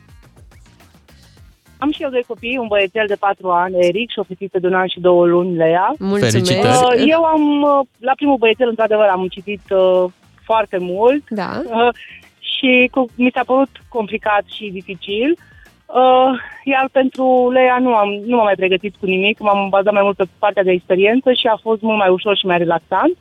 Am 1.77 1.91
și 1.91 2.03
eu 2.03 2.09
doi 2.09 2.23
copii, 2.27 2.57
un 2.57 2.67
băiețel 2.67 3.05
de 3.07 3.15
4 3.15 3.49
ani, 3.49 3.75
Eric, 3.79 4.11
și 4.11 4.19
o 4.19 4.23
fetiță 4.23 4.59
de 4.59 4.67
un 4.67 4.73
an 4.73 4.87
și 4.87 4.99
două 4.99 5.25
luni, 5.25 5.55
Lea. 5.55 5.93
Mulțumesc. 5.99 6.31
Felicitări. 6.31 7.01
Uh, 7.01 7.09
Eu 7.09 7.23
am, 7.23 7.61
uh, 7.61 7.87
la 7.99 8.11
primul 8.15 8.37
băiețel, 8.37 8.67
într-adevăr, 8.67 9.07
am 9.11 9.27
citit 9.27 9.61
uh, 9.69 10.11
foarte 10.43 10.77
mult. 10.79 11.23
Da. 11.29 11.61
Uh, 11.65 11.89
și 12.39 12.89
cu, 12.91 13.05
mi 13.15 13.31
s-a 13.33 13.43
părut 13.45 13.69
complicat 13.89 14.43
și 14.55 14.69
dificil. 14.73 15.29
Uh, 15.31 15.56
iar 16.63 16.89
pentru 16.91 17.51
Lea 17.51 17.77
nu, 17.79 17.95
am, 17.95 18.09
nu 18.09 18.35
m-am 18.35 18.45
mai 18.45 18.55
pregătit 18.55 18.95
cu 18.99 19.05
nimic, 19.05 19.39
m-am 19.39 19.69
bazat 19.69 19.93
mai 19.93 20.03
mult 20.03 20.17
pe 20.17 20.25
partea 20.39 20.63
de 20.63 20.71
experiență 20.71 21.33
și 21.33 21.47
a 21.47 21.55
fost 21.61 21.81
mult 21.81 21.97
mai 21.97 22.09
ușor 22.09 22.37
și 22.37 22.45
mai 22.45 22.57
relaxant. 22.57 23.17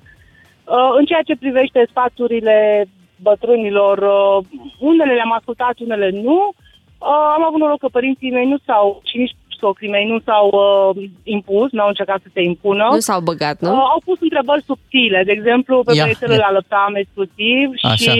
Uh, 0.66 0.90
în 0.98 1.04
ceea 1.04 1.22
ce 1.22 1.36
privește 1.36 1.86
sfaturile 1.90 2.86
bătrânilor, 3.22 3.98
uh, 3.98 4.44
unele 4.78 5.14
le-am 5.14 5.32
ascultat, 5.32 5.78
unele 5.78 6.10
nu. 6.10 6.52
Uh, 6.98 7.28
am 7.36 7.44
avut 7.44 7.60
noroc 7.60 7.78
că 7.78 7.88
părinții 7.88 8.30
mei 8.30 8.48
nu 8.48 8.56
s-au, 8.66 9.00
și 9.04 9.16
nici 9.16 9.36
socrii 9.66 9.94
mei 9.96 10.06
nu 10.12 10.18
s-au 10.26 10.46
uh, 10.64 11.02
impus, 11.36 11.68
nu 11.76 11.82
au 11.84 11.90
încercat 11.92 12.18
să 12.24 12.28
se 12.36 12.42
impună. 12.50 12.84
Nu 12.96 13.04
s-au 13.08 13.20
băgat, 13.30 13.56
nu? 13.60 13.70
Uh, 13.72 13.86
au 13.94 14.00
pus 14.08 14.18
întrebări 14.26 14.62
subtile. 14.70 15.18
De 15.28 15.32
exemplu, 15.38 15.74
pe 15.86 15.92
Ia, 15.94 16.02
băiețelul 16.04 16.36
ia. 16.38 16.40
îl 16.42 16.50
alăptam 16.52 16.92
exclusiv 17.02 17.66
Așa. 17.92 17.96
și 18.12 18.14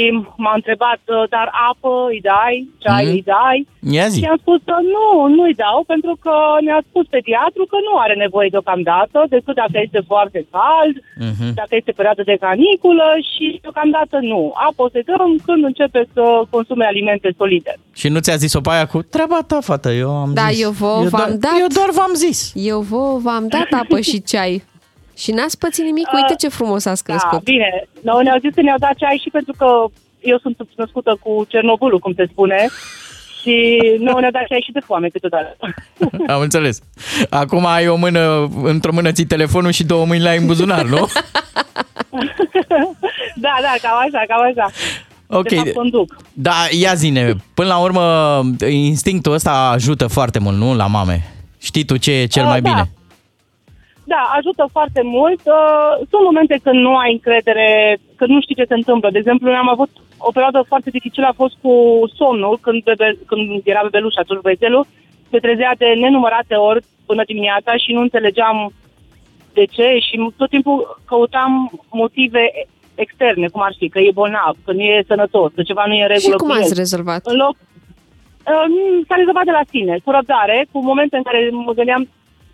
m-a 0.45 0.55
întrebat, 0.61 1.01
uh, 1.17 1.23
dar 1.35 1.47
apă 1.71 1.93
îi 2.13 2.21
dai, 2.33 2.55
ceai 2.85 3.05
Mhm. 3.05 3.15
îi 3.15 3.23
dai? 3.35 3.59
Ia 3.97 4.07
zi. 4.13 4.19
Și 4.21 4.31
am 4.33 4.39
spus 4.45 4.61
că 4.71 4.77
nu, 4.95 5.07
nu-i 5.37 5.57
dau, 5.65 5.79
pentru 5.93 6.15
că 6.25 6.35
ne-a 6.67 6.81
spus 6.89 7.05
pediatru 7.17 7.63
că 7.73 7.79
nu 7.87 7.93
are 8.05 8.15
nevoie 8.25 8.49
deocamdată, 8.57 9.19
decât 9.35 9.55
dacă 9.63 9.77
este 9.87 10.01
foarte 10.13 10.41
cald, 10.57 10.95
Mhm. 11.31 11.47
dacă 11.61 11.73
este 11.81 11.93
perioadă 11.99 12.23
de 12.31 12.37
caniculă 12.47 13.09
și 13.33 13.47
deocamdată 13.65 14.17
nu. 14.33 14.41
Apă 14.69 14.81
o 14.87 14.89
să 14.95 15.01
dăm 15.11 15.31
când 15.47 15.63
începe 15.71 16.01
să 16.15 16.25
consume 16.55 16.85
alimente 16.87 17.29
solide. 17.41 17.73
Și 18.01 18.07
nu 18.13 18.19
ți-a 18.25 18.37
zis-o 18.45 18.61
pe 18.61 18.71
aia 18.73 18.87
cu 18.93 18.99
treaba 19.15 19.39
ta, 19.51 19.59
fată, 19.69 19.91
eu 20.03 20.11
am 20.25 20.31
Da, 20.35 20.47
zis. 20.49 20.63
eu 20.65 20.71
vouă 20.71 21.03
eu 21.03 21.09
v-am 21.17 21.25
doar, 21.29 21.36
dat. 21.37 21.53
Eu 21.61 21.67
doar 21.67 21.89
v-am 21.93 22.15
zis. 22.15 22.53
Eu 22.55 22.81
vouă 22.81 23.19
v-am 23.19 23.47
dat 23.49 23.67
apă 23.81 24.01
și 24.01 24.23
ceai. 24.23 24.65
Și 25.17 25.31
n-ați 25.33 25.59
pățit 25.59 25.85
nimic? 25.85 26.13
Uite 26.13 26.35
ce 26.39 26.49
frumos 26.49 26.85
ați 26.85 27.05
Da, 27.05 27.13
crescut. 27.13 27.43
bine. 27.43 27.89
Noi 28.01 28.25
ne-au 28.25 28.39
zis 28.39 28.55
că 28.55 28.61
ne-au 28.63 28.79
dat 28.79 28.95
ceai 28.95 29.21
și 29.23 29.31
pentru 29.31 29.55
că 29.59 29.67
eu 30.21 30.39
sunt 30.39 30.57
născută 30.77 31.19
cu 31.23 31.45
Cernobâlul, 31.49 31.99
cum 31.99 32.13
se 32.15 32.27
spune, 32.31 32.67
și 33.43 33.79
nu 33.99 34.19
ne-au 34.19 34.31
dat 34.31 34.47
ceai 34.47 34.63
și 34.65 34.73
de 34.73 34.81
foame 34.81 35.09
câteodată. 35.09 35.57
Am 36.35 36.41
înțeles. 36.41 36.79
Acum 37.31 37.67
ai 37.67 37.89
o 37.89 37.97
mână, 37.97 38.49
într-o 38.63 38.93
mână 38.93 39.13
ții 39.13 39.27
telefonul 39.27 39.71
și 39.71 39.85
două 39.85 40.05
mâini 40.07 40.23
la 40.23 40.31
în 40.31 40.47
buzunar, 40.47 40.85
nu? 40.85 41.07
da, 43.45 43.55
da, 43.63 43.73
cam 43.83 43.97
așa, 44.07 44.25
cam 44.29 44.43
așa. 44.43 44.71
Ok. 45.29 45.49
De 45.49 45.55
fapt, 45.55 45.73
conduc. 45.73 46.17
Da, 46.33 46.55
ia 46.81 46.95
zine, 46.95 47.35
până 47.55 47.69
la 47.69 47.79
urmă, 47.79 48.05
instinctul 48.71 49.33
ăsta 49.33 49.71
ajută 49.75 50.07
foarte 50.07 50.39
mult, 50.39 50.57
nu? 50.57 50.75
La 50.75 50.87
mame. 50.87 51.19
Știi 51.61 51.85
tu 51.85 51.97
ce 51.97 52.13
e 52.13 52.27
cel 52.27 52.43
Ah, 52.43 52.49
mai 52.49 52.61
da. 52.61 52.69
bine. 52.71 52.91
Da, 54.05 54.23
ajută 54.39 54.69
foarte 54.73 55.01
mult. 55.05 55.41
Uh, 55.45 55.91
Sunt 56.11 56.23
momente 56.25 56.59
când 56.63 56.79
nu 56.81 56.97
ai 56.97 57.13
încredere, 57.13 57.99
când 58.17 58.31
nu 58.31 58.41
știi 58.41 58.55
ce 58.55 58.65
se 58.69 58.75
întâmplă. 58.75 59.11
De 59.11 59.19
exemplu, 59.19 59.47
noi 59.49 59.57
am 59.57 59.69
avut 59.69 59.91
o 60.19 60.31
perioadă 60.33 60.65
foarte 60.71 60.91
dificilă, 60.91 61.27
a 61.27 61.41
fost 61.43 61.55
cu 61.63 61.73
somnul, 62.19 62.59
când, 62.61 62.83
bebe, 62.83 63.19
când 63.27 63.61
era 63.65 63.81
bebeluș 63.83 64.15
atunci 64.19 64.41
băiețelul, 64.43 64.87
se 65.31 65.39
trezea 65.39 65.73
de 65.79 65.87
nenumărate 66.01 66.55
ori 66.55 66.85
până 67.07 67.23
dimineața 67.27 67.73
și 67.77 67.93
nu 67.93 68.01
înțelegeam 68.01 68.73
de 69.53 69.65
ce 69.65 69.87
și 70.07 70.15
tot 70.37 70.49
timpul 70.51 71.01
căutam 71.05 71.53
motive 71.91 72.43
externe, 73.05 73.47
cum 73.49 73.63
ar 73.63 73.75
fi, 73.79 73.89
că 73.89 73.99
e 73.99 74.19
bolnav, 74.21 74.55
că 74.65 74.73
nu 74.73 74.81
e 74.81 75.05
sănătos, 75.13 75.51
că 75.55 75.63
ceva 75.63 75.85
nu 75.87 75.95
e 75.95 76.03
în 76.03 76.09
Și 76.09 76.13
regulă 76.15 76.37
cum 76.37 76.49
cu 76.49 76.55
ați 76.55 76.73
el. 76.75 76.77
rezolvat? 76.83 77.21
În 77.33 77.37
loc, 77.45 77.55
uh, 78.53 78.67
s-a 79.09 79.15
rezolvat 79.19 79.45
de 79.45 79.57
la 79.59 79.65
sine, 79.73 79.95
cu 80.05 80.11
răbdare, 80.11 80.67
cu 80.73 80.79
momente 80.91 81.17
în 81.17 81.23
care 81.23 81.49
mă 81.53 81.73
gândeam, 81.73 82.09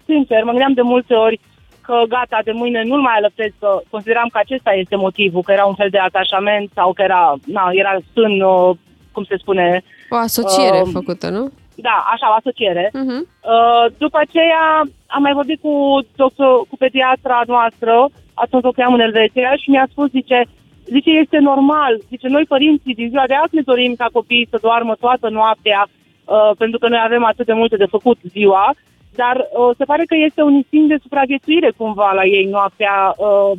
sincer, 0.06 0.40
mă 0.44 0.50
gândeam 0.50 0.72
de 0.80 0.82
multe 0.92 1.14
ori 1.14 1.40
că 1.86 1.96
gata, 2.08 2.38
de 2.44 2.52
mâine 2.52 2.82
nu-l 2.82 3.00
mai 3.00 3.16
alăptez, 3.16 3.50
că 3.58 3.80
consideram 3.90 4.28
că 4.32 4.38
acesta 4.38 4.72
este 4.72 4.96
motivul, 4.96 5.42
că 5.42 5.52
era 5.52 5.64
un 5.64 5.74
fel 5.74 5.90
de 5.90 5.98
atașament 5.98 6.70
sau 6.74 6.92
că 6.92 7.02
era, 7.02 7.34
na, 7.44 7.64
era 7.72 7.94
sân, 8.12 8.40
uh, 8.40 8.76
cum 9.12 9.24
se 9.24 9.36
spune... 9.38 9.82
O 10.10 10.16
asociere 10.16 10.80
uh, 10.80 10.88
făcută, 10.92 11.28
nu? 11.30 11.50
Da, 11.74 11.96
așa, 12.12 12.30
o 12.30 12.36
asociere. 12.38 12.86
Uh-huh. 12.88 13.20
Uh, 13.52 13.84
după 13.98 14.18
aceea 14.20 14.64
am 15.06 15.22
mai 15.22 15.32
vorbit 15.32 15.60
cu, 15.60 15.72
doctor, 16.16 16.60
cu 16.68 16.76
pediatra 16.76 17.42
noastră, 17.46 18.08
atunci 18.44 18.64
lucram 18.64 18.92
în 18.94 19.00
Elveția 19.00 19.52
și 19.62 19.70
mi-a 19.70 19.86
spus, 19.90 20.08
zice, 20.10 20.38
zice, 20.84 21.10
este 21.10 21.38
normal, 21.38 21.92
zice, 22.08 22.26
noi 22.28 22.44
părinții 22.54 22.98
din 23.00 23.08
ziua 23.08 23.26
de 23.26 23.34
azi 23.34 23.54
ne 23.54 23.68
dorim 23.70 23.94
ca 23.94 24.08
copiii 24.12 24.50
să 24.50 24.58
doarmă 24.66 24.94
toată 25.04 25.28
noaptea, 25.28 25.80
uh, 25.88 26.50
pentru 26.58 26.78
că 26.78 26.88
noi 26.88 27.00
avem 27.04 27.24
atât 27.24 27.46
de 27.46 27.52
multe 27.60 27.76
de 27.76 27.92
făcut 27.96 28.18
ziua, 28.36 28.74
dar 29.20 29.36
uh, 29.36 29.70
se 29.78 29.84
pare 29.84 30.04
că 30.04 30.16
este 30.16 30.42
un 30.42 30.54
instinct 30.60 30.88
de 30.88 31.02
supraviețuire 31.02 31.70
cumva 31.76 32.10
la 32.12 32.24
ei 32.24 32.46
noaptea, 32.56 33.14
uh, 33.16 33.52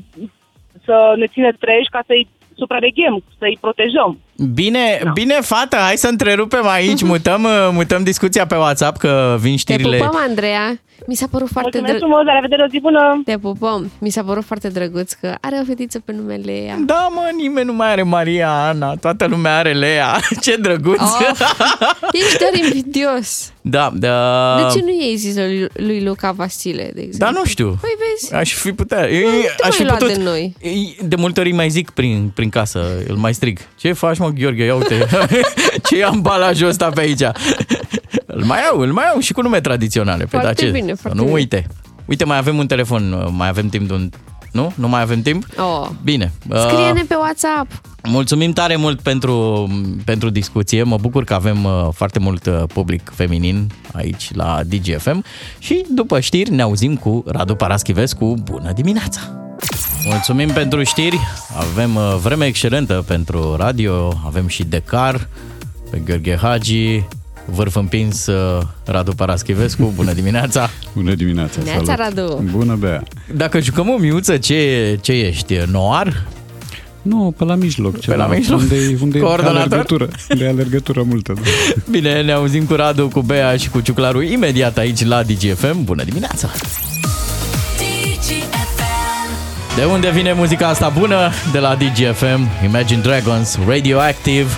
să 0.86 1.14
ne 1.18 1.28
ține 1.34 1.52
treji 1.60 1.90
ca 1.96 2.02
să-i 2.06 2.28
supraveghem, 2.56 3.24
să-i 3.40 3.58
protejăm. 3.62 4.12
Bine, 4.54 5.00
Da. 5.04 5.10
bine, 5.12 5.34
fată, 5.42 5.76
hai 5.78 5.98
să 5.98 6.08
întrerupem 6.08 6.68
aici, 6.68 7.02
mutăm, 7.14 7.44
uh, 7.44 7.70
mutăm 7.72 8.04
discuția 8.04 8.46
pe 8.46 8.56
WhatsApp, 8.56 8.98
că 8.98 9.36
vin 9.40 9.52
Te 9.52 9.58
știrile. 9.58 9.98
pupăm, 9.98 10.20
Andreea. 10.28 10.78
Mi 11.08 11.16
s-a 11.16 11.26
părut 11.32 11.50
foarte 11.52 11.70
Mulțumesc 11.80 12.00
drăguț. 12.00 12.18
frumos, 12.18 12.26
la 12.26 12.34
revedere, 12.40 12.64
o 12.64 12.68
zi 12.72 12.80
bună! 12.80 13.22
Te 13.26 13.38
pupăm. 13.38 13.92
Mi 14.00 14.10
s-a 14.10 14.24
părut 14.24 14.44
foarte 14.44 14.68
drăguț 14.70 15.12
că 15.12 15.36
are 15.42 15.58
o 15.62 15.64
fetiță 15.66 16.00
pe 16.00 16.12
numele 16.12 16.52
ea. 16.52 16.76
Da, 16.86 17.08
mă, 17.14 17.22
nimeni 17.38 17.66
nu 17.66 17.74
mai 17.74 17.92
are 17.92 18.04
Maria 18.04 18.50
Ana, 18.68 18.96
toată 18.96 19.26
lumea 19.26 19.58
are 19.58 19.74
Lea. 19.74 20.20
Ce 20.44 20.56
drăguț! 20.56 21.00
Oh, 21.00 21.30
ești 22.12 22.38
doar 22.38 22.54
invidios. 22.64 23.52
Da, 23.62 23.92
da. 23.94 24.56
De 24.58 24.80
ce 24.80 24.86
nu 24.86 24.92
i-ai 25.02 25.16
zis 25.16 25.36
lui, 25.36 25.68
lui 25.74 26.04
Luca 26.04 26.32
Vasile, 26.32 26.92
de 26.94 27.02
exemplu? 27.02 27.18
Da, 27.18 27.40
nu 27.40 27.46
știu. 27.46 27.78
Păi 27.82 27.90
vezi. 28.00 28.34
Aș 28.34 28.54
fi 28.54 28.72
putea. 28.72 29.02
te 29.02 29.06
aș 29.64 29.70
mai 29.70 29.72
fi 29.72 29.84
lua 29.84 29.94
putut. 29.96 30.14
de 30.16 30.24
noi. 30.24 30.56
De 31.08 31.16
multe 31.16 31.40
ori 31.40 31.50
îi 31.50 31.56
mai 31.56 31.70
zic 31.70 31.90
prin, 31.90 32.32
prin 32.36 32.50
casă, 32.50 32.86
îl 33.08 33.16
mai 33.16 33.34
strig. 33.34 33.60
Ce 33.80 33.94
faci, 33.94 34.18
mă, 34.24 34.30
Gheorghe? 34.30 34.64
Ia 34.64 34.76
uite. 34.76 35.08
Ce 35.90 35.98
e 36.00 36.06
ambalajul 36.06 36.68
ăsta 36.68 36.90
pe 36.90 37.02
aici? 37.02 37.22
Îl 38.26 38.44
mai 38.44 38.60
au, 38.72 38.80
îl 38.80 38.92
mai 38.92 39.06
au 39.14 39.20
și 39.20 39.34
cu 39.34 39.42
nume 39.42 39.62
tradiționale. 39.62 40.24
Pe 40.24 40.30
Foarte 40.30 40.48
da, 40.48 40.54
ce? 40.54 40.70
bine, 40.72 40.94
Să 40.94 41.02
foarte 41.02 41.18
nu 41.20 41.24
bine. 41.26 41.36
uite. 41.38 41.68
Uite, 42.06 42.26
mai 42.26 42.38
avem 42.38 42.58
un 42.58 42.68
telefon, 42.68 43.32
mai 43.38 43.48
avem 43.48 43.70
timp 43.70 43.88
de 43.88 43.94
un... 43.94 44.10
Nu? 44.52 44.74
Nu 44.76 44.88
mai 44.88 45.02
avem 45.02 45.22
timp? 45.22 45.46
Oh. 45.58 45.88
Bine. 46.04 46.32
Scrie-ne 46.50 47.00
Uh, 47.00 47.06
pe 47.08 47.16
WhatsApp. 47.16 47.72
Mulțumim 48.04 48.52
tare 48.54 48.76
mult 48.76 49.02
pentru, 49.02 49.68
pentru 50.06 50.30
discuție. 50.30 50.84
Mă 50.84 50.98
bucur 51.02 51.24
că 51.24 51.34
avem 51.34 51.64
uh, 51.64 51.88
foarte 51.94 52.20
mult 52.20 52.46
uh, 52.46 52.64
public 52.74 53.12
feminin 53.16 53.72
aici 53.94 54.34
la 54.34 54.60
DGFM 54.66 55.24
și 55.60 55.86
după 55.90 56.20
știri 56.20 56.52
ne 56.52 56.62
auzim 56.62 56.96
cu 56.96 57.24
Radu 57.28 57.56
Paraschivescu. 57.56 58.34
Bună 58.44 58.72
dimineața! 58.72 59.43
Mulțumim 60.06 60.50
pentru 60.50 60.84
știri. 60.84 61.20
Avem 61.58 61.96
uh, 61.96 62.16
vreme 62.22 62.46
excelentă 62.46 63.04
pentru 63.08 63.56
radio. 63.56 64.22
Avem 64.26 64.48
și 64.48 64.64
Decar 64.64 65.28
pe 65.90 66.02
Gheorghe 66.06 66.38
Hagi. 66.42 67.04
Vârf 67.46 67.76
împins 67.76 68.26
uh, 68.26 68.62
Radu 68.86 69.12
Paraschivescu. 69.12 69.92
Bună 69.96 70.14
dimineața! 70.14 70.70
Bună 70.96 71.14
dimineața, 71.14 71.60
Neața, 71.64 71.84
salut. 71.96 72.16
Radu. 72.16 72.44
Bună, 72.52 72.76
Bea. 72.76 73.04
Dacă 73.36 73.60
jucăm 73.60 73.90
o 73.90 73.98
miuță, 73.98 74.38
ce, 74.38 74.98
ce 75.02 75.12
ești? 75.12 75.58
Noir? 75.72 76.24
Nu, 77.02 77.34
pe 77.38 77.44
la 77.44 77.56
mijloc. 77.56 78.00
Pe 78.00 78.16
la 78.16 78.28
mijloc? 78.28 78.60
Unde, 78.60 78.76
unde 79.02 79.18
e 79.18 79.22
Coordonator? 79.22 79.58
alergătură. 79.58 80.08
Unde 80.30 80.44
e 80.44 80.50
alergătură 80.50 81.04
multă. 81.04 81.34
Da. 81.34 81.42
Bine, 81.92 82.22
ne 82.22 82.32
auzim 82.32 82.66
cu 82.66 82.74
Radu, 82.74 83.08
cu 83.08 83.22
Bea 83.22 83.58
și 83.58 83.70
cu 83.70 83.80
Ciuclaru 83.80 84.22
imediat 84.22 84.78
aici 84.78 85.06
la 85.06 85.24
DGFM. 85.24 85.84
Bună 85.84 86.04
dimineața! 86.04 86.50
De 89.76 89.86
unde 89.86 90.10
vine 90.10 90.34
muzica 90.34 90.68
asta 90.68 90.90
bună? 90.90 91.32
De 91.52 91.60
la 91.60 91.76
DGFM, 91.76 92.50
Imagine 92.64 93.02
Dragons, 93.02 93.60
Radioactive. 93.68 94.50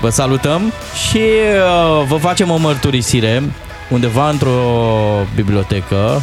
Vă 0.00 0.08
salutăm 0.08 0.72
și 1.08 1.16
uh, 1.18 2.06
vă 2.06 2.16
facem 2.16 2.50
o 2.50 2.56
mărturisire 2.56 3.42
undeva 3.88 4.28
într-o 4.28 4.52
bibliotecă. 5.34 6.22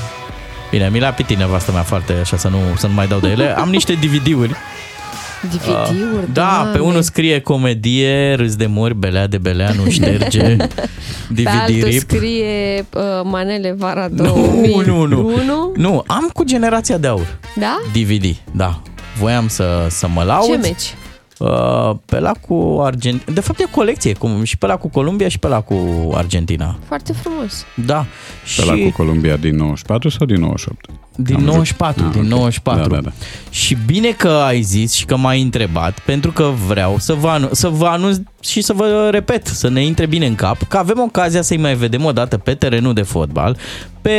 Bine, 0.69 0.89
mi 0.89 0.99
le-a 0.99 1.13
pitit 1.13 1.37
nevastă 1.37 1.71
mea 1.71 1.81
foarte 1.81 2.13
așa 2.21 2.37
să 2.37 2.47
nu, 2.47 2.57
să 2.77 2.87
nu 2.87 2.93
mai 2.93 3.07
dau 3.07 3.19
de 3.19 3.27
ele. 3.27 3.57
Am 3.57 3.69
niște 3.69 3.93
DVD-uri 3.93 4.55
DVD-uri, 5.49 6.23
Uh, 6.23 6.29
da, 6.33 6.69
pe 6.73 6.79
unul 6.79 7.01
scrie 7.01 7.39
comedie, 7.39 8.33
râs 8.33 8.55
de 8.55 8.65
mori, 8.65 8.95
belea 8.95 9.27
de 9.27 9.37
belea, 9.37 9.71
nu 9.83 9.89
șterge, 9.89 10.55
Pe 11.35 11.43
altul 11.49 11.75
DVD 11.75 11.83
rip. 11.83 11.99
scrie 11.99 12.85
uh, 12.93 13.01
Manele 13.23 13.75
Vara 13.77 14.07
Nu, 14.11 14.23
2001. 14.23 15.05
nu, 15.07 15.29
nu. 15.45 15.71
Nu, 15.75 16.03
am 16.07 16.29
cu 16.33 16.43
generația 16.43 16.97
de 16.97 17.07
aur. 17.07 17.37
Da? 17.55 17.77
DVD, 17.93 18.35
da. 18.51 18.81
Voiam 19.19 19.47
să, 19.47 19.87
să 19.89 20.07
mă 20.13 20.23
laud. 20.23 20.49
Ce 20.49 20.57
meci? 20.57 20.93
Uh, 21.41 21.95
pe 22.05 22.19
la 22.19 22.31
cu 22.47 22.79
Argentina. 22.83 23.33
De 23.33 23.39
fapt 23.41 23.59
e 23.59 23.63
o 23.65 23.75
colecție, 23.75 24.13
cum 24.13 24.43
și 24.43 24.57
pe 24.57 24.65
la 24.65 24.75
cu 24.75 24.87
Columbia 24.89 25.27
și 25.27 25.39
pe 25.39 25.47
la 25.47 25.61
cu 25.61 25.75
Argentina. 26.13 26.75
Foarte 26.87 27.13
frumos. 27.13 27.65
Da. 27.85 28.05
Pe 28.57 28.65
la 28.65 28.73
cu 28.73 28.91
Columbia 28.95 29.35
din 29.37 29.55
94 29.55 30.09
sau 30.09 30.25
din 30.25 30.39
98? 30.39 30.85
Din 31.15 31.35
Am 31.35 31.41
94, 31.43 32.03
văzut. 32.03 32.15
din 32.21 32.21
Ah, 32.21 32.31
ok. 32.31 32.37
94. 32.37 32.89
Da, 32.89 32.95
da, 32.95 33.01
da. 33.01 33.09
Și 33.49 33.77
bine 33.85 34.09
că 34.11 34.27
ai 34.27 34.61
zis 34.61 34.93
și 34.93 35.05
că 35.05 35.17
m-ai 35.17 35.41
întrebat, 35.41 35.99
pentru 35.99 36.31
că 36.31 36.51
vreau 36.67 36.95
să 36.97 37.13
vă, 37.13 37.27
anu- 37.27 37.49
să 37.51 37.67
vă 37.67 37.85
anunț 37.85 38.17
și 38.41 38.61
să 38.61 38.73
vă 38.73 39.07
repet, 39.11 39.47
să 39.47 39.69
ne 39.69 39.83
intre 39.83 40.05
bine 40.05 40.25
în 40.25 40.35
cap, 40.35 40.63
că 40.67 40.77
avem 40.77 40.99
ocazia 40.99 41.41
să-i 41.41 41.57
mai 41.57 41.75
vedem 41.75 42.05
o 42.05 42.11
dată 42.11 42.37
pe 42.37 42.53
terenul 42.53 42.93
de 42.93 43.01
fotbal, 43.01 43.57
pe 44.01 44.17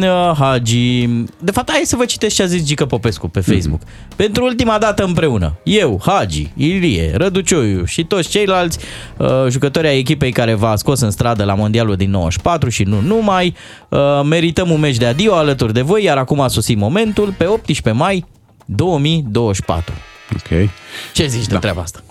uh, 0.00 0.32
Hagi. 0.38 1.08
De 1.38 1.50
fapt, 1.50 1.70
hai 1.70 1.82
să 1.84 1.96
vă 1.96 2.04
citesc 2.04 2.34
ce 2.34 2.42
a 2.42 2.46
zis 2.46 2.64
Gică 2.64 2.86
Popescu 2.86 3.28
pe 3.28 3.40
Facebook. 3.40 3.80
Pentru 4.16 4.44
ultima 4.44 4.78
dată 4.78 5.04
împreună, 5.04 5.58
eu, 5.62 6.00
Hagi, 6.06 6.50
Ilie, 6.56 7.12
Răducioiu 7.16 7.84
și 7.84 8.04
toți 8.04 8.28
ceilalți 8.28 8.78
uh, 9.16 9.28
jucători 9.48 9.86
ai 9.86 9.98
echipei 9.98 10.32
care 10.32 10.54
v-a 10.54 10.76
scos 10.76 11.00
în 11.00 11.10
stradă 11.10 11.44
la 11.44 11.54
Mondialul 11.54 11.96
din 11.96 12.10
94 12.10 12.68
și 12.68 12.82
nu 12.82 13.00
numai, 13.00 13.54
uh, 13.88 13.98
merităm 14.24 14.70
un 14.70 14.80
meci 14.80 14.96
de 14.96 15.06
adio 15.06 15.34
alături 15.34 15.72
de 15.72 15.80
voi, 15.80 16.04
iar 16.04 16.16
acum 16.16 16.40
a 16.40 16.48
sosit 16.48 16.76
momentul 16.76 17.34
pe 17.36 17.44
18 17.46 17.90
mai 18.02 18.24
2024. 18.64 19.94
Ok. 20.34 20.68
Ce 21.12 21.26
zici 21.26 21.46
de 21.46 21.52
Da. 21.54 21.58
treaba 21.58 21.80
asta? 21.80 22.02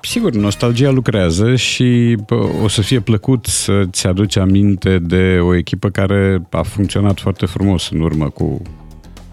Sigur, 0.00 0.32
nostalgia 0.32 0.90
lucrează 0.90 1.56
și 1.56 2.16
bă, 2.26 2.48
o 2.62 2.68
să 2.68 2.80
fie 2.80 3.00
plăcut 3.00 3.46
să-ți 3.46 4.06
aduci 4.06 4.36
aminte 4.36 4.98
de 4.98 5.38
o 5.40 5.54
echipă 5.54 5.88
care 5.88 6.46
a 6.50 6.62
funcționat 6.62 7.20
foarte 7.20 7.46
frumos 7.46 7.90
în 7.90 8.00
urmă 8.00 8.28
cu 8.28 8.62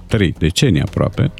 trei 0.07 0.33
decenii 0.37 0.81
aproape. 0.81 1.31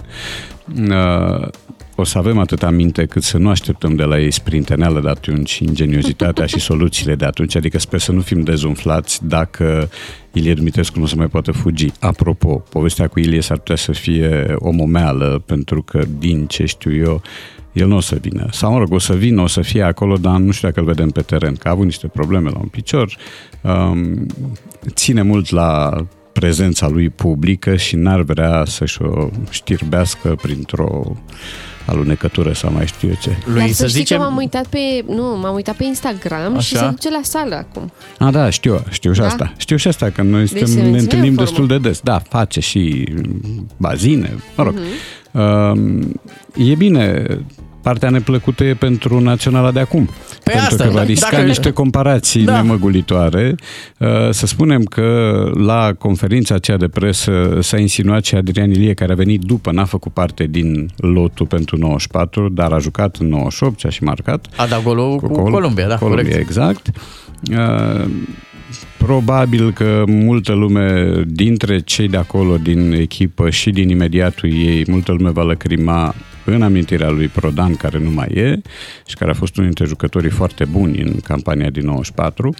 Uh, 0.89 1.47
O 1.95 2.03
să 2.03 2.17
avem 2.17 2.37
atât 2.37 2.63
aminte 2.63 3.05
cât 3.05 3.23
să 3.23 3.37
nu 3.37 3.49
așteptăm 3.49 3.95
de 3.95 4.03
la 4.03 4.19
ei 4.19 4.31
sprinteneală 4.31 4.99
de 4.99 5.09
atunci, 5.09 5.59
ingeniozitatea 5.59 6.45
și 6.45 6.59
soluțiile 6.59 7.15
de 7.15 7.25
atunci, 7.25 7.55
adică 7.55 7.79
sper 7.79 7.99
să 7.99 8.11
nu 8.11 8.21
fim 8.21 8.41
dezumflați 8.41 9.27
dacă 9.27 9.89
Ilie 10.31 10.53
Dumitrescu 10.53 10.99
nu 10.99 11.05
se 11.05 11.15
mai 11.15 11.27
poate 11.27 11.51
fugi. 11.51 11.91
Apropo, 11.99 12.63
povestea 12.69 13.07
cu 13.07 13.19
Ilie 13.19 13.41
s-ar 13.41 13.57
putea 13.57 13.75
să 13.75 13.91
fie 13.91 14.55
o 14.57 14.71
momeală, 14.71 15.43
pentru 15.45 15.81
că 15.81 16.03
din 16.19 16.45
ce 16.45 16.65
știu 16.65 16.95
eu, 16.95 17.21
el 17.73 17.87
nu 17.87 17.95
o 17.95 17.99
să 17.99 18.17
vină. 18.21 18.47
Sau, 18.51 18.71
mă 18.71 18.77
rog, 18.77 18.91
o 18.93 18.99
să 18.99 19.13
vină, 19.13 19.41
o 19.41 19.47
să 19.47 19.61
fie 19.61 19.81
acolo, 19.83 20.15
dar 20.17 20.37
nu 20.37 20.51
știu 20.51 20.67
dacă 20.67 20.79
îl 20.79 20.85
vedem 20.85 21.09
pe 21.09 21.21
teren, 21.21 21.55
că 21.55 21.67
a 21.67 21.71
avut 21.71 21.85
niște 21.85 22.07
probleme 22.07 22.49
la 22.49 22.57
un 22.59 22.67
picior. 22.67 23.15
Um, 23.61 24.25
ține 24.89 25.21
mult 25.21 25.49
la 25.49 25.89
prezența 26.33 26.87
lui 26.87 27.09
publică 27.09 27.75
și 27.75 27.95
n-ar 27.95 28.21
vrea 28.21 28.63
să-și 28.67 29.01
o 29.01 29.29
știrbească 29.49 30.35
printr-o 30.41 31.15
alunecătură 31.85 32.53
sau 32.53 32.71
mai 32.71 32.85
știu 32.87 33.07
eu 33.07 33.15
ce. 33.21 33.37
Dar 33.57 33.67
să, 33.67 33.87
știi 33.87 34.05
că 34.05 34.17
m-am 34.17 34.35
uitat 34.35 34.67
pe, 34.67 34.77
nu, 35.07 35.37
m-am 35.41 35.55
uitat 35.55 35.75
pe 35.75 35.83
Instagram 35.83 36.59
și 36.59 36.75
Așa? 36.75 36.85
se 36.85 36.89
duce 36.91 37.09
la 37.09 37.19
sală 37.23 37.55
acum. 37.55 37.91
A, 38.19 38.31
da, 38.31 38.49
știu, 38.49 38.83
știu 38.89 39.13
și 39.13 39.19
Da? 39.19 39.25
asta. 39.25 39.53
Știu 39.57 39.75
și 39.75 39.87
asta, 39.87 40.09
că 40.09 40.21
noi 40.21 40.39
Deci 40.39 40.49
suntem, 40.49 40.67
se 40.67 40.73
ne 40.75 40.81
menține 40.81 40.99
întâlnim 41.01 41.29
în 41.29 41.35
formă. 41.35 41.49
destul 41.49 41.67
de 41.67 41.77
des. 41.87 41.99
Da, 41.99 42.19
face 42.29 42.59
și 42.59 43.07
bazine, 43.77 44.33
mă 44.55 44.63
rog. 44.63 44.73
Mhm. 44.73 44.83
Uh, 45.33 45.71
e 46.55 46.75
bine, 46.75 47.25
partea 47.81 48.09
neplăcută 48.09 48.63
e 48.63 48.73
pentru 48.73 49.19
naționala 49.19 49.71
de 49.71 49.79
acum. 49.79 50.05
Păi 50.05 50.15
pentru 50.43 50.61
asta, 50.69 50.83
că 50.83 50.89
va 50.89 50.95
da, 50.95 51.03
risca 51.03 51.29
dacă- 51.31 51.43
niște 51.47 51.71
comparații 51.71 52.43
Da. 52.43 52.55
nemăgulitoare. 52.61 53.55
Uh, 53.99 54.07
să 54.29 54.45
spunem 54.45 54.83
că 54.83 55.31
la 55.53 55.93
conferința 55.97 56.55
aceea 56.55 56.77
de 56.77 56.87
presă 56.87 57.57
s-a 57.61 57.77
insinuat 57.77 58.23
și 58.25 58.35
Adrian 58.35 58.69
Ilie, 58.71 58.93
care 58.93 59.11
a 59.11 59.15
venit 59.15 59.41
după, 59.41 59.71
n-a 59.71 59.85
făcut 59.85 60.13
parte 60.13 60.43
din 60.43 60.89
lotul 60.97 61.45
pentru 61.45 61.77
94, 61.77 62.49
dar 62.49 62.71
a 62.71 62.77
jucat 62.79 63.15
în 63.15 63.27
98 63.27 63.79
și 63.79 63.85
a 63.85 63.89
și 63.89 64.03
marcat. 64.03 64.45
A 64.57 64.65
dat 64.65 64.83
golul 64.83 65.15
cu, 65.17 65.27
Col- 65.27 65.51
Columbia, 65.51 65.87
da, 65.87 65.95
Columbia, 65.97 66.23
corect. 66.23 66.39
exact. 66.47 66.89
Uh, 68.81 68.93
probabil 68.97 69.73
că 69.73 70.03
multă 70.07 70.53
lume 70.53 71.11
dintre 71.27 71.79
cei 71.79 72.07
de 72.07 72.17
acolo, 72.17 72.57
din 72.57 72.91
echipă 72.91 73.49
și 73.49 73.69
din 73.69 73.89
imediatul 73.89 74.49
ei, 74.53 74.83
multă 74.87 75.11
lume 75.11 75.29
va 75.29 75.43
lăcrima 75.43 76.15
în 76.45 76.61
amintirea 76.61 77.09
lui 77.09 77.27
Prodan, 77.27 77.75
care 77.75 77.99
nu 77.99 78.09
mai 78.09 78.27
e 78.27 78.61
și 79.05 79.15
care 79.15 79.31
a 79.31 79.33
fost 79.33 79.57
unul 79.57 79.69
dintre 79.69 79.85
jucătorii 79.85 80.29
foarte 80.29 80.65
buni 80.65 81.01
în 81.01 81.19
campania 81.19 81.69
din 81.69 81.85
94. 81.85 82.55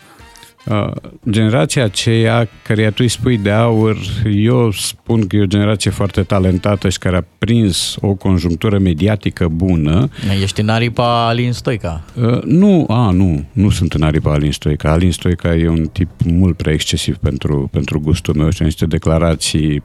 Uh, 0.66 0.92
generația 1.30 1.84
aceea, 1.84 2.50
care 2.64 2.88
tu 2.88 2.96
îi 2.98 3.08
spui 3.08 3.38
de 3.38 3.52
aur, 3.52 3.98
eu 4.36 4.72
spun 4.72 5.28
că 5.28 5.36
e 5.36 5.42
o 5.42 5.46
generație 5.46 5.92
foarte 5.92 6.24
talentată 6.24 6.90
și 6.90 6.98
care 6.98 7.18
a 7.18 7.24
prins 7.38 7.96
o 8.02 8.14
conjunctură 8.14 8.78
mediatică 8.80 9.48
bună. 9.48 10.10
Ești 10.42 10.62
în 10.62 10.70
aripa 10.70 11.28
Alin 11.28 11.52
Stoica. 11.52 12.04
Uh, 12.16 12.42
nu, 12.42 12.86
a, 12.90 13.10
nu, 13.10 13.46
nu 13.52 13.70
sunt 13.70 13.94
în 13.94 14.02
aripa 14.02 14.32
Alin 14.32 14.52
Stoica. 14.52 14.92
Alin 14.92 15.12
Stoica 15.12 15.56
e 15.56 15.68
un 15.68 15.86
tip 15.86 16.10
mult 16.26 16.58
prea 16.58 16.74
excesiv 16.74 17.18
pentru, 17.18 17.70
pentru 17.72 18.00
gustul 18.00 18.36
meu 18.36 18.50
și 18.50 18.64
niște 18.64 18.86
declarații 18.86 19.82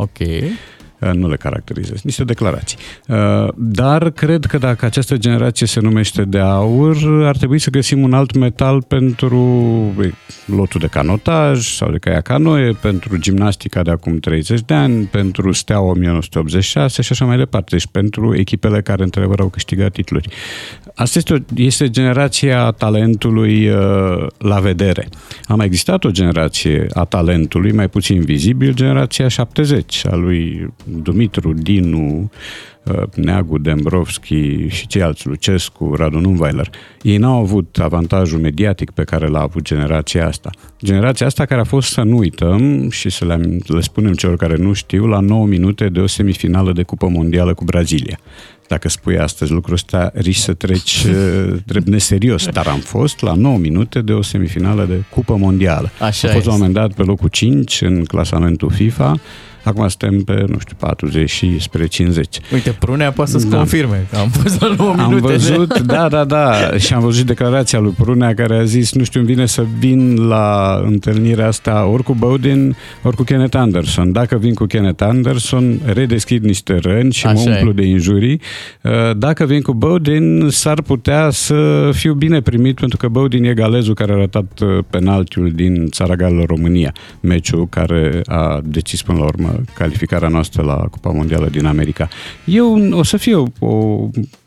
Ok. 0.00 0.18
Uh, 1.00 1.10
nu 1.12 1.28
le 1.28 1.36
caracterizez, 1.36 2.02
niște 2.02 2.24
declarații. 2.24 2.78
Uh, 3.08 3.48
Dar 3.56 4.10
cred 4.10 4.44
că 4.44 4.58
dacă 4.58 4.84
această 4.84 5.16
generație 5.16 5.66
se 5.66 5.80
numește 5.80 6.24
de 6.24 6.38
aur, 6.38 6.96
ar 7.26 7.36
trebui 7.36 7.58
să 7.58 7.70
găsim 7.70 8.02
un 8.02 8.12
alt 8.12 8.34
metal 8.34 8.82
pentru 8.82 9.40
e, 10.02 10.10
lotul 10.44 10.80
de 10.80 10.86
canotaj 10.86 11.66
sau 11.66 11.90
de 11.90 11.98
caia 11.98 12.20
canoe, 12.20 12.72
pentru 12.80 13.16
gimnastica 13.16 13.82
de 13.82 13.90
acum 13.90 14.18
30 14.18 14.60
de 14.60 14.74
ani, 14.74 15.04
pentru 15.04 15.52
Steaua 15.52 15.90
1986 15.90 17.02
și 17.02 17.12
așa 17.12 17.24
mai 17.24 17.36
departe, 17.36 17.78
și 17.78 17.88
pentru 17.88 18.36
echipele 18.36 18.80
care 18.82 19.02
într-adevăr 19.02 19.40
au 19.40 19.48
câștigat 19.48 19.92
titluri. 19.92 20.28
Asta 20.94 21.18
este, 21.18 21.32
o, 21.32 21.36
este 21.54 21.90
generația 21.90 22.70
talentului 22.70 23.68
uh, 23.68 24.26
la 24.38 24.58
vedere. 24.58 25.08
A 25.44 25.54
mai 25.54 25.66
existat 25.66 26.04
o 26.04 26.10
generație 26.10 26.86
a 26.94 27.04
talentului, 27.04 27.72
mai 27.72 27.88
puțin 27.88 28.20
vizibil, 28.20 28.74
generația 28.74 29.28
70, 29.28 30.06
a 30.10 30.14
lui 30.14 30.72
Dumitru, 31.02 31.52
Dinu, 31.52 32.30
uh, 32.82 33.02
Neagu, 33.14 33.58
Dembrovski 33.58 34.66
și 34.68 34.86
ceilalți, 34.86 35.26
Lucescu, 35.26 35.94
Radu 35.94 36.18
Nunweiler. 36.18 36.70
Ei 37.02 37.16
n-au 37.16 37.40
avut 37.40 37.78
avantajul 37.82 38.38
mediatic 38.38 38.90
pe 38.90 39.04
care 39.04 39.26
l-a 39.26 39.40
avut 39.40 39.62
generația 39.62 40.26
asta. 40.26 40.50
Generația 40.84 41.26
asta 41.26 41.44
care 41.44 41.60
a 41.60 41.64
fost, 41.64 41.88
să 41.92 42.02
nu 42.02 42.16
uităm 42.16 42.90
și 42.90 43.10
să 43.10 43.24
le, 43.24 43.32
am- 43.32 43.60
le 43.66 43.80
spunem 43.80 44.12
celor 44.12 44.36
care 44.36 44.56
nu 44.56 44.72
știu, 44.72 45.06
la 45.06 45.20
9 45.20 45.46
minute 45.46 45.88
de 45.88 46.00
o 46.00 46.06
semifinală 46.06 46.72
de 46.72 46.82
Cupă 46.82 47.08
Mondială 47.08 47.54
cu 47.54 47.64
Brazilia. 47.64 48.18
Dacă 48.68 48.88
spui 48.88 49.18
astăzi 49.18 49.52
lucrul 49.52 49.74
ăsta, 49.74 50.10
riști 50.14 50.42
să 50.42 50.52
treci 50.52 51.04
uh, 51.08 51.54
drept 51.66 51.86
neserios, 51.86 52.46
dar 52.46 52.66
am 52.66 52.78
fost 52.78 53.20
la 53.20 53.34
9 53.34 53.58
minute 53.58 54.00
de 54.00 54.12
o 54.12 54.22
semifinală 54.22 54.84
de 54.84 55.02
Cupă 55.10 55.36
Mondială. 55.36 55.90
Așa 56.00 56.28
a 56.28 56.32
fost 56.32 56.46
la 56.46 56.52
un 56.52 56.60
este. 56.62 56.66
moment 56.66 56.74
dat 56.74 56.92
pe 56.92 57.02
locul 57.02 57.28
5 57.28 57.80
în 57.80 58.04
clasamentul 58.04 58.70
FIFA, 58.70 59.20
Acum 59.64 59.88
suntem 59.88 60.20
pe, 60.20 60.44
nu 60.48 60.58
știu, 60.58 60.76
40 60.78 61.30
și 61.30 61.60
spre 61.60 61.86
50. 61.86 62.38
Uite, 62.52 62.70
Prunea 62.70 63.12
poate 63.12 63.30
să-ți 63.30 63.48
Da. 63.48 63.56
confirme 63.56 64.06
că 64.10 64.16
am 64.18 64.28
fost 64.28 64.60
la 64.60 64.74
9 64.78 64.94
Am 64.98 65.08
minute. 65.08 65.32
văzut, 65.32 65.78
da, 65.94 66.08
da, 66.08 66.24
da, 66.24 66.52
și 66.78 66.94
am 66.94 67.00
văzut 67.00 67.26
declarația 67.26 67.78
lui 67.78 67.94
Prunea 67.98 68.34
care 68.34 68.56
a 68.56 68.64
zis, 68.64 68.92
nu 68.92 69.04
știu, 69.04 69.20
îmi 69.20 69.28
vine 69.28 69.46
să 69.46 69.64
vin 69.78 70.26
la 70.26 70.80
întâlnirea 70.84 71.46
asta 71.46 71.84
ori 71.86 72.02
cu 72.02 72.14
Bowden, 72.14 72.76
ori 73.02 73.16
cu 73.16 73.22
Kenneth 73.22 73.56
Anderson. 73.56 74.12
Dacă 74.12 74.36
vin 74.36 74.54
cu 74.54 74.64
Kenneth 74.64 75.02
Anderson, 75.02 75.80
redeschid 75.92 76.44
niște 76.44 76.78
răni 76.82 77.12
și 77.12 77.26
Așa 77.26 77.40
mă 77.44 77.50
e. 77.50 77.52
umplu 77.54 77.72
de 77.72 77.82
injurii. 77.86 78.40
Uh, 78.82 78.90
Dacă 79.16 79.44
vin 79.44 79.60
cu 79.62 79.72
Bowden, 79.74 80.48
s-ar 80.50 80.82
putea 80.82 81.30
să 81.30 81.90
fiu 81.92 82.12
bine 82.14 82.40
primit, 82.40 82.74
pentru 82.78 82.96
că 82.96 83.08
Bowden 83.08 83.44
e 83.44 83.54
galezul 83.54 83.94
care 83.94 84.12
a 84.12 84.16
ratat 84.16 84.60
uh, 84.62 84.78
penaltiul 84.90 85.50
din 85.54 85.86
Țara 85.90 86.14
Galilor 86.14 86.46
România, 86.46 86.92
meciul 87.20 87.66
care 87.68 88.20
a 88.26 88.60
decis 88.64 89.02
până 89.02 89.18
la 89.18 89.24
urmă 89.24 89.49
calificarea 89.74 90.28
noastră 90.28 90.62
la 90.62 90.74
Cupa 90.74 91.10
Mondială 91.10 91.48
din 91.48 91.66
America. 91.66 92.08
Eu 92.44 92.88
o 92.92 93.02
să 93.02 93.16
fie 93.16 93.34
o, 93.34 93.44
o, 93.58 93.68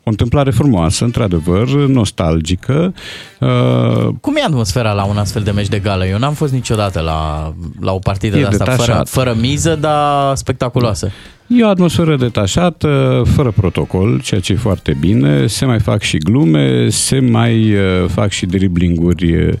o 0.02 0.10
întâmplare 0.10 0.50
frumoasă, 0.50 1.04
într-adevăr, 1.04 1.68
nostalgică. 1.68 2.94
Uh, 3.40 4.08
Cum 4.20 4.36
e 4.36 4.42
atmosfera 4.46 4.92
la 4.92 5.04
un 5.04 5.16
astfel 5.16 5.42
de 5.42 5.50
meci 5.50 5.68
de 5.68 5.78
gală? 5.78 6.06
Eu 6.06 6.18
n-am 6.18 6.32
fost 6.32 6.52
niciodată 6.52 7.00
la, 7.00 7.52
la 7.80 7.92
o 7.92 7.98
partidă 7.98 8.36
E 8.36 8.40
de 8.40 8.46
asta 8.46 8.64
fără, 8.64 8.76
detașat. 8.76 9.08
fără 9.08 9.36
miză, 9.40 9.76
dar 9.80 10.36
spectaculoasă. 10.36 11.10
E 11.46 11.64
o 11.64 11.68
atmosferă 11.68 12.16
detașată, 12.16 13.22
fără 13.34 13.50
protocol, 13.50 14.20
ceea 14.20 14.40
ce 14.40 14.52
e 14.52 14.56
foarte 14.56 14.96
bine. 15.00 15.46
Se 15.46 15.64
mai 15.64 15.80
fac 15.80 16.02
și 16.02 16.16
glume, 16.18 16.88
se 16.88 17.18
mai 17.18 17.74
uh, 17.74 18.08
fac 18.08 18.30
și 18.30 18.46
driblinguri 18.46 19.46
uh, 19.46 19.52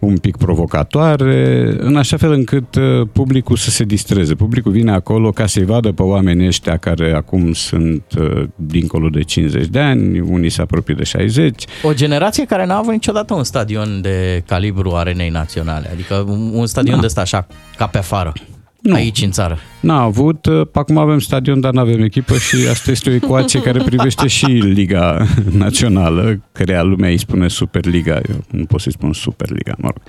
un 0.00 0.18
pic 0.18 0.36
provocatoare, 0.36 1.74
în 1.78 1.96
așa 1.96 2.16
fel 2.16 2.32
încât 2.32 2.74
uh, 2.74 3.08
publicul 3.12 3.56
să 3.56 3.70
se 3.70 3.84
distreze. 3.84 4.34
Publicul 4.34 4.72
vine 4.72 4.92
acolo 4.92 5.30
ca 5.30 5.46
să-i 5.46 5.64
vadă 5.64 5.92
pe 5.92 6.02
oamenii 6.02 6.46
ăștia 6.46 6.76
care 6.76 7.12
acum 7.14 7.52
sunt 7.52 8.02
uh, 8.18 8.42
dincolo 8.56 9.08
de 9.08 9.22
50 9.22 9.66
de 9.66 9.78
ani, 9.78 10.20
unii 10.20 10.50
se 10.50 10.60
apropie 10.62 10.94
de 10.94 11.04
60. 11.04 11.64
O 11.82 11.92
generație 11.94 12.44
care 12.44 12.66
n-a 12.66 12.76
avut 12.76 12.92
niciodată 12.92 13.34
un 13.34 13.44
stadion 13.44 14.00
de 14.00 14.42
calibru 14.46 14.90
arenei 14.94 15.28
naționale, 15.28 15.90
adică 15.92 16.24
un, 16.28 16.50
un 16.54 16.66
stadion 16.66 16.94
Da. 16.94 17.00
de 17.00 17.06
ăsta 17.06 17.20
așa, 17.20 17.46
ca 17.76 17.86
pe 17.86 17.98
afară, 17.98 18.32
Nu. 18.80 18.94
aici 18.94 19.22
în 19.22 19.30
țară. 19.30 19.58
N-a 19.80 20.00
avut, 20.00 20.46
uh, 20.46 20.66
acum 20.72 20.98
avem 20.98 21.18
stadion, 21.18 21.60
dar 21.60 21.72
nu 21.72 21.80
avem 21.80 22.02
echipă 22.02 22.34
și 22.34 22.56
asta 22.70 22.90
este 22.90 23.10
o 23.10 23.12
ecuație 23.12 23.60
care 23.70 23.82
privește 23.84 24.26
și 24.26 24.46
Liga 24.46 25.26
Națională, 25.52 26.40
care 26.52 26.82
lumea 26.82 27.10
îi 27.10 27.18
spune 27.18 27.48
Superliga, 27.48 28.20
eu 28.28 28.44
nu 28.50 28.64
pot 28.64 28.80
să-i 28.80 28.92
spun 28.92 29.12
Superliga, 29.12 29.74
mă 29.78 29.88
rog. 29.88 30.02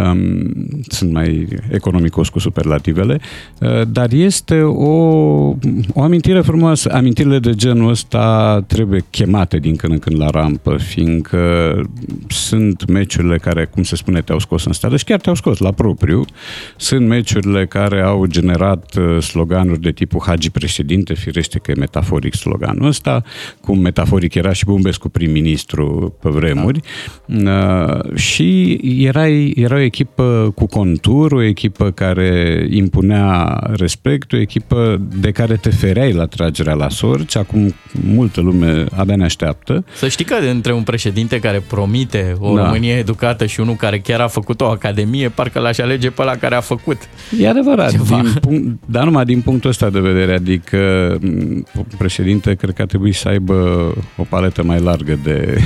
Um, 0.00 0.52
sunt 0.88 1.12
mai 1.12 1.48
economicos 1.70 2.28
cu 2.28 2.38
superlativele, 2.38 3.20
uh, 3.60 3.82
dar 3.88 4.12
este 4.12 4.60
o, 4.60 4.94
o 5.92 6.02
amintire 6.02 6.40
frumoasă. 6.40 6.92
Amintirile 6.92 7.38
de 7.38 7.54
genul 7.54 7.90
ăsta 7.90 8.64
trebuie 8.66 9.04
chemate 9.10 9.58
din 9.58 9.76
când 9.76 9.92
în 9.92 9.98
când 9.98 10.20
la 10.20 10.30
rampă, 10.30 10.76
fiindcă 10.76 11.74
sunt 12.28 12.88
meciurile 12.88 13.38
care, 13.38 13.64
cum 13.64 13.82
se 13.82 13.96
spune, 13.96 14.20
te-au 14.20 14.38
scos 14.38 14.64
în 14.64 14.72
stradă 14.72 14.96
și 14.96 15.04
chiar 15.04 15.20
te-au 15.20 15.34
scos 15.34 15.58
la 15.58 15.72
propriu. 15.72 16.24
Sunt 16.76 17.06
meciurile 17.06 17.66
care 17.66 18.00
au 18.00 18.26
generat 18.26 18.95
uh, 18.96 19.22
sloganuri 19.22 19.80
de 19.80 19.90
tipul 19.90 20.22
Hagi 20.26 20.50
președinte, 20.50 21.14
firește 21.14 21.58
că 21.58 21.70
e 21.70 21.74
metaforic 21.78 22.34
sloganul 22.34 22.86
ăsta, 22.86 23.22
cum 23.60 23.78
metaforic 23.78 24.34
era 24.34 24.52
și 24.52 24.64
Bumbescu 24.64 25.08
prim-ministru 25.08 26.16
pe 26.22 26.28
vremuri. 26.28 26.80
Uh, 27.26 28.14
și 28.14 28.80
era, 28.98 29.26
era 29.54 29.74
o 29.74 29.80
echipă 29.80 30.52
cu 30.54 30.66
contur, 30.66 31.32
o 31.32 31.42
echipă 31.42 31.90
care 31.90 32.66
impunea 32.70 33.58
respect, 33.72 34.32
o 34.32 34.36
echipă 34.36 35.00
de 35.20 35.30
care 35.30 35.56
te 35.56 35.70
fereai 35.70 36.12
la 36.12 36.26
tragerea 36.26 36.74
la 36.74 36.88
sorți. 36.88 37.38
Acum 37.38 37.74
multă 38.14 38.40
lume 38.40 38.84
abia 38.96 39.16
ne 39.16 39.24
așteaptă. 39.24 39.84
Să 39.94 40.08
știi 40.08 40.24
că 40.24 40.34
între 40.34 40.72
un 40.72 40.82
președinte 40.82 41.38
care 41.38 41.62
promite 41.66 42.36
o 42.38 42.54
Da. 42.56 42.64
Românie 42.64 42.92
educată 42.92 43.46
și 43.46 43.60
unul 43.60 43.74
care 43.74 43.98
chiar 43.98 44.20
a 44.20 44.26
făcut 44.26 44.60
o 44.60 44.66
academie, 44.66 45.28
parcă 45.28 45.58
l-aș 45.58 45.78
alege 45.78 46.10
pe 46.10 46.22
ăla 46.22 46.36
care 46.36 46.54
a 46.54 46.60
făcut. 46.60 46.98
E 47.38 47.48
adevărat, 47.48 47.90
Ceva. 47.90 48.20
din 48.20 48.32
punct, 48.40 48.78
dar 48.86 49.04
numai 49.04 49.24
din 49.24 49.40
punctul 49.40 49.70
ăsta 49.70 49.90
de 49.90 50.00
vedere, 50.00 50.34
adică 50.34 50.78
m, 51.20 51.66
președinte 51.98 52.54
cred 52.54 52.74
că 52.74 52.82
ar 52.82 52.88
trebui 52.88 53.12
să 53.12 53.28
aibă 53.28 53.54
o 54.16 54.22
paletă 54.28 54.62
mai 54.62 54.80
largă 54.80 55.18
de, 55.22 55.58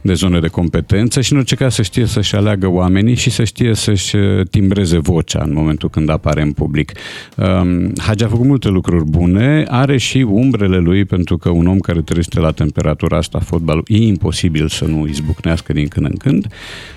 de 0.00 0.14
zone 0.14 0.40
de 0.40 0.48
competență 0.48 1.20
și 1.20 1.32
în 1.32 1.38
orice 1.38 1.54
caz 1.54 1.74
să 1.74 1.82
știe 1.82 2.06
să-și 2.06 2.36
aleagă 2.36 2.68
oamenii 2.68 3.14
și 3.14 3.30
să 3.30 3.44
știe 3.44 3.74
să-și 3.74 4.16
uh, 4.16 4.46
timbreze 4.50 4.98
vocea 4.98 5.42
în 5.44 5.52
momentul 5.52 5.88
când 5.88 6.10
apare 6.10 6.42
în 6.42 6.52
public. 6.52 6.92
Um, 7.36 7.92
Hagi 7.98 8.24
a 8.24 8.28
făcut 8.28 8.46
multe 8.46 8.68
lucruri 8.68 9.04
bune, 9.04 9.64
are 9.68 9.96
și 9.96 10.18
umbrele 10.18 10.78
lui 10.78 11.04
pentru 11.04 11.36
că 11.36 11.48
un 11.48 11.66
om 11.66 11.78
care 11.78 12.00
trăiește 12.00 12.40
la 12.40 12.50
temperatura 12.50 13.16
asta, 13.16 13.38
fotbalul, 13.38 13.84
e 13.86 14.06
imposibil 14.06 14.68
să 14.68 14.84
nu 14.84 15.06
izbucnească 15.06 15.72
din 15.72 15.88
când 15.88 16.06
în 16.06 16.16
când, 16.16 16.46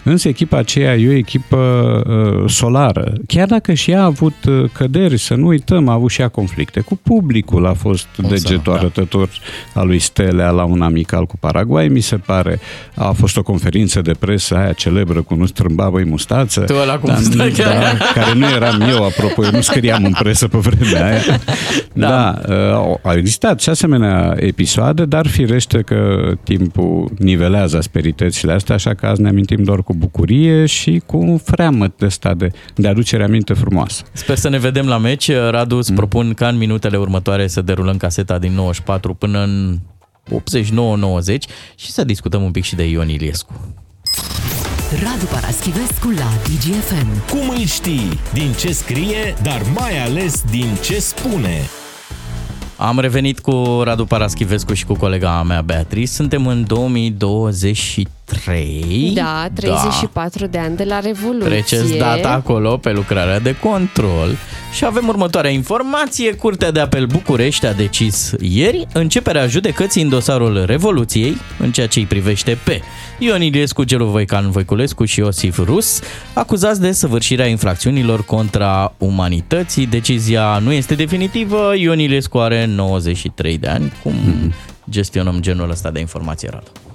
însă 0.03 0.27
echipa 0.27 0.57
aceea 0.57 0.95
e 0.95 1.09
o 1.09 1.11
echipă 1.11 1.57
uh, 2.07 2.49
solară. 2.49 3.13
Chiar 3.27 3.47
dacă 3.47 3.73
și 3.73 3.91
ea 3.91 4.01
a 4.01 4.05
avut 4.05 4.45
uh, 4.47 4.69
căderi, 4.73 5.17
să 5.17 5.35
nu 5.35 5.53
uităm, 5.73 5.89
a 5.89 5.93
avut 5.93 6.09
și 6.09 6.21
ea 6.21 6.27
conflicte 6.27 6.79
cu 6.79 6.95
publicul, 7.03 7.65
a 7.65 7.73
fost 7.73 8.07
O 8.23 8.27
să, 8.27 8.33
degetul 8.33 8.73
da. 8.73 8.79
arătător 8.79 9.29
al 9.73 9.87
lui 9.87 9.99
Stelea 9.99 10.49
la 10.49 10.63
un 10.63 10.81
amical 10.81 11.25
cu 11.25 11.37
Paraguay, 11.39 11.87
mi 11.87 11.99
se 11.99 12.17
pare. 12.17 12.59
A 12.95 13.11
fost 13.11 13.37
o 13.37 13.43
conferință 13.43 14.01
de 14.01 14.11
presă 14.19 14.55
aia 14.55 14.71
celebră 14.73 15.21
cu 15.21 15.35
nu 15.35 15.45
strâmba 15.45 15.89
băi 15.89 16.05
mustață. 16.05 16.59
Tu 16.61 16.73
ăla 16.81 16.97
cu 16.97 17.07
da, 17.07 17.13
mustață. 17.13 17.63
da, 17.63 18.05
care 18.13 18.33
nu 18.33 18.45
eram 18.49 18.81
eu, 18.81 19.03
apropo, 19.05 19.43
eu 19.45 19.51
nu 19.51 19.61
scriam 19.61 20.03
în 20.05 20.13
presă 20.19 20.47
pe 20.47 20.57
vremea 20.57 21.05
aia. 21.09 21.39
Da, 21.93 22.07
da 22.09 22.39
uh, 22.47 22.73
au- 22.73 22.99
au 23.03 23.13
existat 23.17 23.61
și 23.61 23.69
asemenea 23.69 24.33
episoade, 24.37 25.05
dar 25.05 25.27
firește 25.27 25.81
că 25.81 26.31
timpul 26.43 27.11
nivelează 27.17 27.77
asperitățile 27.77 28.51
astea, 28.51 28.75
așa 28.75 28.93
că 28.93 29.05
azi 29.05 29.21
ne 29.21 29.29
amintim 29.29 29.63
doar 29.63 29.83
cu 29.83 29.93
bucurie 29.93 30.65
și 30.65 31.01
cu 31.05 31.17
un 31.17 31.37
freamăt 31.37 31.91
de 31.97 32.05
ăsta 32.05 32.33
de, 32.33 32.51
de 32.75 32.87
aducere 32.87 33.23
aminte 33.23 33.53
frumoasă. 33.53 34.03
Sper 34.11 34.35
să 34.37 34.49
ne 34.49 34.57
vedem 34.57 34.87
la 34.87 34.97
meci. 34.97 35.29
Radu, 35.59 35.73
Mm. 35.73 35.79
îți 35.79 35.93
propun 35.93 36.33
ca 36.33 36.47
în 36.47 36.57
minutele 36.57 36.97
următoare 36.97 37.47
să 37.47 37.61
derulăm 37.61 37.97
caseta 37.97 38.37
din 38.39 38.53
94 38.53 39.13
până 39.13 39.39
în 39.43 39.79
89-90 40.29 41.45
și 41.75 41.91
să 41.91 42.03
discutăm 42.03 42.43
un 42.43 42.51
pic 42.51 42.63
și 42.63 42.75
de 42.75 42.83
Ion 42.89 43.09
Iliescu. 43.09 43.53
Radu 45.03 45.25
Paraschivescu 45.25 46.09
la 46.09 46.29
DGFM. 46.43 47.07
Cum 47.29 47.49
îl 47.49 47.65
știi? 47.65 48.19
Din 48.33 48.51
ce 48.59 48.71
scrie, 48.71 49.35
dar 49.41 49.61
mai 49.75 50.03
ales 50.03 50.43
din 50.49 50.77
ce 50.83 50.99
spune. 50.99 51.69
Am 52.77 52.99
revenit 52.99 53.39
cu 53.39 53.81
Radu 53.83 54.05
Paraschivescu 54.05 54.73
și 54.73 54.85
cu 54.85 54.93
colega 54.95 55.43
mea 55.43 55.61
Beatrice. 55.61 56.11
Suntem 56.11 56.47
în 56.47 56.63
2023. 56.67 58.07
Da, 59.13 59.47
34 59.53 60.45
de 60.45 60.57
ani 60.57 60.75
de 60.75 60.83
la 60.83 60.99
Revoluție. 60.99 61.49
Treceți 61.49 61.97
data 61.97 62.29
acolo 62.29 62.77
pe 62.77 62.91
lucrarea 62.91 63.39
de 63.39 63.55
control 63.55 64.35
și 64.73 64.85
avem 64.85 65.07
următoarea 65.07 65.51
informație. 65.51 66.33
Curtea 66.33 66.71
de 66.71 66.79
apel 66.79 67.05
București 67.05 67.65
a 67.65 67.73
decis 67.73 68.33
ieri 68.39 68.87
începerea 68.93 69.47
judecății 69.47 70.01
în 70.01 70.09
dosarul 70.09 70.63
Revoluției 70.65 71.37
în 71.59 71.71
ceea 71.71 71.87
ce 71.87 71.99
îi 71.99 72.05
privește 72.05 72.57
pe 72.63 72.81
Ion 73.19 73.41
Iliescu, 73.41 73.83
Gelu 73.83 74.05
Voican 74.05 74.51
Voiculescu 74.51 75.05
și 75.05 75.19
Iosif 75.19 75.57
Rus, 75.57 75.99
acuzați 76.33 76.81
de 76.81 76.91
săvârșirea 76.91 77.45
infracțiunilor 77.45 78.25
contra 78.25 78.93
umanității. 78.97 79.85
Decizia 79.85 80.59
nu 80.59 80.71
este 80.71 80.95
definitivă. 80.95 81.73
Ion 81.75 81.99
Iliescu 81.99 82.37
are 82.37 82.65
93 82.65 83.57
de 83.57 83.67
ani. 83.67 83.91
Cum 84.03 84.13
gestionăm 84.89 85.37
genul 85.39 85.69
ăsta 85.69 85.91
de 85.91 85.99
informație, 85.99 86.49
Radu? 86.51 86.88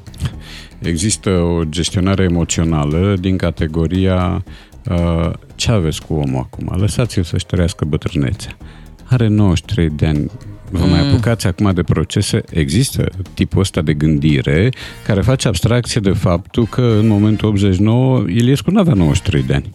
Există 0.84 1.30
o 1.30 1.62
gestionare 1.64 2.22
emoțională 2.22 3.16
din 3.20 3.36
categoria 3.36 4.44
uh, 4.90 5.30
ce 5.54 5.70
aveți 5.70 6.06
cu 6.06 6.14
omul 6.14 6.48
acum? 6.50 6.80
Lăsați-l 6.80 7.22
să-și 7.22 7.46
trăiască 7.46 7.84
bătrânețea. 7.84 8.56
Are 9.04 9.28
93 9.28 9.90
de 9.90 10.06
ani. 10.06 10.30
Vă 10.70 10.84
mai 10.84 11.00
Mm. 11.02 11.08
apucați 11.08 11.46
acum 11.46 11.70
de 11.74 11.82
procese? 11.82 12.42
Există 12.50 13.08
tipul 13.34 13.60
ăsta 13.60 13.80
de 13.80 13.94
gândire 13.94 14.68
care 15.06 15.20
face 15.20 15.48
abstracție 15.48 16.00
de 16.00 16.10
faptul 16.10 16.66
că 16.66 16.80
în 16.80 17.06
momentul 17.06 17.48
89 17.48 18.18
Iliescu 18.28 18.70
nu 18.70 18.78
avea 18.78 18.94
93 18.94 19.42
de 19.42 19.54
ani. 19.54 19.70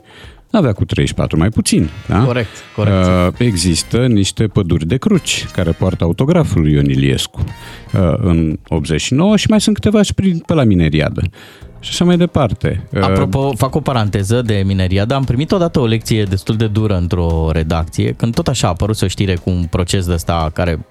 Avea 0.51 0.73
cu 0.73 0.85
34, 0.85 1.37
mai 1.37 1.49
puțin. 1.49 1.89
Da? 2.07 2.23
Corect, 2.23 2.49
corect. 2.75 3.05
Uh, 3.05 3.33
există 3.37 4.07
niște 4.07 4.47
păduri 4.47 4.85
de 4.85 4.97
cruci 4.97 5.45
care 5.51 5.71
poartă 5.71 6.03
autograful 6.03 6.61
lui 6.61 6.73
Ion 6.73 6.85
Iliescu 6.85 7.43
uh, 7.93 8.13
în 8.17 8.59
89 8.67 9.37
și 9.37 9.49
mai 9.49 9.61
sunt 9.61 9.75
câteva 9.75 10.01
și 10.01 10.13
prin, 10.13 10.39
pe 10.39 10.53
la 10.53 10.63
Mineriadă. 10.63 11.21
Și 11.79 11.89
așa 11.91 12.05
mai 12.05 12.17
departe. 12.17 12.87
Uh, 12.93 13.01
Apropo, 13.01 13.51
fac 13.55 13.75
o 13.75 13.79
paranteză 13.79 14.41
de 14.41 14.63
mineriadă. 14.65 15.13
Am 15.13 15.23
primit 15.23 15.51
odată 15.51 15.79
o 15.79 15.85
lecție 15.85 16.23
destul 16.23 16.55
de 16.55 16.67
dură 16.67 16.97
într-o 16.97 17.49
redacție, 17.51 18.11
când 18.11 18.33
tot 18.33 18.47
așa 18.47 18.67
a 18.67 18.69
apărut 18.69 19.01
o 19.01 19.07
știre 19.07 19.35
cu 19.35 19.49
un 19.49 19.63
proces 19.69 20.05
de 20.05 20.13
ăsta 20.13 20.49
care 20.53 20.85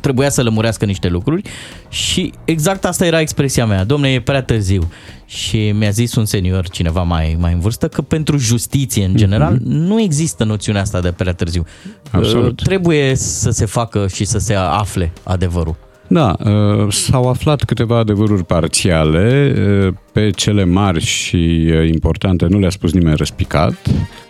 trebuia 0.00 0.30
să 0.30 0.42
lămurească 0.42 0.84
niște 0.84 1.08
lucruri 1.08 1.42
și 1.88 2.32
exact 2.44 2.84
asta 2.84 3.06
era 3.06 3.20
expresia 3.20 3.66
mea. 3.66 3.84
Domne, 3.84 4.08
e 4.12 4.20
prea 4.20 4.42
târziu. 4.42 4.92
Și 5.26 5.70
mi-a 5.70 5.90
zis 5.90 6.14
un 6.14 6.24
senior, 6.24 6.68
cineva 6.68 7.02
mai, 7.02 7.36
mai 7.40 7.52
în 7.52 7.60
vârstă, 7.60 7.88
că 7.88 8.02
pentru 8.02 8.36
justiție, 8.36 9.04
în 9.04 9.16
general, 9.16 9.56
mm-hmm. 9.56 9.64
nu 9.64 10.00
există 10.00 10.44
noțiunea 10.44 10.82
asta 10.82 11.00
de 11.00 11.12
prea 11.12 11.32
târziu. 11.32 11.64
Absolut. 12.10 12.60
Uh, 12.60 12.66
Trebuie 12.66 13.14
să 13.14 13.50
se 13.50 13.64
facă 13.64 14.06
și 14.06 14.24
să 14.24 14.38
se 14.38 14.54
afle 14.54 15.12
adevărul. 15.22 15.76
Da, 16.12 16.36
uh, 16.44 16.92
s-au 16.92 17.28
aflat 17.28 17.64
câteva 17.64 17.98
adevăruri 17.98 18.44
parțiale, 18.44 19.54
uh, 19.86 19.94
pe 20.12 20.30
cele 20.30 20.64
mari 20.64 21.00
și 21.00 21.70
uh, 21.70 21.88
importante 21.88 22.46
nu 22.46 22.58
le-a 22.58 22.70
spus 22.70 22.92
nimeni 22.92 23.16
răspicat, 23.16 23.74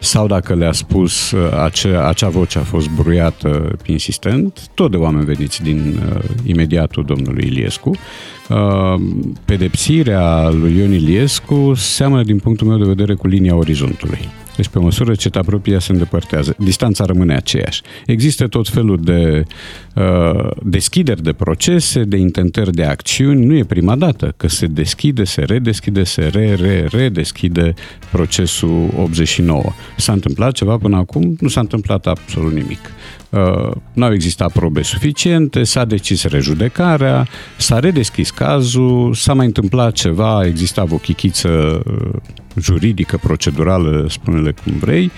sau 0.00 0.26
dacă 0.26 0.54
le-a 0.54 0.72
spus, 0.72 1.34
acea, 1.64 2.08
acea 2.08 2.28
voce 2.28 2.58
a 2.58 2.62
fost 2.62 2.90
bruiată 2.90 3.76
insistent, 3.86 4.60
tot 4.74 4.90
de 4.90 4.96
oameni 4.96 5.24
veniți 5.24 5.62
din 5.62 6.00
uh, 6.08 6.24
imediatul 6.44 7.04
domnului 7.04 7.46
Iliescu. 7.46 7.90
Uh, 8.48 9.00
pedepsirea 9.44 10.48
lui 10.48 10.76
Ion 10.76 10.92
Iliescu 10.92 11.72
seamănă 11.74 12.22
din 12.22 12.38
punctul 12.38 12.66
meu 12.66 12.78
de 12.78 12.84
vedere 12.84 13.14
cu 13.14 13.26
linia 13.26 13.56
orizontului. 13.56 14.28
Deci 14.56 14.68
pe 14.68 14.78
măsură 14.78 15.14
ce 15.14 15.30
te 15.30 15.38
apropie, 15.38 15.72
ea 15.72 15.78
se 15.78 15.92
îndepărtează. 15.92 16.54
Distanța 16.58 17.04
rămâne 17.04 17.34
aceeași. 17.34 17.82
Există 18.06 18.46
tot 18.46 18.68
felul 18.68 19.00
de 19.02 19.44
uh, 19.94 20.50
deschideri 20.62 21.22
de 21.22 21.32
procese, 21.32 22.04
de 22.04 22.16
intentări 22.16 22.72
de 22.72 22.84
acțiuni. 22.84 23.44
Nu 23.44 23.54
e 23.54 23.64
prima 23.64 23.96
dată 23.96 24.34
că 24.36 24.48
se 24.48 24.66
deschide, 24.66 25.24
se 25.24 25.40
redeschide, 25.40 26.04
se 26.04 26.26
re, 26.26 26.54
re, 26.54 26.86
redeschide 26.90 27.74
procesul 28.10 28.90
89. 28.96 29.62
S-a 29.96 30.12
întâmplat 30.12 30.52
ceva 30.52 30.76
până 30.76 30.96
acum? 30.96 31.36
Nu 31.40 31.48
s-a 31.48 31.60
întâmplat 31.60 32.06
absolut 32.06 32.52
nimic. 32.52 32.80
Uh, 33.30 33.70
n-au 33.92 34.12
existat 34.12 34.52
probe 34.52 34.82
suficiente, 34.82 35.62
s-a 35.62 35.84
decis 35.84 36.24
rejudecarea, 36.24 37.26
s-a 37.56 37.78
redeschis 37.78 38.30
cazul, 38.30 39.14
s-a 39.14 39.34
mai 39.34 39.46
întâmplat 39.46 39.92
ceva, 39.92 40.46
exista 40.46 40.86
o 40.90 40.96
chichiță 40.96 41.82
uh, 41.86 42.10
juridică, 42.56 43.18
procedurală, 43.22 44.06
spune-le 44.08 44.54
cum 44.64 44.72
vrei, 44.80 45.10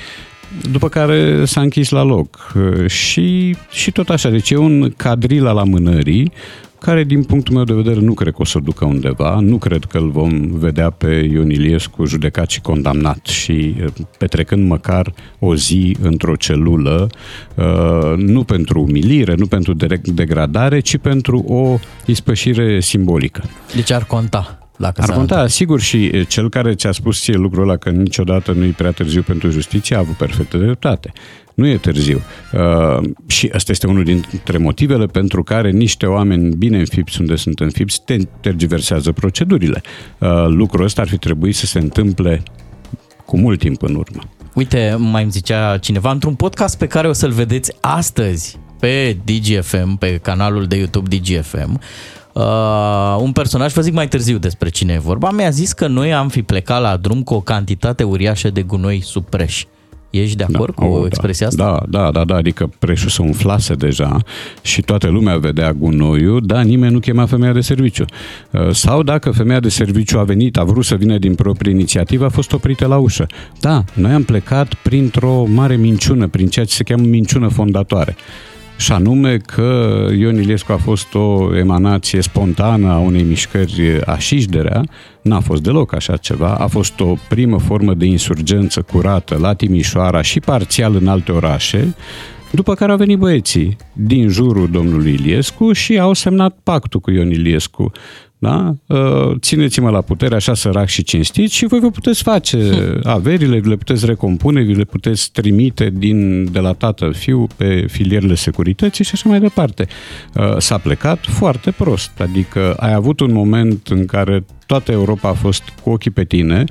după 0.71 0.89
care 0.89 1.45
s-a 1.45 1.61
închis 1.61 1.91
la 1.91 2.03
loc. 2.03 2.53
Uh, 2.55 2.91
Și, 2.91 3.57
și 3.71 3.91
tot 3.91 4.09
așa, 4.09 4.29
deci 4.29 4.51
e 4.51 4.57
un 4.57 4.93
cadril 4.97 5.47
al 5.47 5.59
amânării 5.59 6.33
care, 6.83 7.05
din 7.05 7.23
punctul 7.25 7.55
meu 7.55 7.65
de 7.65 7.73
vedere, 7.73 8.01
nu 8.01 8.15
cred 8.15 8.33
că 8.33 8.41
o 8.41 8.45
să 8.45 8.59
ducă 8.59 8.85
undeva. 8.85 9.41
Nu 9.41 9.59
cred 9.59 9.85
că 9.85 9.99
îl 9.99 10.11
vom 10.11 10.51
vedea 10.51 10.91
pe 10.91 11.29
Ion 11.33 11.51
Iliescu 11.51 12.05
judecat 12.05 12.51
și 12.51 12.61
condamnat 12.61 13.27
și 13.27 13.53
eh, 13.53 13.85
petrecând 14.19 14.69
măcar 14.69 15.13
o 15.39 15.55
zi 15.55 15.97
într-o 16.01 16.37
celulă, 16.37 17.07
eh, 17.55 18.17
nu 18.17 18.45
pentru 18.45 18.81
umilire, 18.81 19.35
nu 19.35 19.47
pentru 19.47 19.75
de- 19.75 20.01
degradare, 20.05 20.81
ci 20.81 20.97
pentru 20.97 21.39
o 21.39 21.79
ispășire 22.07 22.81
simbolică. 22.81 23.43
Deci 23.75 23.91
ar 23.91 24.05
conta. 24.05 24.62
Dacă 24.83 25.01
Ar 25.01 25.07
s-a 25.07 25.15
conta, 25.15 25.47
sigur, 25.47 25.81
și 25.81 26.05
e, 26.05 26.23
cel 26.23 26.49
care 26.49 26.75
ți-a 26.75 26.93
spus 26.93 27.21
ție 27.21 27.35
lucrul 27.35 27.63
ăla 27.63 27.77
că 27.77 27.91
niciodată 27.91 28.53
nu 28.53 28.65
e 28.65 28.75
prea 28.77 28.91
târziu 28.91 29.23
pentru 29.23 29.51
justiție 29.51 29.97
a 29.97 29.99
avut 29.99 30.15
perfectă 30.15 30.57
dreptate. 30.57 31.13
Nu 31.55 31.67
e 31.67 31.77
târziu. 31.77 32.21
Uh, 32.53 33.11
și 33.27 33.51
asta 33.55 33.73
este 33.73 33.87
unul 33.87 34.05
dintre 34.05 34.59
motivele 34.59 35.07
pentru 35.07 35.43
care 35.43 35.71
niște 35.71 36.07
oameni 36.07 36.57
bine 36.57 36.79
înfipți 36.79 37.21
unde 37.21 37.37
sunt 37.37 37.61
înfipți 37.61 38.03
te- 38.05 38.17
tergiversează 38.41 39.13
procedurile. 39.13 39.83
Uh, 40.19 40.29
lucrul 40.47 40.85
ăsta 40.85 41.03
ar 41.03 41.09
fi 41.09 41.19
trebuit 41.19 41.55
să 41.55 41.67
se 41.67 41.79
întâmple 41.79 42.43
cu 43.25 43.39
mult 43.39 43.59
timp 43.59 43.83
în 43.83 43.95
urmă. 43.95 44.23
Uite, 44.55 44.97
mai 44.99 45.23
îmi 45.23 45.33
zicea 45.33 45.79
cineva 45.79 46.11
într-un 46.11 46.35
podcast 46.35 46.79
pe 46.79 46.87
care 46.87 47.09
o 47.09 47.13
să-l 47.13 47.31
vedeți 47.31 47.73
astăzi 47.81 48.59
pe 48.81 49.17
DGFM, 49.25 49.97
pe 49.97 50.19
canalul 50.23 50.67
de 50.67 50.77
YouTube 50.77 51.17
DGFM, 51.17 51.81
Uh, 52.33 53.17
un 53.21 53.33
personaj, 53.33 53.73
vă 53.73 53.81
zic 53.81 53.93
mai 53.95 54.09
târziu 54.09 54.39
despre 54.39 54.69
cine 54.69 54.93
e 54.93 54.99
vorba, 54.99 55.31
mi-a 55.31 55.51
zis 55.51 55.73
că 55.73 55.87
noi 55.87 56.13
am 56.15 56.29
fi 56.29 56.43
plecat 56.43 56.81
la 56.81 56.97
drum 56.97 57.23
cu 57.23 57.35
o 57.35 57.41
cantitate 57.41 58.03
uriașă 58.03 58.51
de 58.51 58.63
gunoi 58.63 59.01
sub 59.05 59.25
preș. 59.25 59.65
Ești 60.11 60.37
de 60.37 60.45
acord 60.55 60.75
da, 60.75 60.85
cu 60.87 60.93
Oh, 60.93 61.03
expresia 61.07 61.49
da. 61.51 61.65
asta? 61.65 61.87
Da, 61.91 62.03
da, 62.03 62.11
da, 62.11 62.25
da, 62.25 62.35
adică 62.35 62.71
preșul 62.79 63.09
se 63.09 63.23
umflase 63.23 63.75
deja 63.75 64.17
și 64.63 64.81
toată 64.81 65.09
lumea 65.09 65.37
vedea 65.37 65.73
gunoiul, 65.73 66.41
dar 66.47 66.63
nimeni 66.65 66.93
nu 66.93 66.99
chema 66.99 67.27
femeia 67.27 67.53
de 67.53 67.61
serviciu. 67.61 68.05
Uh, 68.51 68.71
Sau 68.71 69.03
dacă 69.03 69.31
femeia 69.31 69.61
de 69.61 69.69
serviciu 69.69 70.19
a 70.19 70.23
venit, 70.25 70.57
a 70.57 70.65
vrut 70.65 70.85
să 70.85 70.95
vină 70.95 71.19
din 71.19 71.35
proprie 71.35 71.73
inițiativă, 71.73 72.25
a 72.25 72.29
fost 72.29 72.53
oprită 72.53 72.87
la 72.87 72.97
ușă. 72.97 73.27
Da, 73.61 73.85
noi 73.95 74.13
am 74.13 74.23
plecat 74.23 74.75
printr-o 74.75 75.45
mare 75.45 75.77
minciună, 75.77 76.29
prin 76.29 76.49
ceea 76.49 76.65
ce 76.65 76.75
se 76.75 76.83
cheamă 76.83 77.05
minciună 77.07 77.49
fondatoare. 77.49 78.17
Și 78.83 78.93
anume 78.93 79.37
că 79.37 80.07
Ion 80.19 80.37
Iliescu 80.37 80.73
a 80.73 80.77
fost 80.77 81.15
o 81.15 81.57
emanație 81.57 82.21
spontană 82.21 82.91
a 82.91 82.99
unei 82.99 83.23
mișcări 83.23 84.05
așișderea, 84.07 84.83
n-a 85.23 85.41
fost 85.41 85.63
deloc 85.63 85.95
așa 85.95 86.17
ceva, 86.17 86.55
a 86.55 86.67
fost 86.67 87.01
o 87.01 87.15
primă 87.29 87.59
formă 87.59 87.95
de 87.95 88.05
insurgență 88.05 88.83
curată 88.83 89.39
la 89.41 89.55
Timișoara 89.55 90.23
și 90.23 90.41
parțial 90.41 90.95
în 90.95 91.09
alte 91.09 91.33
orașe, 91.33 91.95
după 92.51 92.75
care 92.75 92.91
au 92.91 92.97
venit 92.97 93.19
băieții 93.19 93.77
din 93.93 94.29
jurul 94.29 94.69
domnului 94.71 95.13
Iliescu 95.13 95.73
și 95.73 95.99
au 95.99 96.13
semnat 96.13 96.59
pactul 96.63 97.01
cu 97.01 97.11
Ion 97.11 97.31
Iliescu. 97.31 97.93
Da? 98.43 98.75
Uh, 98.87 99.37
Țineți-mă 99.41 99.91
la 99.91 100.01
putere 100.01 100.35
așa 100.35 100.55
sărac 100.55 100.89
și 100.89 101.03
cinstit 101.03 101.51
și 101.51 101.67
voi 101.67 101.81
vă 101.81 101.91
puteți 101.91 102.23
face 102.23 102.59
averile, 103.03 103.59
vi 103.59 103.69
le 103.69 103.77
puteți 103.77 104.07
recompune, 104.07 104.63
vi 104.63 104.75
le 104.75 104.85
puteți 104.85 105.33
trimite 105.33 105.91
din, 105.95 106.49
de 106.53 106.59
la 106.59 106.73
tatăl 106.73 107.15
fiu 107.15 107.47
pe 107.57 107.87
filierele 107.89 108.35
securității 108.35 109.05
și 109.05 109.11
așa 109.15 109.29
mai 109.29 109.41
departe. 109.41 109.87
Uh, 110.35 110.57
S-a 110.59 110.79
plecat 110.79 111.27
foarte 111.27 111.71
prost, 111.71 112.21
adică 112.21 112.75
ai 112.75 112.93
avut 112.93 113.21
un 113.21 113.33
moment 113.33 113.87
în 113.89 114.07
care 114.07 114.45
toată 114.73 114.93
Europa 114.93 115.29
a 115.29 115.33
fost 115.33 115.63
cu 115.83 115.91
ochii 115.91 116.11
pe 116.11 116.25
tine 116.25 116.65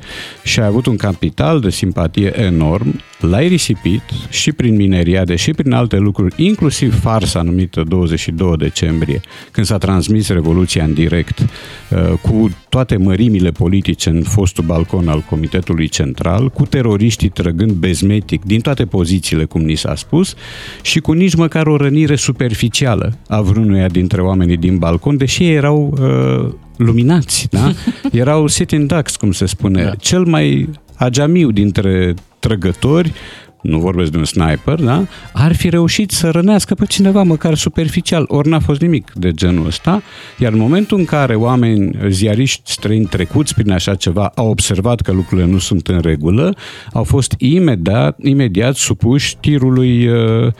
și 0.43 0.59
ai 0.59 0.65
avut 0.65 0.85
un 0.85 0.95
capital 0.95 1.59
de 1.59 1.69
simpatie 1.69 2.41
enorm, 2.41 3.01
l-ai 3.19 3.47
risipit 3.47 4.01
și 4.29 4.51
prin 4.51 4.75
mineriade 4.75 5.35
și 5.35 5.51
prin 5.51 5.71
alte 5.71 5.97
lucruri, 5.97 6.43
inclusiv 6.43 6.99
farsa 6.99 7.41
numită 7.41 7.83
22 7.87 8.57
decembrie, 8.57 9.21
când 9.51 9.65
s-a 9.65 9.77
transmis 9.77 10.29
Revoluția 10.29 10.83
în 10.83 10.93
direct, 10.93 11.39
uh, 11.39 12.13
cu 12.21 12.49
toate 12.69 12.97
mărimile 12.97 13.51
politice 13.51 14.09
în 14.09 14.21
fostul 14.21 14.63
balcon 14.63 15.07
al 15.07 15.23
Comitetului 15.29 15.87
Central, 15.87 16.49
cu 16.49 16.65
teroriștii 16.65 17.29
trăgând 17.29 17.71
bezmetic 17.71 18.45
din 18.45 18.59
toate 18.59 18.85
pozițiile, 18.85 19.45
cum 19.45 19.61
ni 19.61 19.75
s-a 19.75 19.95
spus, 19.95 20.35
și 20.81 20.99
cu 20.99 21.11
nici 21.11 21.35
măcar 21.35 21.67
o 21.67 21.77
rănire 21.77 22.15
superficială 22.15 23.17
a 23.27 23.41
vreunuia 23.41 23.87
dintre 23.87 24.21
oamenii 24.21 24.57
din 24.57 24.77
balcon, 24.77 25.17
deși 25.17 25.43
ei 25.43 25.53
erau 25.53 25.97
uh, 26.01 26.53
luminați, 26.83 27.47
da? 27.49 27.71
Erau 28.21 28.47
sitting 28.47 28.87
ducks, 28.87 29.15
cum 29.15 29.31
se 29.31 29.45
spune. 29.45 29.83
Da. 29.83 29.95
Cel 29.95 30.23
mai 30.23 30.69
ageamiu 30.95 31.51
dintre 31.51 32.13
trăgători 32.39 33.13
nu 33.61 33.79
vorbesc 33.79 34.11
de 34.11 34.17
un 34.17 34.25
sniper, 34.25 34.79
da? 34.79 35.05
ar 35.33 35.55
fi 35.55 35.69
reușit 35.69 36.11
să 36.11 36.29
rănească 36.29 36.75
pe 36.75 36.85
cineva, 36.85 37.23
măcar 37.23 37.55
superficial, 37.55 38.25
ori 38.27 38.49
n-a 38.49 38.59
fost 38.59 38.81
nimic 38.81 39.11
de 39.15 39.31
genul 39.31 39.65
ăsta, 39.65 40.01
iar 40.37 40.51
în 40.51 40.59
momentul 40.59 40.97
în 40.97 41.05
care 41.05 41.35
oameni, 41.35 41.97
ziariști 42.09 42.71
străini 42.71 43.05
trecuți 43.05 43.53
prin 43.53 43.71
așa 43.71 43.95
ceva, 43.95 44.31
au 44.35 44.49
observat 44.49 45.01
că 45.01 45.11
lucrurile 45.11 45.47
nu 45.47 45.57
sunt 45.57 45.87
în 45.87 45.99
regulă, 45.99 46.55
au 46.93 47.03
fost 47.03 47.35
imediat, 47.37 48.17
imediat 48.21 48.75
supuși 48.75 49.37
tirului 49.37 50.07
uh, 50.07 50.53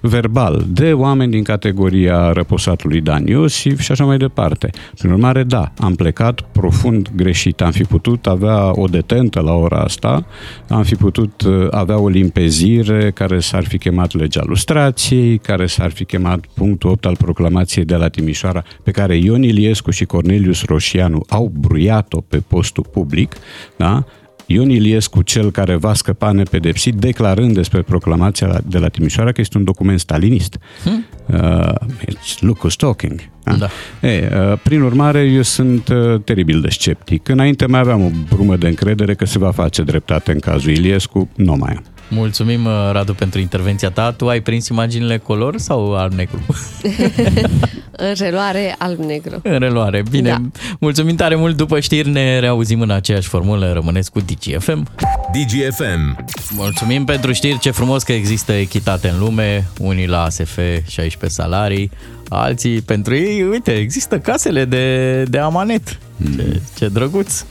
verbal 0.00 0.64
de 0.68 0.92
oameni 0.92 1.30
din 1.30 1.42
categoria 1.42 2.32
răposatului 2.32 3.00
Dan 3.00 3.26
Iosif 3.26 3.80
și 3.80 3.92
așa 3.92 4.04
mai 4.04 4.16
departe. 4.16 4.70
Prin 4.98 5.10
urmare, 5.10 5.42
da, 5.42 5.72
am 5.78 5.94
plecat 5.94 6.40
profund 6.40 7.10
greșit. 7.16 7.60
Am 7.60 7.70
fi 7.70 7.82
putut 7.82 8.26
avea 8.26 8.80
o 8.80 8.86
detentă 8.86 9.40
la 9.40 9.52
ora 9.52 9.78
asta, 9.78 10.26
am 10.68 10.82
fi 10.82 10.94
putut 10.94 11.42
uh, 11.42 11.66
avea 11.70 11.98
o 11.98 12.08
limpezire 12.08 13.10
care 13.10 13.38
s-ar 13.38 13.64
fi 13.64 13.78
chemat 13.78 14.14
legea 14.14 14.42
lustrației, 14.46 15.38
care 15.38 15.66
s-ar 15.66 15.90
fi 15.90 16.04
chemat 16.04 16.44
punctul 16.54 16.90
8 16.90 17.06
al 17.06 17.16
proclamației 17.16 17.84
de 17.84 17.94
la 17.94 18.08
Timișoara, 18.08 18.62
pe 18.82 18.90
care 18.90 19.16
Ion 19.16 19.42
Iliescu 19.42 19.90
și 19.90 20.04
Cornelius 20.04 20.64
Roșianu 20.64 21.24
au 21.28 21.52
bruiat-o 21.58 22.20
pe 22.20 22.42
postul 22.48 22.86
public, 22.92 23.36
da? 23.76 24.04
Ion 24.50 24.70
Iliescu, 24.70 25.22
cel 25.22 25.50
care 25.50 25.74
va 25.74 25.94
scăpa 25.94 26.30
nepedepsit, 26.32 26.94
declarând 26.94 27.54
despre 27.54 27.82
proclamația 27.82 28.46
la- 28.46 28.58
de 28.66 28.78
la 28.78 28.88
Timișoara 28.88 29.32
că 29.32 29.40
este 29.40 29.58
un 29.58 29.64
document 29.64 30.00
stalinist. 30.00 30.58
Hmm? 30.82 31.04
Uh, 31.26 31.70
it's 32.10 32.38
look 32.40 32.58
who's 32.66 32.76
talking. 32.76 33.20
Da? 33.44 33.52
Da. 33.54 33.68
E, 34.08 34.30
uh, 34.50 34.58
prin 34.62 34.80
urmare, 34.82 35.20
eu 35.20 35.42
sunt 35.42 35.88
uh, 35.88 36.20
teribil 36.24 36.60
de 36.60 36.68
sceptic. 36.68 37.28
Înainte 37.28 37.66
mai 37.66 37.80
aveam 37.80 38.04
o 38.04 38.08
brumă 38.34 38.56
de 38.56 38.68
încredere 38.68 39.14
că 39.14 39.24
se 39.26 39.38
va 39.38 39.50
face 39.50 39.82
dreptate 39.82 40.32
în 40.32 40.38
cazul 40.38 40.70
Iliescu, 40.70 41.28
nu 41.36 41.54
mai 41.56 41.72
am. 41.72 41.82
Mulțumim, 42.08 42.64
uh, 42.64 42.72
Radu, 42.92 43.14
pentru 43.14 43.40
intervenția 43.40 43.90
ta. 43.90 44.12
Tu 44.12 44.28
ai 44.28 44.40
prins 44.40 44.68
imaginile 44.68 45.18
color 45.18 45.58
sau 45.58 45.96
alb-negru? 45.96 46.46
În 48.00 48.14
reluare 48.18 48.74
alb-negru. 48.78 49.40
În 49.42 49.58
reluare. 49.58 50.02
Bine, 50.10 50.28
Da. 50.28 50.40
mulțumim 50.80 51.16
tare 51.16 51.34
mult. 51.34 51.56
După 51.56 51.80
știri 51.80 52.08
ne 52.08 52.38
reauzim 52.38 52.80
în 52.80 52.90
aceeași 52.90 53.28
formulă. 53.28 53.72
Rămâneți 53.72 54.10
cu 54.10 54.20
DGFM. 54.20 54.88
DGFM. 55.32 56.24
Mulțumim 56.50 57.04
pentru 57.04 57.32
știri. 57.32 57.58
Ce 57.58 57.70
frumos 57.70 58.02
că 58.02 58.12
există 58.12 58.52
echitate 58.52 59.08
în 59.08 59.18
lume. 59.18 59.66
Unii 59.80 60.06
la 60.06 60.22
ASF 60.22 60.58
16 60.86 61.40
salarii, 61.40 61.90
Alții, 62.28 62.80
pentru 62.80 63.14
ei, 63.14 63.42
uite, 63.42 63.72
există 63.72 64.18
casele 64.18 64.64
de, 64.64 65.22
de 65.22 65.38
amanet. 65.38 65.98
Ce, 66.36 66.60
ce 66.78 66.88
drăguț. 66.88 67.44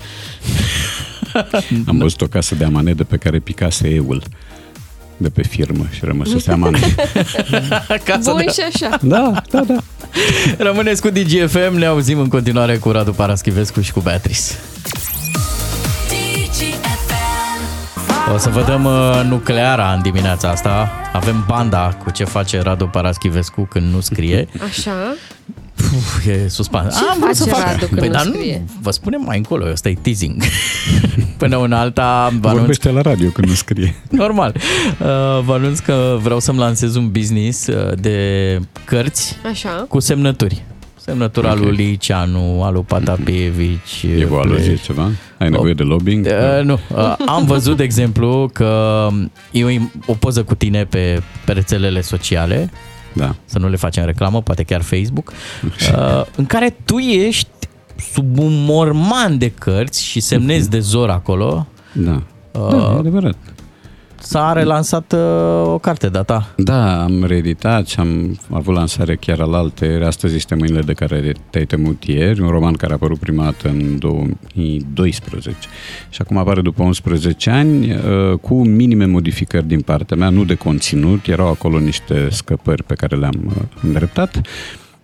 Am 1.88 1.97
văzut 1.97 2.21
o 2.21 2.25
casă 2.28 2.55
de 2.55 2.63
amanede 2.63 3.03
pe 3.03 3.17
care 3.17 3.39
picase 3.39 3.88
eul 3.89 4.23
de 5.17 5.30
pe 5.30 5.41
firmă 5.43 5.86
și 5.91 5.99
rămăsese 6.05 6.51
amanet. 6.51 6.82
Casa 8.05 8.32
Bun 8.32 8.41
de- 8.45 8.51
și 8.51 8.61
așa. 8.73 8.97
Da, 9.01 9.41
da, 9.49 9.61
da. 9.61 9.75
Rămâneți 10.57 11.01
cu 11.01 11.09
DGFM, 11.09 11.75
ne 11.78 11.86
auzim 11.86 12.19
în 12.19 12.28
continuare 12.28 12.78
cu 12.78 12.91
Radu 12.91 13.11
Paraschivescu 13.11 13.82
și 13.82 13.91
cu 13.91 13.99
Beatrice. 13.99 14.41
O 18.34 18.38
să 18.38 18.49
vă 18.49 18.61
dăm 18.61 18.84
uh, 18.86 19.21
nucleara 19.30 19.93
în 19.93 20.01
dimineața 20.01 20.49
asta. 20.49 20.89
Avem 21.13 21.43
banda 21.47 21.97
cu 22.03 22.11
ce 22.11 22.23
face 22.23 22.61
Radu 22.61 22.86
Paraschivescu 22.86 23.61
când 23.61 23.93
nu 23.93 23.99
scrie. 23.99 24.47
Așa. 24.69 25.15
Uf, 25.95 26.25
e 26.25 26.47
suspans. 26.47 26.95
Ce 26.95 27.03
vrut 27.19 27.38
face 27.38 27.71
Radu 27.71 27.86
când 27.86 27.99
păi, 27.99 28.07
nu 28.07 28.13
dar 28.13 28.25
scrie? 28.25 28.63
nu, 28.65 28.80
vă 28.82 28.91
spunem 28.91 29.21
mai 29.25 29.38
încolo, 29.38 29.71
ăsta 29.71 29.89
e 29.89 29.97
teasing. 30.01 30.43
Până 31.38 31.57
în 31.57 31.71
alta, 31.71 32.34
vă 32.39 32.47
anunț 32.47 32.57
Vorbește 32.59 32.89
la 32.89 33.01
radio 33.01 33.30
când 33.30 33.47
nu 33.47 33.53
scrie. 33.53 33.95
Normal. 34.09 34.55
Uh, 34.55 35.05
vă 35.43 35.53
anunț 35.53 35.80
că 35.80 36.17
vreau 36.21 36.39
să-mi 36.39 36.59
lansez 36.59 36.95
un 36.95 37.11
business 37.11 37.67
uh, 37.67 37.91
de 37.99 38.59
cărți 38.86 39.38
Așa. 39.49 39.86
cu 39.89 39.99
semnături. 39.99 40.63
Semnătura 41.08 41.51
okay. 41.51 41.64
lui 41.64 41.76
Liceanu, 41.76 42.64
al 42.64 42.74
lui 42.74 42.84
Patapievici. 42.88 44.05
E 44.20 44.24
cu 44.24 44.36
aluzie 44.36 44.76
ceva? 44.76 45.10
Ai 45.38 45.49
nevoie 45.49 45.74
de 45.74 45.84
lobbying? 45.84 46.26
Uh, 46.26 46.64
nu. 46.64 46.80
Uh, 46.95 47.16
am 47.26 47.45
văzut, 47.45 47.78
de 47.78 47.84
exemplu, 47.84 48.49
că 48.53 49.08
e 49.51 49.64
o, 49.64 49.68
o 50.05 50.14
poză 50.14 50.43
cu 50.43 50.55
tine 50.55 50.86
pe, 50.86 51.22
pe 51.45 51.51
rețelele 51.51 52.01
sociale, 52.01 52.72
da. 53.14 53.36
să 53.45 53.60
nu 53.60 53.70
le 53.70 53.76
facem 53.76 54.05
reclamă, 54.05 54.41
poate 54.41 54.64
chiar 54.64 54.82
Facebook, 54.82 55.32
uh, 55.64 56.26
în 56.36 56.45
care 56.45 56.76
tu 56.86 56.97
ești 56.97 57.49
sub 58.14 58.39
un 58.39 58.64
morman 58.66 59.38
de 59.38 59.49
cărți 59.49 60.03
și 60.03 60.20
semnezi 60.20 60.70
de 60.70 60.80
zor 60.80 61.10
acolo. 61.10 61.68
Da. 61.91 62.22
Uh, 62.51 62.70
Da, 62.70 62.93
e 62.95 62.97
adevărat. 62.97 63.36
S-a 64.28 64.53
relansat 64.53 65.13
uh, 65.13 65.19
o 65.63 65.78
carte 65.78 66.07
de-a 66.07 66.21
ta. 66.21 66.53
Da, 66.57 67.03
am 67.03 67.23
reeditat 67.23 67.88
și 67.88 67.99
am 67.99 68.39
avut 68.51 68.75
lansare 68.75 69.15
chiar 69.15 69.39
al 69.39 69.53
alte. 69.53 70.01
Astăzi 70.05 70.36
este 70.36 70.55
Mâinile 70.55 70.82
de 70.82 70.93
care 70.93 71.32
te-ai 71.49 71.65
temut 71.65 72.03
ieri, 72.03 72.41
un 72.41 72.49
roman 72.49 72.73
care 72.73 72.91
a 72.91 72.95
apărut 72.95 73.19
prima 73.19 73.43
dată 73.43 73.67
în 73.67 73.99
2012 73.99 75.55
și 76.09 76.21
acum 76.21 76.38
apare 76.38 76.61
după 76.61 76.84
11 76.84 77.49
ani 77.49 77.91
uh, 77.91 78.38
cu 78.41 78.53
minime 78.63 79.05
modificări 79.05 79.67
din 79.67 79.82
partea 79.82 80.17
mea, 80.17 80.30
nu 80.30 80.43
de 80.43 80.55
conținut, 80.55 81.28
erau 81.28 81.47
acolo 81.47 81.80
niște 81.80 82.28
scăpări 82.32 82.84
pe 82.84 82.93
care 82.93 83.15
le-am 83.15 83.43
uh, 83.45 83.61
îndreptat 83.84 84.41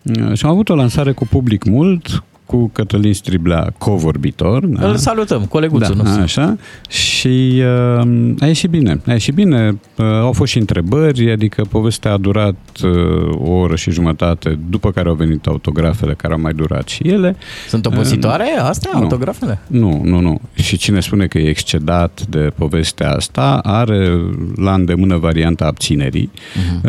Uh, 0.04 0.38
și 0.38 0.46
am 0.46 0.52
avut 0.52 0.70
o 0.70 0.76
lansare 0.76 1.12
cu 1.12 1.28
public 1.28 1.64
mult, 1.64 2.24
cu 2.46 2.70
Cătălin 2.74 3.14
Striblea, 3.14 3.74
covorbitor. 3.78 4.66
Da? 4.66 4.88
Îl 4.88 4.96
salutăm, 4.96 5.46
coleguțul 5.46 5.96
da, 5.96 6.04
nostru. 6.04 6.22
Așa. 6.22 6.58
Și 6.90 7.64
uh, 8.00 8.34
a 8.40 8.46
ieșit 8.46 8.70
bine. 8.70 9.02
A 9.08 9.12
ieșit 9.12 9.34
bine. 9.34 9.80
Uh, 9.98 10.06
au 10.06 10.32
fost 10.32 10.52
și 10.52 10.58
întrebări, 10.58 11.32
adică 11.32 11.66
povestea 11.70 12.12
a 12.12 12.18
durat 12.18 12.56
uh, 12.84 12.92
o 13.38 13.52
oră 13.52 13.76
și 13.76 13.92
jumătate, 13.92 14.60
după 14.70 14.92
care 14.92 15.10
au 15.10 15.16
venit 15.16 15.46
autografele 15.46 16.14
care 16.14 16.34
au 16.34 16.40
mai 16.40 16.54
durat 16.54 16.88
și 16.88 17.08
ele. 17.08 17.36
Sunt 17.68 17.86
obositoare 17.86 18.42
Uh, 18.58 18.64
astea, 18.68 18.92
nu. 18.94 19.00
autografele? 19.00 19.60
Nu, 19.68 20.02
nu, 20.04 20.20
nu. 20.20 20.42
Și 20.54 20.78
cine 20.78 21.00
spune 21.00 21.28
că 21.28 21.38
e 21.38 21.50
excedat 21.50 22.26
de 22.30 22.52
povestea 22.58 23.12
asta, 23.12 23.60
are 23.64 24.20
la 24.56 24.74
îndemână 24.74 25.18
varianta 25.18 25.66
abținerii 25.66 26.32
uh-huh. 26.34 26.84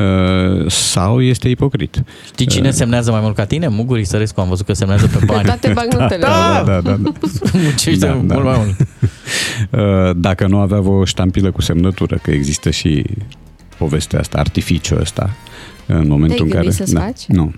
uh, 0.62 0.70
sau 0.70 1.20
este 1.22 1.48
ipocrit. 1.48 2.02
Știi 2.26 2.46
cine 2.46 2.70
semnează 2.70 3.10
mai 3.10 3.20
mult 3.20 3.34
ca 3.34 3.44
tine? 3.44 3.68
Mugurii 3.68 4.04
Sărescu, 4.04 4.40
am 4.40 4.48
văzut 4.48 4.66
că 4.66 4.72
semnează 4.72 5.06
pe 5.06 5.24
bani. 5.32 5.53
Toate 5.60 5.72
bancnotele. 5.72 6.20
Da, 6.20 6.62
da, 6.66 6.80
da. 6.80 6.80
da, 6.80 6.96
da. 6.96 7.12
Muncește 7.52 8.12
mult 8.12 8.44
mai 8.44 8.56
mult. 8.56 8.76
Uh, 9.70 10.10
Dacă 10.16 10.46
nu 10.46 10.58
avea 10.58 10.80
o 10.80 11.04
ștampilă 11.04 11.50
cu 11.50 11.60
semnătură, 11.62 12.18
că 12.22 12.30
există 12.30 12.70
și 12.70 13.04
povestea 13.78 14.18
asta, 14.18 14.38
artificiul 14.38 15.00
ăsta, 15.00 15.30
în 15.86 16.08
momentul 16.08 16.36
Te-ai 16.36 16.48
în 16.48 16.48
care... 16.48 16.60
gândit 16.60 16.78
să-ți 16.78 16.94
da, 16.94 17.00
faci? 17.00 17.24
Nu. 17.26 17.52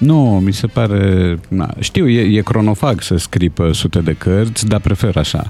Nu, 0.00 0.40
mi 0.44 0.52
se 0.52 0.66
pare... 0.66 1.38
Na, 1.48 1.74
știu, 1.78 2.08
e, 2.08 2.36
e 2.36 2.40
cronofag 2.40 3.00
să 3.00 3.16
scrii 3.16 3.50
pe 3.50 3.72
sute 3.72 3.98
de 3.98 4.12
cărți, 4.12 4.66
dar 4.66 4.80
prefer 4.80 5.16
așa. 5.16 5.48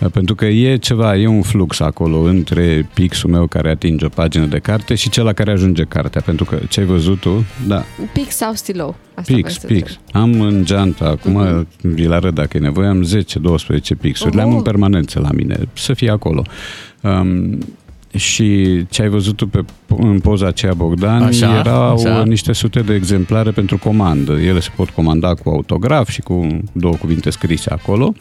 Uh, 0.00 0.10
Pentru 0.12 0.34
că 0.34 0.44
e 0.44 0.76
ceva, 0.76 1.16
e 1.16 1.26
un 1.26 1.42
flux 1.42 1.80
acolo 1.80 2.18
între 2.18 2.88
pixul 2.94 3.30
meu 3.30 3.46
care 3.46 3.70
atinge 3.70 4.04
o 4.04 4.08
pagină 4.08 4.46
de 4.46 4.58
carte 4.58 4.94
și 4.94 5.10
cel 5.10 5.24
la 5.24 5.32
care 5.32 5.50
ajunge 5.50 5.84
cartea. 5.84 6.20
Pentru 6.20 6.44
că 6.44 6.58
ce 6.68 6.80
ai 6.80 6.86
văzut 6.86 7.20
tu, 7.20 7.44
da, 7.66 7.84
Pix 8.12 8.36
sau 8.36 8.52
stilou? 8.54 8.94
Asta 9.14 9.34
Pix, 9.34 9.58
vreau 9.58 9.60
să 9.60 9.66
pix. 9.66 9.98
Am 10.12 10.40
în 10.40 10.64
geantă, 10.64 11.04
acum 11.04 11.46
uh-huh. 11.46 11.80
vi-l 11.80 12.12
arăt 12.12 12.34
dacă 12.34 12.56
e 12.56 12.60
nevoie, 12.60 12.88
am 12.88 13.04
10-12 13.04 13.98
pixuri. 14.00 14.34
Le 14.34 14.42
am 14.42 14.48
Oho. 14.48 14.56
în 14.56 14.62
permanență 14.62 15.20
la 15.20 15.30
mine, 15.34 15.58
să 15.72 15.94
fie 15.94 16.10
acolo. 16.10 16.42
Um, 17.00 17.58
și 18.16 18.80
ce 18.88 19.02
ai 19.02 19.08
văzut 19.08 19.36
tu 19.36 19.46
pe, 19.46 19.64
în 19.96 20.20
poza 20.20 20.46
aceea, 20.46 20.74
Bogdan, 20.74 21.22
Așa, 21.22 21.58
erau 21.58 21.92
așa. 21.92 22.22
niște 22.24 22.52
sute 22.52 22.80
de 22.80 22.94
exemplare 22.94 23.50
pentru 23.50 23.78
comandă. 23.78 24.32
Ele 24.32 24.60
se 24.60 24.70
pot 24.76 24.88
comanda 24.88 25.34
cu 25.34 25.48
autograf 25.48 26.08
și 26.08 26.20
cu 26.20 26.46
două 26.72 26.94
cuvinte 26.94 27.30
scrise 27.30 27.70
acolo. 27.70 28.14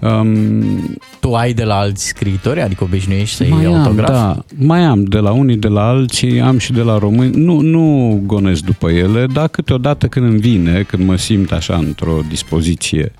Um, 0.00 0.98
Tu 1.20 1.34
ai 1.34 1.52
de 1.52 1.64
la 1.64 1.74
alți 1.74 2.06
scriitori, 2.06 2.60
adică 2.60 2.84
obișnuiești 2.84 3.36
să 3.36 3.42
iei 3.42 3.52
mai 3.52 3.64
am, 3.64 3.74
autograf? 3.74 4.08
da, 4.08 4.36
mai 4.58 4.80
am 4.84 5.04
de 5.04 5.18
la 5.18 5.30
unii, 5.30 5.56
de 5.56 5.68
la 5.68 5.88
alții, 5.88 6.40
am 6.40 6.58
și 6.58 6.72
de 6.72 6.80
la 6.82 6.98
români. 6.98 7.36
Nu, 7.44 7.60
nu 7.60 8.20
gonesc 8.26 8.62
după 8.64 8.90
ele, 8.90 9.26
dar 9.32 9.48
câteodată 9.48 10.06
când 10.06 10.26
îmi 10.30 10.38
vine, 10.40 10.82
când 10.82 11.04
mă 11.06 11.16
simt 11.16 11.52
așa 11.52 11.74
într-o 11.76 12.20
dispoziție 12.28 13.12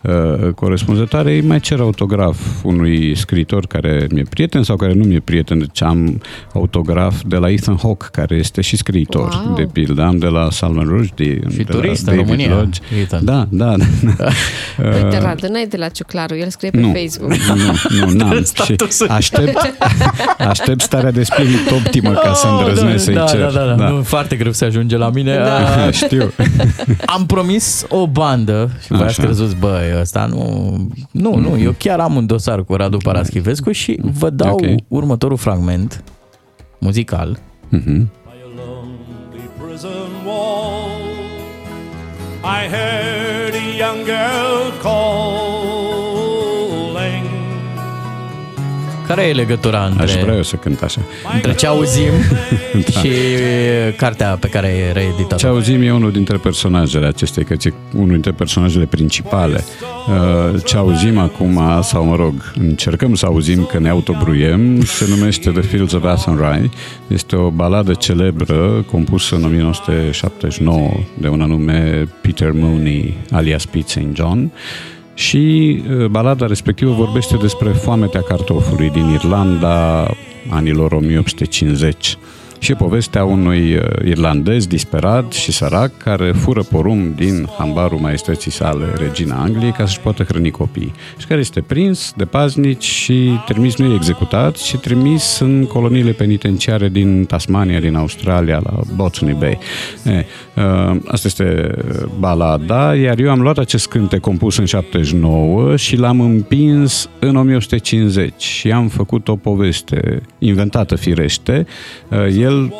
uh, 0.00 0.52
corespunzătoare, 0.54 1.32
îi 1.34 1.40
mai 1.40 1.60
cer 1.60 1.80
autograf 1.80 2.38
unui 2.64 3.16
scriitor 3.16 3.66
care 3.66 4.06
mi-e 4.10 4.24
prieten 4.30 4.62
sau 4.62 4.76
care 4.76 4.92
nu 4.92 5.04
mi-e 5.04 5.20
prieten. 5.20 5.58
Deci 5.58 5.82
am 5.82 6.20
autograf 6.54 7.20
de 7.26 7.36
la 7.36 7.50
Ethan 7.50 7.76
Hawke, 7.82 8.06
care 8.12 8.34
este 8.36 8.60
și 8.60 8.76
scriitor, 8.76 9.42
Wow. 9.46 9.54
de 9.56 9.68
pildă. 9.72 10.02
Am 10.02 10.18
de 10.18 10.26
la 10.26 10.50
Salman 10.50 10.84
Rushdie, 10.86 11.40
Și 11.50 11.56
de 11.56 11.62
turist 11.62 12.06
la 12.06 12.12
în 12.12 12.18
David 12.18 12.32
România, 12.32 12.56
Lodge. 12.56 12.80
Ethan. 13.00 13.24
Da, 13.24 13.46
da. 13.50 13.74
da. 13.76 14.24
Uite, 14.94 15.16
Uh, 15.16 15.22
Radu, 15.22 15.46
n-ai 15.52 15.66
de 15.66 15.76
la 15.76 15.88
Ciuclaru, 16.18 16.42
el 16.42 16.48
scrie 16.50 16.70
pe 16.70 16.80
nu, 16.80 16.92
Facebook. 16.92 17.32
Nu, 17.34 18.04
nu, 18.06 18.10
n-am. 18.18 18.36
și 18.36 18.44
Statusul. 18.44 19.08
aștept, 19.10 19.74
aștept 20.48 20.80
starea 20.80 21.10
de 21.10 21.22
spirit 21.22 21.70
optimă 21.70 22.10
ca 22.12 22.32
să 22.34 22.46
Oh, 22.46 22.56
îndrăznesc 22.58 23.04
să-i 23.04 23.14
da, 23.14 23.24
cer. 23.24 23.40
Da, 23.40 23.50
da, 23.50 23.74
da, 23.74 23.88
Nu, 23.88 24.02
foarte 24.02 24.36
greu 24.36 24.52
să 24.52 24.64
ajunge 24.64 24.96
la 24.96 25.10
mine. 25.10 25.36
Da. 25.36 25.84
Ah, 25.86 25.92
Știu. 26.04 26.32
Am 27.06 27.26
promis 27.26 27.86
o 27.88 28.06
bandă 28.06 28.70
și 28.82 28.88
voi 28.88 28.98
ați 29.00 29.08
Așa. 29.08 29.22
crezut, 29.22 29.54
băi, 29.56 30.00
ăsta 30.00 30.26
nu... 30.26 30.76
Nu, 31.10 31.34
nu, 31.36 31.58
eu 31.58 31.74
chiar 31.78 31.98
am 32.00 32.16
un 32.16 32.26
dosar 32.26 32.64
cu 32.64 32.74
Radu 32.74 32.96
Paraschivescu 32.96 33.72
și 33.72 33.98
vă 34.02 34.30
dau 34.30 34.52
Ok. 34.54 34.66
următorul 34.88 35.36
fragment 35.36 36.02
muzical. 36.78 37.38
Mhm. 37.68 38.10
prison 39.66 40.10
wall. 40.26 40.96
I 42.44 42.68
heard 42.74 43.54
a 43.54 43.76
young 43.82 44.04
girl 44.04 44.82
calling. 44.82 45.07
Care 49.08 49.22
e 49.22 49.32
legătura 49.32 49.82
Aș 49.82 49.90
între, 49.90 50.20
vrea 50.22 50.34
eu 50.34 50.42
să 50.42 50.56
cânt 50.56 50.82
așa. 50.82 51.00
între 51.34 51.54
ce 51.54 51.66
auzim 51.66 52.10
Da. 52.94 53.00
și 53.00 53.08
cartea 53.96 54.36
pe 54.40 54.48
care 54.48 54.66
ai 54.66 54.92
reeditat-o? 54.92 55.36
Ce 55.36 55.46
auzim 55.46 55.82
e 55.82 55.92
unul 55.92 56.12
dintre 56.12 56.36
personajele 56.36 57.06
acestei 57.06 57.44
cărți, 57.44 57.68
e 57.68 57.72
unul 57.94 58.08
dintre 58.10 58.30
personajele 58.32 58.84
principale. 58.84 59.64
Uh, 60.08 60.62
Ce 60.64 60.76
auzim 60.76 61.18
acum, 61.18 61.60
sau 61.82 62.04
mă 62.04 62.16
rog, 62.16 62.52
încercăm 62.58 63.14
să 63.14 63.26
auzim 63.26 63.64
că 63.64 63.78
ne 63.78 63.88
autobruiem, 63.88 64.84
se 64.84 65.06
numește 65.08 65.50
The 65.50 65.60
Fields 65.60 65.92
of 65.92 66.04
Athenry. 66.04 66.70
Este 67.06 67.36
o 67.36 67.50
baladă 67.50 67.92
celebră 67.94 68.84
compusă 68.90 69.34
în 69.34 69.44
1979 69.44 70.90
de 71.18 71.28
un 71.28 71.40
anume 71.40 72.08
Peter 72.20 72.50
Mooney, 72.54 73.16
alias 73.30 73.64
Pete 73.66 73.86
St. 73.88 74.00
John. 74.14 74.50
Și 75.18 75.82
uh, 75.90 76.06
balada 76.06 76.46
respectivă 76.46 76.90
vorbește 76.90 77.36
despre 77.36 77.68
foametea 77.68 78.22
cartofului 78.22 78.90
din 78.90 79.08
Irlanda 79.08 80.06
anilor 80.50 80.92
1850. 80.92 82.16
Și 82.58 82.70
e 82.70 82.74
povestea 82.74 83.24
unui 83.24 83.74
uh, 83.74 83.82
irlandez 84.04 84.66
disperat 84.66 85.32
și 85.32 85.52
sărac 85.52 85.96
care 85.96 86.32
fură 86.32 86.62
porumb 86.62 87.16
din 87.16 87.48
hambarul 87.58 87.98
maestății 87.98 88.50
sale, 88.50 88.84
regina 88.96 89.36
Angliei, 89.42 89.72
ca 89.72 89.86
să-și 89.86 90.00
poată 90.00 90.22
hrăni 90.22 90.50
copiii. 90.50 90.92
Și 91.18 91.26
care 91.26 91.40
este 91.40 91.60
prins 91.60 92.12
de 92.16 92.24
paznici 92.24 92.84
și 92.84 93.30
trimis, 93.46 93.76
nu 93.76 93.92
e 93.92 93.94
executat, 93.94 94.56
ci 94.56 94.76
trimis 94.76 95.38
în 95.38 95.64
coloniile 95.64 96.10
penitenciare 96.10 96.88
din 96.88 97.24
Tasmania, 97.24 97.80
din 97.80 97.94
Australia, 97.94 98.60
la 98.64 98.80
Botany 98.94 99.32
Bay. 99.32 99.58
E, 100.04 100.24
uh, 100.54 100.96
asta 101.06 101.26
este 101.26 101.74
balada, 102.18 102.94
iar 102.94 103.18
eu 103.18 103.30
am 103.30 103.40
luat 103.40 103.58
acest 103.58 103.88
cântec 103.88 104.20
compus 104.20 104.56
în 104.56 104.64
79 104.64 105.76
și 105.76 105.96
l-am 105.96 106.20
împins 106.20 107.08
în 107.18 107.36
1950 107.36 108.42
și 108.42 108.72
am 108.72 108.88
făcut 108.88 109.28
o 109.28 109.36
poveste 109.36 110.22
inventată 110.38 110.96
firește. 110.96 111.66
Uh, 112.08 112.36
El 112.48 112.72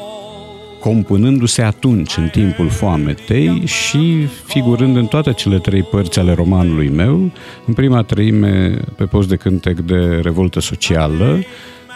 compunându-se 0.80 1.62
atunci, 1.62 2.16
în 2.16 2.28
timpul 2.28 2.68
foametei 2.68 3.62
și 3.66 4.26
figurând 4.44 4.96
în 4.96 5.06
toate 5.06 5.32
cele 5.32 5.58
trei 5.58 5.82
părți 5.82 6.18
ale 6.18 6.32
romanului 6.32 6.88
meu, 6.88 7.30
în 7.66 7.74
prima 7.74 8.02
treime 8.02 8.80
pe 8.96 9.04
post 9.04 9.28
de 9.28 9.36
cântec 9.36 9.78
de 9.78 10.20
revoltă 10.22 10.60
socială, 10.60 11.38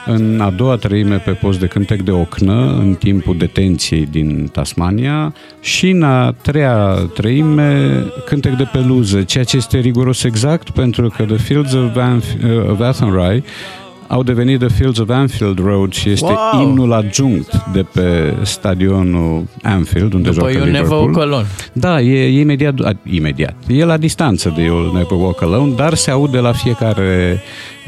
în 0.07 0.41
a 0.41 0.51
doua 0.51 0.77
treime 0.77 1.16
pe 1.16 1.31
post 1.31 1.59
de 1.61 1.66
cântec 1.66 2.03
de 2.03 2.11
ocnă 2.11 2.77
în 2.79 2.95
timpul 2.95 3.37
detenției 3.37 4.07
din 4.07 4.49
Tasmania 4.53 5.35
și 5.61 5.89
în 5.89 6.03
a 6.03 6.33
treia 6.33 7.11
treime 7.14 8.03
cântec 8.25 8.57
de 8.57 8.68
peluză, 8.73 9.23
ceea 9.23 9.45
ce 9.45 9.57
este 9.57 9.79
riguros 9.79 10.23
exact 10.23 10.70
pentru 10.70 11.09
că 11.16 11.23
The 11.23 11.37
Fields 11.37 11.73
of, 11.73 11.97
Anf- 11.97 12.70
of 12.70 12.81
Athenry 12.81 13.43
au 14.13 14.23
devenit 14.23 14.59
The 14.59 14.69
Fields 14.69 14.99
of 14.99 15.09
Anfield 15.09 15.59
Road 15.59 15.93
și 15.93 16.11
este 16.11 16.33
Wow! 16.53 16.63
imnul 16.63 16.93
adjunct 16.93 17.65
de 17.73 17.83
pe 17.93 18.35
stadionul 18.43 19.45
Anfield, 19.63 20.13
unde 20.13 20.29
După 20.31 20.41
joacă 20.41 20.57
You 20.57 20.65
Never 20.65 20.81
Liverpool. 20.81 21.13
Walk 21.13 21.19
Alone. 21.21 21.47
Da, 21.73 22.01
e, 22.01 22.25
e 22.25 22.41
imediat, 22.41 22.81
a, 22.81 22.93
imediat. 23.05 23.55
E 23.69 23.85
la 23.85 23.97
distanță 23.97 24.53
de 24.57 24.63
You 24.63 24.93
Never 24.93 25.19
Walk 25.19 25.43
Alone, 25.43 25.73
dar 25.77 25.95
se 25.95 26.11
aude 26.11 26.39
la 26.39 26.53
fiecare 26.53 27.41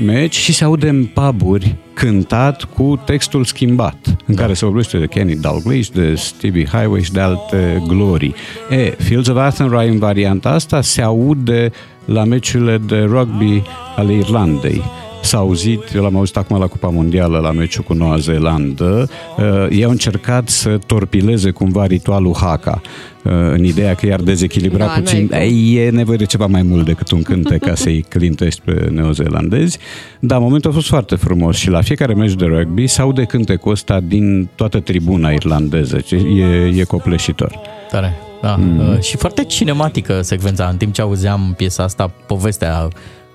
meci 0.05 0.37
și 0.37 0.53
se 0.53 0.65
aude 0.65 0.89
în 0.89 1.05
puburi 1.05 1.75
cântat 1.95 2.65
cu 2.65 3.01
textul 3.05 3.45
schimbat, 3.45 4.17
în 4.27 4.35
care 4.35 4.55
se 4.55 4.65
vorbește 4.65 4.99
de 4.99 5.07
Kenny 5.07 5.35
Dalglish, 5.35 5.89
de 5.89 6.15
Stevie 6.15 6.67
Highway 6.73 7.03
și 7.03 7.13
de 7.13 7.21
alte 7.21 7.83
glorii. 7.89 8.35
E, 8.71 8.95
Fields 8.99 9.29
of 9.29 9.37
Athenry 9.37 9.89
în 9.89 9.99
varianta 9.99 10.49
asta 10.49 10.81
se 10.81 11.03
aude 11.03 11.71
la 12.05 12.25
meciurile 12.25 12.79
de 12.87 12.99
rugby 12.99 13.63
ale 13.97 14.13
Irlandei. 14.13 14.83
S-a 15.25 15.39
auzit, 15.39 15.81
eu 15.95 16.03
l-am 16.03 16.17
auzit 16.17 16.37
acum 16.37 16.59
la 16.59 16.67
Cupa 16.67 16.89
Mondială, 16.89 17.39
la 17.39 17.51
meciul 17.51 17.83
cu 17.85 17.93
Noua 17.93 18.17
Zeelandă, 18.17 19.09
uh, 19.37 19.67
ei 19.71 19.85
au 19.85 19.91
încercat 19.91 20.49
să 20.49 20.79
torpileze 20.87 21.51
cumva 21.51 21.87
ritualul 21.87 22.35
Haka, 22.37 22.81
uh, 23.25 23.33
în 23.33 23.65
ideea 23.65 23.95
că 23.95 24.07
i-ar 24.07 24.21
dezechilibra 24.21 24.87
Da, 24.87 24.93
puțin. 24.93 25.29
n-ai 25.31 25.49
cum. 25.49 25.57
Ei, 25.57 25.77
e 25.87 25.91
nevoie 25.91 26.17
de 26.17 26.25
ceva 26.25 26.47
mai 26.47 26.63
mult 26.63 26.85
decât 26.85 27.11
un 27.11 27.23
cântec 27.23 27.61
ca 27.65 27.75
să-i 27.85 28.05
clintești 28.09 28.61
pe 28.65 28.89
neozeelandezi. 28.91 29.79
Dar 30.21 30.39
momentul 30.39 30.71
a 30.71 30.75
fost 30.75 30.89
foarte 30.89 31.15
frumos 31.15 31.57
și 31.57 31.71
la 31.71 31.81
fiecare 31.81 32.15
meci 32.15 32.35
de 32.35 32.45
rugby 32.45 32.87
se 32.87 33.01
aude 33.01 33.25
cântecul 33.25 33.73
ăsta 33.73 34.01
din 34.01 34.49
toată 34.55 34.81
tribuna 34.81 35.31
irlandeză. 35.31 35.97
ce 35.97 36.17
E, 36.17 36.67
e 36.81 36.85
copleșitor. 36.85 37.61
Tare. 37.91 38.15
Da. 38.43 38.57
Mm. 38.57 38.65
Mm. 38.65 39.01
Și 39.01 39.17
foarte 39.17 39.45
cinematică 39.45 40.23
secvența. 40.23 40.69
În 40.69 40.77
timp 40.77 40.93
ce 40.93 41.01
auzeam 41.01 41.55
piesa 41.57 41.83
asta, 41.83 42.13
povestea 42.27 42.89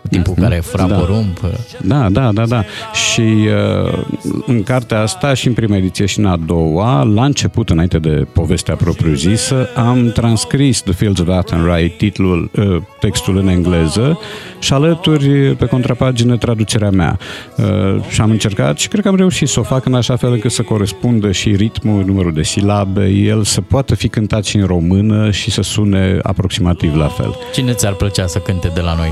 timpul 0.09 0.33
Mhm. 0.37 0.41
care 0.41 0.55
fra 0.63 0.85
Da. 0.87 0.95
porumb. 0.95 1.37
Da, 1.81 2.09
da, 2.09 2.31
da, 2.31 2.45
da. 2.45 2.63
Și 2.93 3.21
uh, 3.21 4.03
în 4.45 4.63
cartea 4.63 5.01
asta, 5.01 5.33
și 5.33 5.47
în 5.47 5.53
prima 5.53 5.75
ediție 5.75 6.05
și 6.05 6.19
în 6.19 6.25
a 6.25 6.37
doua, 6.45 7.03
la 7.03 7.25
început, 7.25 7.69
înainte 7.69 7.99
de 7.99 8.27
povestea 8.33 8.75
propriu-zisă, 8.75 9.67
am 9.75 10.11
transcris 10.13 10.81
The 10.81 10.93
Fields 10.93 11.19
of 11.19 11.27
Athenry, 11.27 11.93
titlul, 11.97 12.51
uh, 12.55 12.77
textul 12.99 13.37
în 13.37 13.47
engleză 13.47 14.19
și 14.59 14.73
alături, 14.73 15.55
pe 15.55 15.65
contrapagină, 15.65 16.37
traducerea 16.37 16.89
mea. 16.89 17.17
Uh, 17.57 17.65
și 18.09 18.21
am 18.21 18.29
încercat 18.29 18.77
și 18.77 18.87
cred 18.87 19.01
că 19.01 19.07
am 19.07 19.15
reușit 19.15 19.47
să 19.47 19.59
o 19.59 19.63
fac 19.63 19.85
în 19.85 19.93
așa 19.93 20.15
fel 20.15 20.31
încât 20.31 20.51
să 20.51 20.61
corespundă 20.61 21.31
și 21.31 21.55
ritmul, 21.55 22.03
numărul 22.05 22.33
de 22.33 22.43
silabe, 22.43 23.05
el 23.07 23.43
să 23.43 23.61
poată 23.61 23.95
fi 23.95 24.07
cântat 24.07 24.43
și 24.45 24.55
în 24.57 24.65
română 24.65 25.31
și 25.31 25.51
să 25.51 25.61
sune 25.61 26.19
aproximativ 26.23 26.95
la 26.95 27.07
fel. 27.07 27.35
Cine 27.53 27.71
ți-ar 27.73 27.93
plăcea 27.93 28.27
să 28.27 28.39
cânte 28.39 28.71
de 28.73 28.81
la 28.81 28.95
noi 28.95 29.09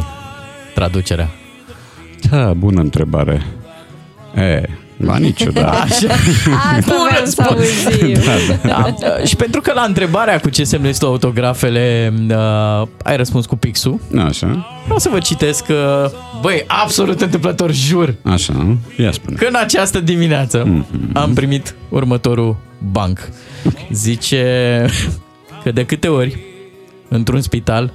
traducerea? 0.82 1.30
Da, 2.30 2.54
bună 2.54 2.82
întrebare. 2.82 3.46
E, 4.36 4.62
ba 4.98 5.18
niciodată. 5.18 5.78
Așa. 5.84 6.14
Asta 6.78 6.96
vreau 7.10 7.26
să 7.26 7.42
auzim. 7.50 8.14
Da, 8.14 8.68
da. 8.68 8.96
Da. 9.00 9.24
Și 9.26 9.36
pentru 9.36 9.62
că 9.62 9.72
la 9.76 9.82
întrebarea 9.82 10.40
cu 10.40 10.50
ce 10.50 10.64
semnezi 10.64 11.00
tu 11.00 11.06
autografele 11.06 12.14
uh, 12.30 12.88
ai 13.04 13.18
răspuns 13.18 13.46
cu 13.46 13.56
pixul, 13.56 14.00
Așa, 14.26 14.68
vreau 14.84 15.00
să 15.00 15.10
vă 15.10 15.20
citesc 15.20 15.66
că, 15.66 16.12
băi, 16.42 16.64
absolut 16.68 17.22
întâmplător, 17.22 17.72
jur, 17.74 18.16
așa, 18.24 18.78
ia 18.98 19.12
spune. 19.12 19.36
că 19.36 19.46
în 19.50 19.56
această 19.56 20.00
dimineață 20.00 20.64
Mhm. 20.68 21.10
am 21.14 21.34
primit 21.34 21.76
următorul 21.90 22.58
banc. 22.92 23.30
Zice 23.92 24.86
că 25.64 25.72
de 25.72 25.86
câte 25.86 26.08
ori 26.08 26.38
într-un 27.08 27.42
spital 27.42 27.94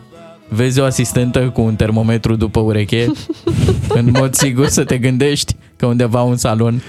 vezi 0.54 0.80
o 0.80 0.84
asistentă 0.84 1.38
cu 1.50 1.60
un 1.60 1.74
termometru 1.76 2.36
după 2.36 2.60
ureche, 2.60 3.06
în 3.88 4.10
mod 4.12 4.34
sigur 4.34 4.66
să 4.66 4.84
te 4.84 4.98
gândești 4.98 5.54
că 5.76 5.86
undeva 5.86 6.22
un 6.22 6.36
salon 6.36 6.82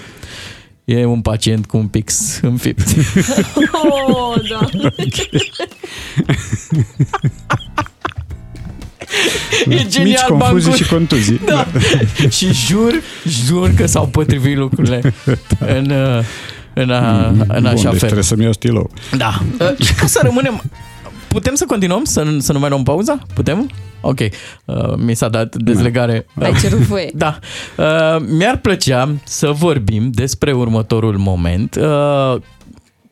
e 0.84 1.04
un 1.04 1.20
pacient 1.20 1.66
cu 1.66 1.76
un 1.76 1.86
pix 1.86 2.38
înfipt. 2.42 2.88
Oh, 3.86 4.34
da. 4.50 4.66
E 9.68 9.84
genial 9.88 10.06
Mici 10.06 10.18
confuzii 10.20 10.68
bancul. 10.68 10.84
și 10.84 10.88
contuzii. 10.90 11.40
Da. 11.46 11.66
și 12.30 12.52
jur, 12.52 12.92
jur 13.46 13.70
că 13.76 13.86
s-au 13.86 14.06
potrivit 14.06 14.56
lucrurile 14.56 15.14
în, 15.58 15.90
uh, 15.90 16.24
în, 16.74 16.90
a, 16.90 17.26
în 17.26 17.36
Bun, 17.46 17.66
așa 17.66 17.74
deci 17.74 17.82
fel. 17.82 17.98
trebuie 17.98 18.22
să-mi 18.22 18.42
iau 18.42 18.52
stilou. 18.52 18.90
Da. 19.16 19.40
Uh, 19.60 19.86
Și 19.86 19.94
ca 19.94 20.06
să 20.06 20.20
rămânem... 20.22 20.62
Putem 21.34 21.54
să 21.54 21.64
continuăm? 21.66 22.04
Să, 22.04 22.36
să 22.38 22.52
nu 22.52 22.58
mai 22.58 22.68
luăm 22.68 22.82
pauza? 22.82 23.18
Putem? 23.34 23.70
Ok. 24.00 24.18
Uh, 24.64 24.94
mi 24.96 25.14
s-a 25.14 25.28
dat 25.28 25.56
dezlegare. 25.56 26.26
Ai 26.40 26.52
cerut 26.60 26.78
voie. 26.78 27.10
Da. 27.14 27.38
Uh, 27.78 28.24
mi-ar 28.28 28.56
plăcea 28.56 29.14
să 29.24 29.50
vorbim 29.50 30.10
despre 30.10 30.52
următorul 30.52 31.16
moment, 31.16 31.74
uh, 31.80 32.40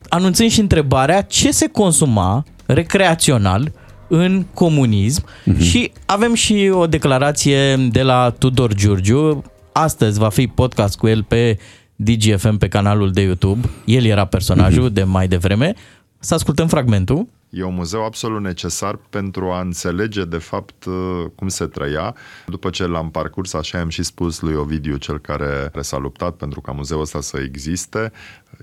anunțând 0.09 0.51
și 0.51 0.61
întrebarea 0.61 1.23
ce 1.23 1.51
se 1.51 1.67
consuma 1.69 2.45
recreațional 2.67 3.73
în 4.09 4.45
comunism 4.55 5.25
Mhm. 5.45 5.61
și 5.61 5.93
avem 6.07 6.35
și 6.35 6.71
o 6.73 6.87
declarație 6.87 7.77
de 7.77 8.03
la 8.03 8.35
Tudor 8.39 8.75
Giurgiu. 8.75 9.43
Astăzi 9.73 10.19
va 10.19 10.29
fi 10.29 10.47
podcast 10.47 10.99
cu 10.99 11.07
el 11.07 11.23
pe 11.23 11.59
DGFM 11.97 12.57
pe 12.59 12.69
canalul 12.69 13.11
de 13.13 13.21
YouTube. 13.21 13.69
El 13.85 14.05
era 14.05 14.25
personajul 14.25 14.83
Mhm. 14.85 14.93
de 14.93 15.03
mai 15.03 15.29
devreme. 15.29 15.75
Să 16.19 16.35
ascultăm 16.35 16.67
fragmentul. 16.69 17.27
E 17.55 17.63
un 17.63 17.75
muzeu 17.75 18.05
absolut 18.05 18.41
necesar 18.41 18.99
pentru 19.11 19.51
a 19.51 19.61
înțelege 19.61 20.25
de 20.25 20.39
fapt 20.39 20.85
uh, 20.85 21.25
cum 21.35 21.49
se 21.49 21.67
trăia. 21.67 22.15
După 22.47 22.71
ce 22.71 22.87
l-am 22.87 23.11
parcurs, 23.11 23.53
așa 23.53 23.81
am 23.81 23.89
și 23.89 24.03
spus 24.03 24.41
lui 24.41 24.55
Ovidiu, 24.55 24.97
cel 24.97 25.19
care 25.19 25.71
s-a 25.81 25.99
luptat 25.99 26.35
pentru 26.35 26.61
ca 26.61 26.73
muzeul 26.73 27.01
ăsta 27.01 27.21
să 27.21 27.39
existe, 27.39 28.13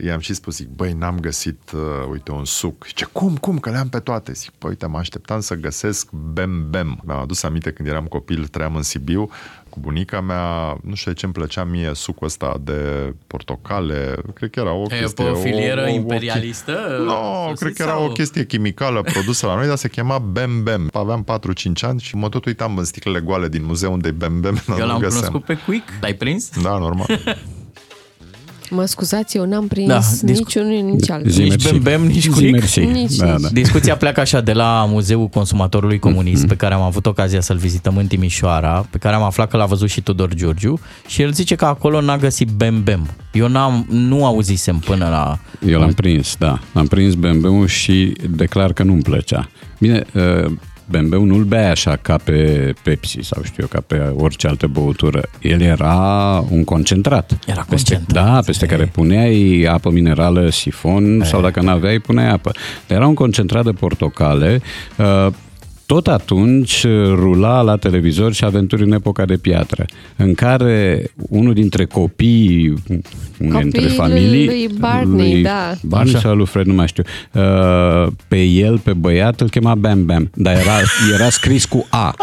i-am 0.04 0.20
și 0.20 0.34
spus, 0.34 0.56
zic, 0.56 0.68
băi, 0.68 0.94
n-am 0.94 1.20
găsit, 1.20 1.72
uh, 1.72 2.08
uite, 2.12 2.32
un 2.32 2.46
suc. 2.46 2.86
Ce 2.86 3.06
cum, 3.06 3.38
cum, 3.38 3.60
că 3.60 3.70
le-am 3.70 3.90
pe 3.90 4.00
toate. 4.00 4.32
Zic, 4.32 4.52
păi, 4.52 4.70
uite, 4.70 4.86
mă 4.86 4.98
așteptam 4.98 5.40
să 5.40 5.56
găsesc 5.56 6.12
Bem 6.12 6.70
Bem. 6.70 7.02
Mi-am 7.06 7.20
adus 7.20 7.44
aminte 7.44 7.72
când 7.72 7.88
eram 7.88 8.06
copil, 8.06 8.48
trăiam 8.48 8.76
în 8.76 8.84
Sibiu, 8.84 9.30
cu 9.70 9.80
bunica 9.80 10.22
mea, 10.22 10.78
nu 10.84 10.96
știu 10.96 11.12
de 11.12 11.18
ce 11.18 11.26
îmi 11.26 11.34
plăcea 11.34 11.64
mie 11.64 11.92
sucul 11.94 12.28
ăsta 12.28 12.58
de 12.62 13.14
portocale, 13.28 14.16
cred 14.34 14.50
că 14.50 14.60
era 14.60 14.74
o 14.74 14.86
E, 14.90 15.00
chestie... 15.00 15.26
pe 15.26 15.30
o 15.32 15.36
filieră 15.36 15.82
o, 15.82 15.84
o, 15.84 15.88
imperialistă? 15.94 16.96
Nu, 17.00 17.04
no, 17.06 17.52
cred 17.56 17.74
că 17.74 17.82
era 17.82 17.92
sau- 17.92 18.06
o 18.06 18.08
chestie 18.12 18.46
chimicală 18.46 19.02
produsă 19.02 19.46
la 19.46 19.56
noi, 19.56 19.68
dar 19.68 19.76
se 19.78 19.90
chema 19.90 20.18
Bem 20.20 20.64
Bem. 20.64 20.90
Aveam 20.94 21.26
4-5 21.40 21.72
ani 21.82 22.00
și 22.00 22.16
mă 22.16 22.30
tot 22.30 22.46
uitam 22.46 22.78
în 22.78 22.84
sticlele 22.84 23.20
goale 23.20 23.48
din 23.48 23.66
muzeu 23.66 23.92
unde 23.94 24.08
e 24.08 24.12
Bem 24.12 24.40
Bem, 24.40 24.64
dar 24.68 24.80
Eu 24.80 24.86
nu 24.86 24.92
l-am 24.92 25.00
găseam. 25.02 25.22
cunoscut 25.32 25.44
pe 25.56 25.58
Quick. 25.66 25.90
L-ai 26.02 26.14
prins? 26.14 26.50
Da, 26.62 26.78
normal. 26.78 27.08
Mă 28.70 28.86
scuzați, 28.86 29.38
eu 29.38 29.46
n-am 29.46 29.68
prins 29.68 29.88
Da, 29.88 29.94
da, 29.94 30.00
discu- 30.22 30.44
nici 30.44 30.56
unul, 30.56 30.92
nici 30.96 31.10
altul. 31.10 31.32
Zi 31.32 31.42
nici 31.42 31.50
mersi. 31.50 31.72
Bem 31.72 31.82
Bem, 31.82 32.06
nici 32.08 32.22
Zi 32.22 32.30
Quick. 32.30 32.52
mersi. 32.52 32.80
Nici, 32.80 33.16
Da, 33.16 33.32
nici. 33.32 33.42
da. 33.42 33.48
Discuția 33.52 33.96
pleacă 33.98 34.20
așa 34.20 34.42
de 34.42 34.54
la 34.54 34.86
Muzeul 34.90 35.28
Consumatorului 35.28 36.00
Comunist, 36.00 36.48
pe 36.48 36.56
care 36.56 36.74
am 36.74 36.82
avut 36.82 37.06
ocazia 37.06 37.42
să-l 37.42 37.58
vizităm 37.58 37.98
în 37.98 38.08
Timișoara, 38.08 38.86
pe 38.90 38.98
care 38.98 39.16
am 39.16 39.22
aflat 39.24 39.50
că 39.50 39.58
l-a 39.58 39.66
văzut 39.66 39.90
și 39.90 40.02
Tudor 40.02 40.34
Giurgiu 40.34 40.80
și 41.08 41.22
el 41.22 41.32
zice 41.34 41.56
că 41.56 41.66
acolo 41.66 42.02
n-a 42.02 42.18
găsit 42.18 42.48
Bem 42.48 42.84
Bem. 42.84 43.08
Eu 43.34 43.48
n-am, 43.48 43.86
nu 43.90 44.26
auzisem 44.26 44.78
până 44.78 45.08
la... 45.10 45.40
Eu 45.72 45.80
l-am 45.80 45.94
prins, 45.94 46.36
da. 46.40 46.60
L-am 46.74 46.88
prins 46.88 47.14
BMW-ul 47.14 47.68
și 47.68 48.14
declar 48.30 48.74
că 48.74 48.84
nu-mi 48.84 49.02
plăcea. 49.02 49.50
Bine, 49.80 50.06
uh, 50.92 51.02
BMW-ul 51.02 51.28
nu-l 51.28 51.44
bea 51.44 51.70
așa 51.70 51.96
ca 51.96 52.18
pe 52.24 52.74
Pepsi 52.84 53.20
sau 53.22 53.44
știu 53.44 53.58
eu, 53.62 53.68
ca 53.68 53.84
pe 53.88 54.14
orice 54.18 54.48
altă 54.48 54.68
băutură. 54.68 55.22
El 55.42 55.62
era 55.62 55.96
un 56.50 56.64
concentrat. 56.64 57.40
Era 57.48 57.66
peste, 57.70 57.94
concentrat, 57.94 58.26
Da, 58.26 58.40
peste 58.46 58.66
care 58.66 58.86
puneai 58.86 59.68
apă 59.70 59.90
minerală, 59.90 60.50
sifon 60.50 61.22
sau 61.24 61.42
dacă 61.42 61.62
n-aveai, 61.62 62.00
puneai 62.00 62.30
apă. 62.30 62.52
Era 62.88 63.08
un 63.08 63.14
concentrat 63.14 63.64
de 63.64 63.72
portocale 63.72 64.62
uh, 64.98 65.28
tot 65.90 66.08
atunci 66.08 66.86
rula 67.14 67.62
la 67.62 67.76
televizor 67.78 68.34
și 68.34 68.46
aventuri 68.46 68.84
în 68.84 68.92
epoca 68.92 69.26
de 69.26 69.38
piatră, 69.38 69.86
în 70.16 70.34
care 70.34 71.04
unul 71.16 71.54
dintre 71.54 71.86
copiii 71.86 72.74
unei 73.40 73.62
dintre 73.62 73.82
Copiii 73.82 73.98
familii, 73.98 74.46
lui 74.46 74.70
Barney, 74.80 75.42
da. 75.42 75.74
Barney 75.82 76.14
Așa. 76.14 76.28
sau 76.28 76.36
lui 76.36 76.46
Fred, 76.46 76.66
nu 76.66 76.74
mai 76.74 76.88
știu, 76.88 77.04
uh, 77.32 78.08
pe 78.28 78.44
el, 78.44 78.78
pe 78.80 78.94
băiat, 78.94 79.42
îl 79.42 79.50
chema 79.50 79.76
Bam 79.76 80.06
Bam, 80.06 80.30
dar 80.36 80.56
era, 80.56 80.72
era 81.14 81.30
scris 81.30 81.66
cu 81.66 81.88
A. 81.90 82.14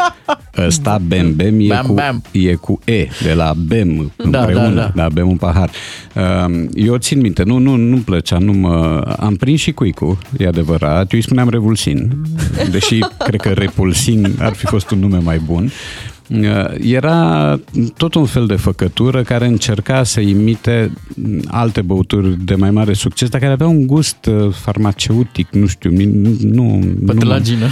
Ăsta 0.66 1.00
Bam 1.08 1.34
Bam 1.36 1.60
e, 1.60 1.66
Bam 1.66 1.86
cu, 1.86 1.92
Bam. 1.92 2.22
e 2.32 2.54
cu 2.54 2.80
E, 2.84 3.08
de 3.22 3.32
la 3.32 3.52
Bem 3.66 4.12
Da, 4.30 4.38
împreună, 4.38 4.68
da, 4.74 4.80
da. 4.80 4.92
da, 4.94 5.08
bem 5.08 5.28
un 5.28 5.36
pahar. 5.36 5.70
Uh, 6.14 6.64
Eu 6.74 6.96
țin 6.96 7.20
minte, 7.20 7.42
nu, 7.42 7.58
nu, 7.58 7.76
nu-mi 7.76 8.02
plăcea, 8.02 8.38
nu 8.38 8.52
mă... 8.52 9.02
Am 9.18 9.34
prins 9.34 9.60
și 9.60 9.72
cuicu, 9.72 10.18
e 10.38 10.46
adevărat. 10.46 11.12
Eu 11.12 11.18
îi 11.18 11.22
spuneam 11.22 11.48
revulsin, 11.48 12.12
deși 12.70 12.98
cred 13.18 13.40
că 13.40 13.52
repulsin 13.56 14.36
ar 14.38 14.54
fi 14.54 14.66
fost 14.66 14.90
un 14.90 14.98
nume 14.98 15.18
mai 15.18 15.38
bun. 15.38 15.70
Uh, 16.28 16.74
Era 16.80 17.58
tot 17.96 18.14
un 18.14 18.24
fel 18.24 18.46
de 18.46 18.54
făcătură 18.56 19.22
care 19.22 19.46
încerca 19.46 20.02
să 20.04 20.20
imite 20.20 20.92
alte 21.46 21.80
băuturi 21.82 22.44
de 22.44 22.54
mai 22.54 22.70
mare 22.70 22.92
succes, 22.92 23.28
dar 23.28 23.40
care 23.40 23.52
avea 23.52 23.66
un 23.66 23.86
gust 23.86 24.26
uh, 24.26 24.52
farmaceutic, 24.52 25.48
nu 25.50 25.66
știu, 25.66 25.90
mi- 25.90 26.04
nu... 26.04 26.36
nu 26.42 26.84
Pătălagină. 27.06 27.66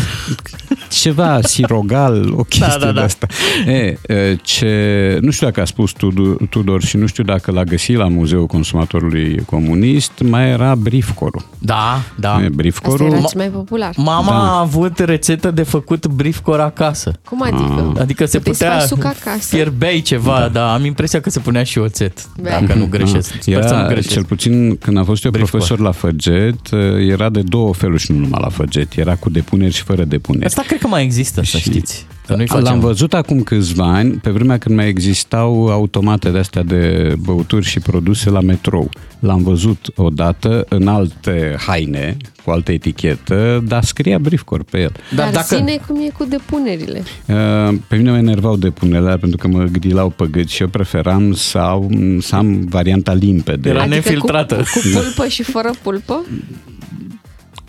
ceva 1.00 1.38
sirogal, 1.42 2.32
o 2.36 2.42
chestie 2.42 2.66
Da, 2.70 2.78
da, 2.78 2.86
da. 2.86 2.92
de 2.92 3.00
asta. 3.00 3.26
E, 3.66 3.98
e, 4.14 4.36
ce, 4.42 5.18
nu 5.20 5.30
știu 5.30 5.46
dacă 5.46 5.60
a 5.60 5.64
spus 5.64 5.92
Tudor, 5.92 6.36
Tudor 6.50 6.82
și 6.82 6.96
nu 6.96 7.06
știu 7.06 7.24
dacă 7.24 7.50
l-a 7.50 7.64
găsit 7.64 7.96
la 7.96 8.08
Muzeul 8.08 8.46
Consumatorului 8.46 9.42
Comunist, 9.46 10.12
mai 10.28 10.48
era 10.50 10.74
briefcorul. 10.74 11.42
Da, 11.58 12.00
da. 12.16 12.28
E, 12.30 12.34
Asta 12.34 12.48
briefcorul, 12.54 13.06
era 13.06 13.16
cel 13.16 13.30
mai 13.34 13.48
popular. 13.48 13.92
Mama 13.96 14.30
Da. 14.30 14.36
a 14.36 14.58
avut 14.58 14.98
rețetă 14.98 15.50
de 15.50 15.62
făcut 15.62 16.06
briefcore 16.06 16.62
acasă. 16.62 17.12
Cum 17.28 17.42
adică? 17.42 17.92
Adică 18.00 18.24
se 18.24 18.38
Puteți 18.38 18.43
să 18.43 18.43
putea 18.50 18.78
faci 18.78 18.88
suc 18.88 19.04
acasă? 19.04 19.54
fierbeai 19.54 20.00
ceva, 20.00 20.38
da. 20.38 20.48
dar 20.48 20.74
am 20.74 20.84
impresia 20.84 21.20
că 21.20 21.30
se 21.30 21.38
punea 21.38 21.62
și 21.62 21.78
oțet, 21.78 22.26
Bea. 22.40 22.60
dacă 22.60 22.78
nu 22.78 22.86
greșesc. 22.86 23.32
Ah, 23.34 23.40
Sper 23.40 23.62
să 23.62 23.72
nu 23.74 23.78
era, 23.78 23.86
greșesc. 23.86 24.08
cel 24.14 24.24
puțin 24.24 24.76
când 24.76 24.98
a 24.98 25.04
fost 25.04 25.24
eu 25.24 25.30
Briefcore. 25.30 25.64
profesor 25.64 25.86
la 25.86 25.92
Făget, 25.92 26.68
era 27.08 27.28
de 27.28 27.42
două 27.42 27.74
feluri 27.74 28.02
și 28.02 28.12
nu 28.12 28.18
numai 28.18 28.40
la 28.42 28.48
Făget. 28.48 28.96
Era 28.96 29.14
cu 29.16 29.30
depuneri 29.30 29.72
și 29.72 29.82
fără 29.82 30.04
depuneri. 30.04 30.44
Asta 30.44 30.62
cred 30.66 30.78
că 30.80 30.86
mai 30.86 31.02
există, 31.02 31.42
să 31.44 31.56
știți. 31.58 32.06
Că 32.26 32.34
nu-i 32.36 32.46
facem. 32.46 32.64
L-am 32.64 32.80
văzut 32.80 33.14
acum 33.14 33.42
câțiva 33.42 33.92
ani, 33.94 34.10
pe 34.12 34.30
vremea 34.30 34.58
când 34.58 34.76
mai 34.76 34.88
existau 34.88 35.68
automate 35.68 36.30
de 36.30 36.38
astea 36.38 36.62
de 36.62 37.14
băuturi 37.18 37.64
și 37.64 37.80
produse 37.80 38.30
la 38.30 38.40
metrou. 38.40 38.90
L-am 39.18 39.42
văzut 39.42 39.86
odată 39.96 40.66
în 40.68 40.88
alte 40.88 41.56
haine, 41.66 42.16
cu 42.44 42.50
altă 42.50 42.72
etichetă, 42.72 43.64
dar 43.66 43.84
scria 43.84 44.18
briefcore 44.18 44.62
pe 44.70 44.80
el. 44.80 44.92
Dar, 45.14 45.30
Dar 45.32 45.42
ține 45.42 45.80
cum 45.86 45.96
e 46.00 46.08
cu 46.18 46.24
depunerile. 46.24 47.02
Uh, 47.26 47.74
Pe 47.88 47.96
mine 47.96 48.10
mă 48.10 48.16
enervau 48.16 48.56
depunerile 48.56 49.16
pentru 49.16 49.38
că 49.38 49.48
mă 49.48 49.64
grilau 49.64 50.08
pe 50.08 50.26
gât 50.30 50.48
și 50.48 50.62
eu 50.62 50.68
preferam 50.68 51.32
să, 51.32 51.58
au, 51.58 51.90
să 52.20 52.36
am 52.36 52.66
varianta 52.68 53.12
limpede. 53.12 53.68
Era 53.68 53.80
Adică 53.80 53.94
nefiltrată. 53.94 54.54
Cu, 54.54 54.62
cu 54.62 54.88
pulpă 54.92 55.28
și 55.28 55.42
fără 55.42 55.70
pulpă? 55.82 56.24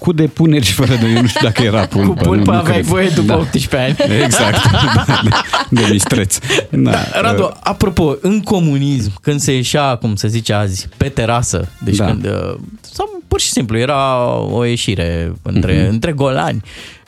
Cu 0.06 0.12
depuneri 0.14 0.66
și 0.66 0.74
fără 0.74 0.96
de... 0.96 1.08
Eu 1.16 1.22
nu 1.22 1.28
știu 1.28 1.40
dacă 1.48 1.62
era 1.64 1.86
pulpă. 1.86 2.08
Cu 2.08 2.14
pulpă 2.14 2.36
nu, 2.36 2.52
nu 2.52 2.58
aveai 2.58 2.74
cred. 2.78 2.86
voie 2.90 3.08
după 3.08 3.28
da. 3.28 3.38
18 3.38 3.78
ani. 3.78 4.24
Exact. 4.24 4.72
Da, 4.72 5.06
de, 5.24 5.30
de 5.82 5.88
mistreț. 5.92 6.38
Da. 6.70 6.92
Da, 6.92 7.22
Radu, 7.22 7.52
apropo, 7.64 8.16
în 8.22 8.42
comunism, 8.42 9.12
când 9.22 9.40
se 9.40 9.54
ieșea, 9.56 9.96
cum 9.96 10.16
se 10.16 10.28
zice 10.28 10.54
azi, 10.54 10.88
pe 10.98 11.10
terasă, 11.10 11.72
deci 11.84 11.96
Da. 11.96 12.06
când, 12.06 12.26
uh, 12.26 12.54
sau 12.82 13.24
pur 13.28 13.40
și 13.40 13.50
simplu, 13.50 13.78
era 13.78 14.26
o 14.40 14.64
ieșire 14.66 15.34
între, 15.42 15.82
Mhm. 15.84 15.94
între 15.94 16.12
golani, 16.12 16.62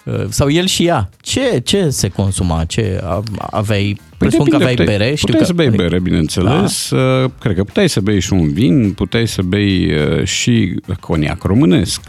uh, 0.04 0.14
sau 0.30 0.50
el 0.50 0.66
și 0.66 0.86
ea, 0.86 1.10
ce, 1.22 1.62
ce 1.64 1.90
se 1.90 2.08
consuma? 2.08 2.64
Ce 2.66 3.00
a- 3.04 3.24
aveai? 3.38 4.00
Presupun 4.18 4.50
că 4.50 4.58
Păi 4.58 4.66
depinde, 4.66 4.66
aveai 4.66 4.76
puteai- 4.76 4.98
bere? 4.98 5.16
Știu 5.16 5.28
puteai 5.34 5.42
că, 5.42 5.46
să 5.48 5.54
bei 5.54 5.70
bere, 5.88 6.00
bineînțeles. 6.00 6.88
Da. 6.92 7.26
Cred 7.40 7.56
că 7.56 7.64
puteai 7.64 7.90
să 7.90 8.00
bei 8.00 8.20
și 8.20 8.34
un 8.34 8.54
vin, 8.54 8.92
puteai 8.92 9.28
să 9.28 9.42
bei 9.42 9.94
uh, 9.94 10.24
și 10.26 10.76
coniac 11.00 11.44
românesc. 11.44 12.02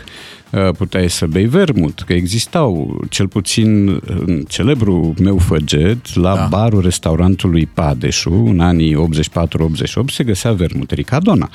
Uh, 0.52 0.68
Puteai 0.78 1.10
să 1.10 1.26
bei 1.26 1.44
vermut, 1.44 2.02
că 2.06 2.12
existau, 2.12 3.00
cel 3.08 3.28
puțin 3.28 4.00
în 4.26 4.44
celebrul 4.48 5.14
meu 5.20 5.38
făget, 5.38 6.14
la 6.16 6.34
da. 6.34 6.46
barul 6.50 6.80
restaurantului 6.80 7.66
Padeșu, 7.66 8.44
în 8.46 8.60
anii 8.60 8.94
84-88, 8.94 10.04
se 10.06 10.24
găsea 10.24 10.52
vermut 10.52 10.90
Ricadona. 10.90 11.50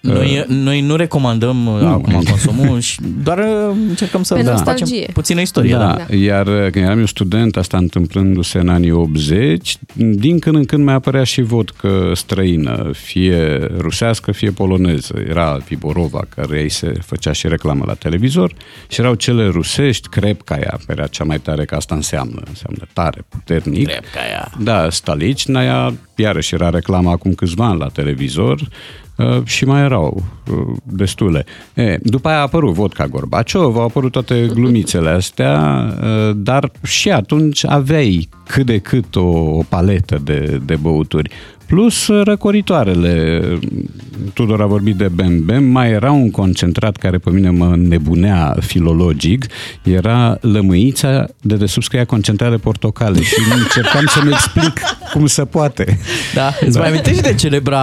Noi, 0.00 0.44
noi 0.48 0.80
nu 0.80 0.96
recomandăm 0.96 1.56
nu. 1.56 1.86
acum 1.88 2.22
consumul, 2.28 2.80
și 2.80 2.98
doar 3.22 3.38
uh, 3.38 3.76
încercăm 3.88 4.22
să 4.22 4.34
Pe 4.34 4.40
facem 4.40 4.54
nostalgie. 4.56 5.10
puțină 5.12 5.40
istorie. 5.40 5.72
Da, 5.72 5.78
Da. 5.78 6.04
da. 6.08 6.14
iar 6.16 6.46
uh, 6.46 6.70
când 6.70 6.84
eram 6.84 6.98
eu 6.98 7.06
student, 7.06 7.56
asta 7.56 7.76
întâmplându-se 7.76 8.58
în 8.58 8.68
anii 8.68 8.90
80, 8.90 9.76
din 9.94 10.38
când 10.38 10.56
în 10.56 10.64
când 10.64 10.84
mai 10.84 10.94
apărea 10.94 11.24
și 11.24 11.42
vodcă 11.42 12.12
străină, 12.14 12.90
fie 12.92 13.68
rusească, 13.78 14.32
fie 14.32 14.50
poloneză. 14.50 15.14
Era 15.28 15.58
Viborova, 15.68 16.24
care 16.36 16.60
îi 16.62 16.68
se 16.70 16.92
făcea 17.06 17.32
și 17.32 17.48
reclamă 17.48 17.84
la 17.86 17.94
televizor 17.94 18.36
și 18.88 19.00
erau 19.00 19.14
cele 19.14 19.48
rusești, 19.48 20.08
crepcaia, 20.08 20.78
era 20.88 21.06
cea 21.06 21.24
mai 21.24 21.38
tare, 21.40 21.64
că 21.64 21.74
asta 21.74 21.94
înseamnă, 21.94 22.42
înseamnă 22.46 22.86
tare, 22.92 23.24
puternic. 23.28 23.86
Crepcaia. 23.86 24.50
Da, 24.58 24.90
Stalicnaia, 24.90 25.94
iarăși 26.16 26.54
era 26.54 26.70
reclama 26.70 27.10
acum 27.10 27.34
câțiva 27.34 27.66
ani 27.66 27.78
la 27.78 27.88
televizor 27.88 28.68
uh, 29.16 29.44
și 29.44 29.64
mai 29.64 29.80
erau 29.80 30.22
uh, 30.50 30.76
destule. 30.82 31.44
E, 31.74 31.98
după 32.02 32.28
aia 32.28 32.38
a 32.38 32.40
apărut 32.40 32.74
vodka 32.74 33.06
Gorbaciov, 33.06 33.76
au 33.76 33.84
apărut 33.84 34.12
toate 34.12 34.50
glumițele 34.52 35.08
astea, 35.08 35.86
uh, 36.02 36.30
dar 36.36 36.70
și 36.82 37.10
atunci 37.10 37.66
aveai 37.66 38.28
cât 38.46 38.66
de 38.66 38.78
cât 38.78 39.16
o, 39.16 39.28
o 39.30 39.62
paletă 39.68 40.20
de, 40.24 40.60
de 40.64 40.76
băuturi. 40.76 41.30
Plus 41.68 42.06
uh, 42.06 42.24
răcoritoarele. 42.24 43.42
Tudor 44.34 44.60
a 44.60 44.66
vorbit 44.66 44.96
de 44.96 45.08
Bem 45.08 45.44
Bem, 45.44 45.64
mai 45.64 45.90
era 45.90 46.10
un 46.12 46.30
concentrat 46.30 46.96
care 46.96 47.18
pe 47.18 47.30
mine 47.30 47.50
mă 47.50 47.76
nebunea 47.76 48.56
filologic, 48.60 49.46
era 49.82 50.38
lămâița 50.40 51.26
de 51.40 51.56
desubt 51.56 51.84
scria 51.86 52.04
concentrat 52.04 52.50
de 52.50 52.56
portocale 52.56 53.22
și 53.22 53.34
încercam 53.62 54.06
să-mi 54.06 54.30
explic 54.32 54.80
cum 55.12 55.26
se 55.26 55.44
poate. 55.44 55.98
Da, 56.34 56.52
îți 56.60 56.78
mai 56.78 56.88
amintești 56.88 57.22
de 57.22 57.34
celebra... 57.34 57.80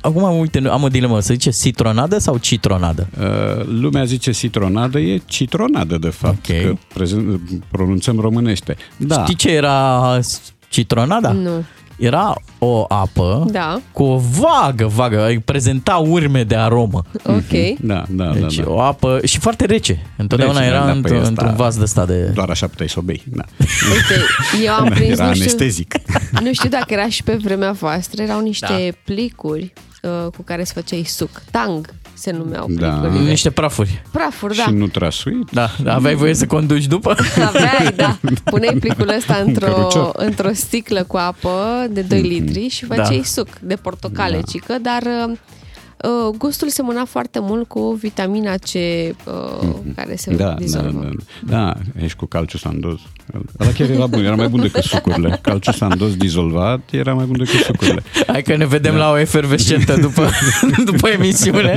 Acum, 0.00 0.38
uite, 0.38 0.62
am 0.70 0.82
o 0.82 0.88
dilemă. 0.88 1.20
Se 1.20 1.32
zice 1.32 1.50
citronadă 1.50 2.18
sau 2.18 2.36
citronadă? 2.38 3.08
Uh, 3.20 3.64
lumea 3.80 4.04
zice 4.04 4.30
citronadă, 4.30 4.98
e 4.98 5.20
citronadă 5.26 5.98
de 5.98 6.08
fapt, 6.08 6.48
Ok. 6.50 6.60
că 6.62 6.74
prezent, 6.94 7.40
pronunțăm 7.70 8.18
românește. 8.18 8.76
Da. 8.96 9.22
Știi 9.22 9.34
ce 9.34 9.50
era 9.50 10.18
citronada? 10.68 11.32
Nu. 11.32 11.64
Era 11.96 12.34
o 12.58 12.84
apă 12.88 13.44
Da. 13.50 13.80
cu 13.92 14.02
o 14.02 14.20
vagă, 14.40 14.86
vagă, 14.86 15.26
îi 15.26 15.38
prezenta 15.38 15.96
urme 15.96 16.42
de 16.44 16.56
aromă. 16.56 17.04
Ok. 17.26 17.78
Da, 17.80 18.04
da, 18.08 18.32
Deci 18.32 18.54
da, 18.56 18.62
da. 18.62 18.70
o 18.70 18.80
apă 18.80 19.20
și 19.24 19.38
foarte 19.38 19.64
rece. 19.64 20.06
Întotdeauna 20.16 20.58
Rece, 20.58 20.70
era 20.70 20.84
da, 20.86 20.92
într- 20.98 21.02
păi 21.02 21.16
asta- 21.16 21.28
într-un 21.28 21.54
vas 21.54 21.76
de 21.76 21.82
ăsta 21.82 22.04
de... 22.06 22.14
Doar 22.34 22.50
așa 22.50 22.66
puteai 22.66 22.88
să 22.88 22.96
o 22.98 23.02
bei. 23.02 23.22
Da. 23.26 23.42
Uite, 23.92 24.20
eu 24.64 24.72
am 24.74 24.88
Da, 24.88 24.94
prins, 24.94 25.18
era 25.18 25.26
nu 25.26 25.34
știu, 25.34 25.44
anestezic. 25.46 25.94
nu 26.44 26.52
știu 26.52 26.68
dacă 26.68 26.92
era 26.92 27.08
și 27.08 27.22
pe 27.22 27.34
vremea 27.34 27.72
voastră, 27.72 28.22
erau 28.22 28.40
niște 28.40 28.66
Da. 28.90 28.98
plicuri 29.04 29.72
uh, 30.02 30.30
cu 30.36 30.42
care 30.42 30.64
să 30.64 30.72
făceai 30.72 31.04
suc. 31.06 31.42
Tang 31.50 31.94
se 32.14 32.30
numeau 32.32 32.66
Da. 32.70 32.88
plicurile. 32.88 33.28
Niște 33.30 33.50
prafuri. 33.50 34.02
Prafuri, 34.12 34.56
da. 34.56 34.62
Și 34.62 34.70
nu 34.70 34.86
trasuit. 34.86 35.50
Da, 35.52 35.70
aveai 35.86 36.14
voie 36.14 36.34
să 36.34 36.46
conduci 36.46 36.86
după? 36.86 37.16
Aveai, 37.46 37.92
da. 37.96 38.18
Puneai 38.44 38.76
plicul 38.80 39.08
ăsta 39.16 39.36
într-o, 39.46 39.66
cărucior. 39.72 40.10
într-o 40.16 40.50
sticlă 40.52 41.02
cu 41.02 41.16
apă 41.16 41.86
de 41.90 42.00
2 42.00 42.20
litri 42.20 42.68
și 42.68 42.84
făceai 42.84 43.16
Da. 43.16 43.22
suc 43.24 43.48
de 43.62 43.74
portocale, 43.76 44.36
Da. 44.36 44.42
cică, 44.50 44.76
dar 44.82 45.02
uh, 46.04 46.10
uh, 46.10 46.34
gustul 46.38 46.68
semăna 46.68 47.04
foarte 47.04 47.38
mult 47.42 47.68
cu 47.68 47.92
vitamina 48.00 48.54
C 48.54 48.72
uh, 48.74 49.68
care 49.96 50.16
se 50.16 50.34
Da, 50.34 50.44
da, 50.46 50.54
dizolvă. 50.54 51.10
da, 51.42 51.56
da, 51.56 51.74
ești 52.02 52.16
cu 52.16 52.26
calciu 52.26 52.58
sandoz. 52.58 52.98
Ăla 53.60 53.70
chiar 53.72 53.90
era 53.90 54.06
bun, 54.06 54.24
era 54.24 54.34
mai 54.34 54.48
bun 54.48 54.60
decât 54.60 54.82
sucurile. 54.82 55.38
Calciu 55.42 55.72
sandoz 55.72 56.14
dizolvat 56.16 56.80
era 56.90 57.14
mai 57.14 57.24
bun 57.24 57.36
decât 57.38 57.60
sucurile. 57.60 58.02
Hai 58.26 58.42
că 58.42 58.56
ne 58.56 58.66
vedem 58.66 58.94
la 58.94 59.10
o 59.10 59.18
efervescentă 59.18 59.96
după, 60.00 60.28
după 60.92 61.08
emisiune. 61.08 61.74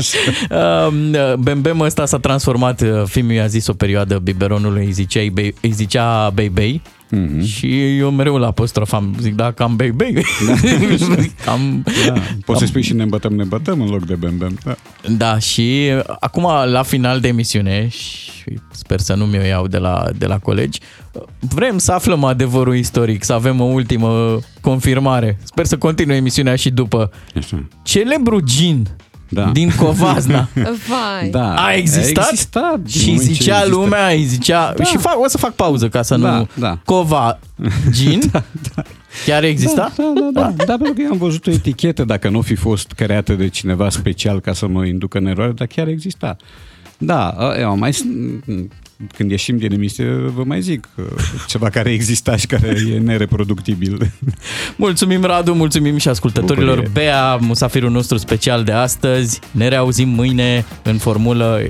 Um, 0.88 1.15
Bembem 1.44 1.80
ăsta 1.80 2.06
s-a 2.06 2.18
transformat, 2.19 2.81
uh, 2.81 3.03
Fimiu 3.06 3.35
i-a 3.35 3.48
zis 3.48 3.68
o 3.68 3.73
perioadă 3.73 4.19
biberonului, 4.19 4.85
îi, 4.85 4.91
ziceai, 4.91 5.34
bei- 5.41 5.53
îi 5.61 5.72
zicea 5.72 6.30
bei 6.30 6.49
bei 6.49 6.81
Mhm. 7.10 7.44
și 7.44 7.98
eu 7.98 8.12
mereu 8.12 8.38
la 8.38 8.48
apostrofam, 8.48 9.16
zic 9.20 9.36
da, 9.36 9.52
cam 9.52 9.76
bei 9.76 9.92
bei. 9.92 10.14
cam, 11.46 11.84
Da, 12.08 12.14
poți 12.46 12.60
să 12.60 12.66
spui 12.66 12.82
și 12.82 12.94
ne 12.94 13.04
îmbătăm, 13.04 13.34
ne 13.34 13.42
îmbătăm 13.42 13.82
în 13.82 13.88
loc 13.88 14.06
de 14.06 14.16
bem, 14.16 14.38
bem. 14.38 14.58
Da. 14.64 14.76
Da, 15.18 15.40
și 15.40 15.90
acum 16.20 16.48
la 16.66 16.84
final 16.84 17.20
de 17.20 17.28
emisiune 17.28 17.88
și 17.88 18.60
sper 18.72 19.00
să 19.00 19.14
nu 19.14 19.26
mi-o 19.26 19.42
iau 19.42 19.68
de 19.68 19.78
la, 19.78 20.06
de 20.18 20.26
la 20.26 20.38
colegi, 20.40 20.80
vrem 21.40 21.78
să 21.78 21.92
aflăm 21.92 22.24
adevărul 22.24 22.76
istoric, 22.76 23.24
să 23.24 23.34
avem 23.34 23.62
o 23.62 23.64
ultimă 23.64 24.40
confirmare. 24.62 25.38
Sper 25.44 25.66
să 25.66 25.78
continue 25.78 26.16
emisiunea 26.16 26.56
și 26.56 26.70
după. 26.70 27.12
Așa. 27.36 27.68
Celebru 27.84 28.40
gin 28.40 28.88
Da. 29.30 29.49
Din 29.54 29.72
Covazna. 29.78 30.49
Vai. 30.88 31.30
Da. 31.30 31.54
A 31.54 31.74
existat? 31.74 32.24
A 32.26 32.28
existat. 32.32 32.80
Din 32.80 33.02
Și 33.02 33.08
moment 33.10 33.28
ce 33.28 33.34
zicea 33.34 33.58
există. 33.58 33.76
lumea, 33.78 34.08
îi 34.08 34.24
zicea... 34.24 34.74
Da. 34.78 34.84
Și 34.84 34.98
fac, 34.98 35.24
o 35.24 35.28
să 35.28 35.38
fac 35.38 35.54
pauză 35.54 35.90
ca 35.90 36.02
să 36.02 36.16
Da, 36.18 36.38
nu... 36.38 36.48
da. 36.54 36.80
Cova 36.86 37.40
Gin? 37.91 38.20
Chiar 39.26 39.44
exista? 39.44 39.91
Da, 39.98 40.04
da, 40.16 40.30
da, 40.34 40.41
da. 40.41 40.54
da, 40.66 40.76
pentru 40.78 40.94
că 40.94 41.02
eu 41.02 41.12
am 41.12 41.18
văzut 41.18 41.48
o 41.48 41.52
etichetă, 41.52 42.04
dacă 42.04 42.30
nu 42.30 42.41
fi 42.41 42.56
fost 42.56 42.91
creată 42.91 43.34
de 43.34 43.48
cineva 43.48 43.90
special 43.90 44.40
ca 44.40 44.54
să 44.54 44.68
mă 44.68 44.86
inducă 44.86 45.18
în 45.18 45.26
eroare, 45.26 45.52
dar 45.52 45.68
chiar 45.68 45.88
exista. 45.88 46.36
Da, 46.98 47.36
eu 47.60 47.70
am 47.70 47.80
mai... 47.80 47.98
Când 49.15 49.32
ieșim 49.32 49.57
din 49.57 49.72
emisie, 49.72 50.06
vă 50.11 50.44
mai 50.44 50.61
zic 50.61 50.88
uh, 50.95 51.06
ceva 51.48 51.69
care 51.69 51.91
exista 51.91 52.36
și 52.36 52.45
care 52.48 52.76
e 52.94 52.98
nereproductibil. 52.98 54.11
Mulțumim, 54.76 55.24
Radu, 55.24 55.53
mulțumim 55.53 55.98
și 55.98 56.07
ascultătorilor. 56.07 56.76
Bucurie. 56.76 56.91
Bea, 56.94 57.36
musafirul 57.36 57.91
nostru 57.91 58.18
special 58.18 58.64
de 58.64 58.72
astăzi. 58.72 59.40
Ne 59.52 59.68
reauzim 59.68 60.10
mâine 60.10 60.65
în 60.84 60.98
formulă 60.98 61.68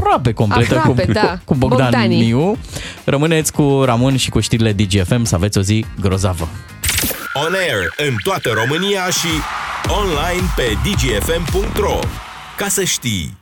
aproape 0.00 0.32
completă 0.32 0.76
Aproape, 0.76 1.04
cu, 1.04 1.12
da. 1.12 1.38
cu 1.44 1.54
Bogdan 1.54 1.90
Bogdanii. 1.90 2.26
Miu. 2.26 2.58
Rămâneți 3.04 3.52
cu 3.52 3.82
Ramon 3.84 4.16
și 4.16 4.30
cu 4.30 4.40
știrile 4.40 4.72
DGFM 4.72 5.24
să 5.24 5.34
aveți 5.34 5.58
o 5.58 5.60
zi 5.60 5.84
grozavă. 6.00 6.48
On 7.34 7.52
air 7.54 8.08
în 8.08 8.14
toată 8.22 8.50
România 8.54 9.06
și 9.06 9.28
online 9.88 10.46
pe 10.56 10.76
dgfm.ro. 10.84 11.98
Ca 12.56 12.68
să 12.68 12.84
știi! 12.84 13.38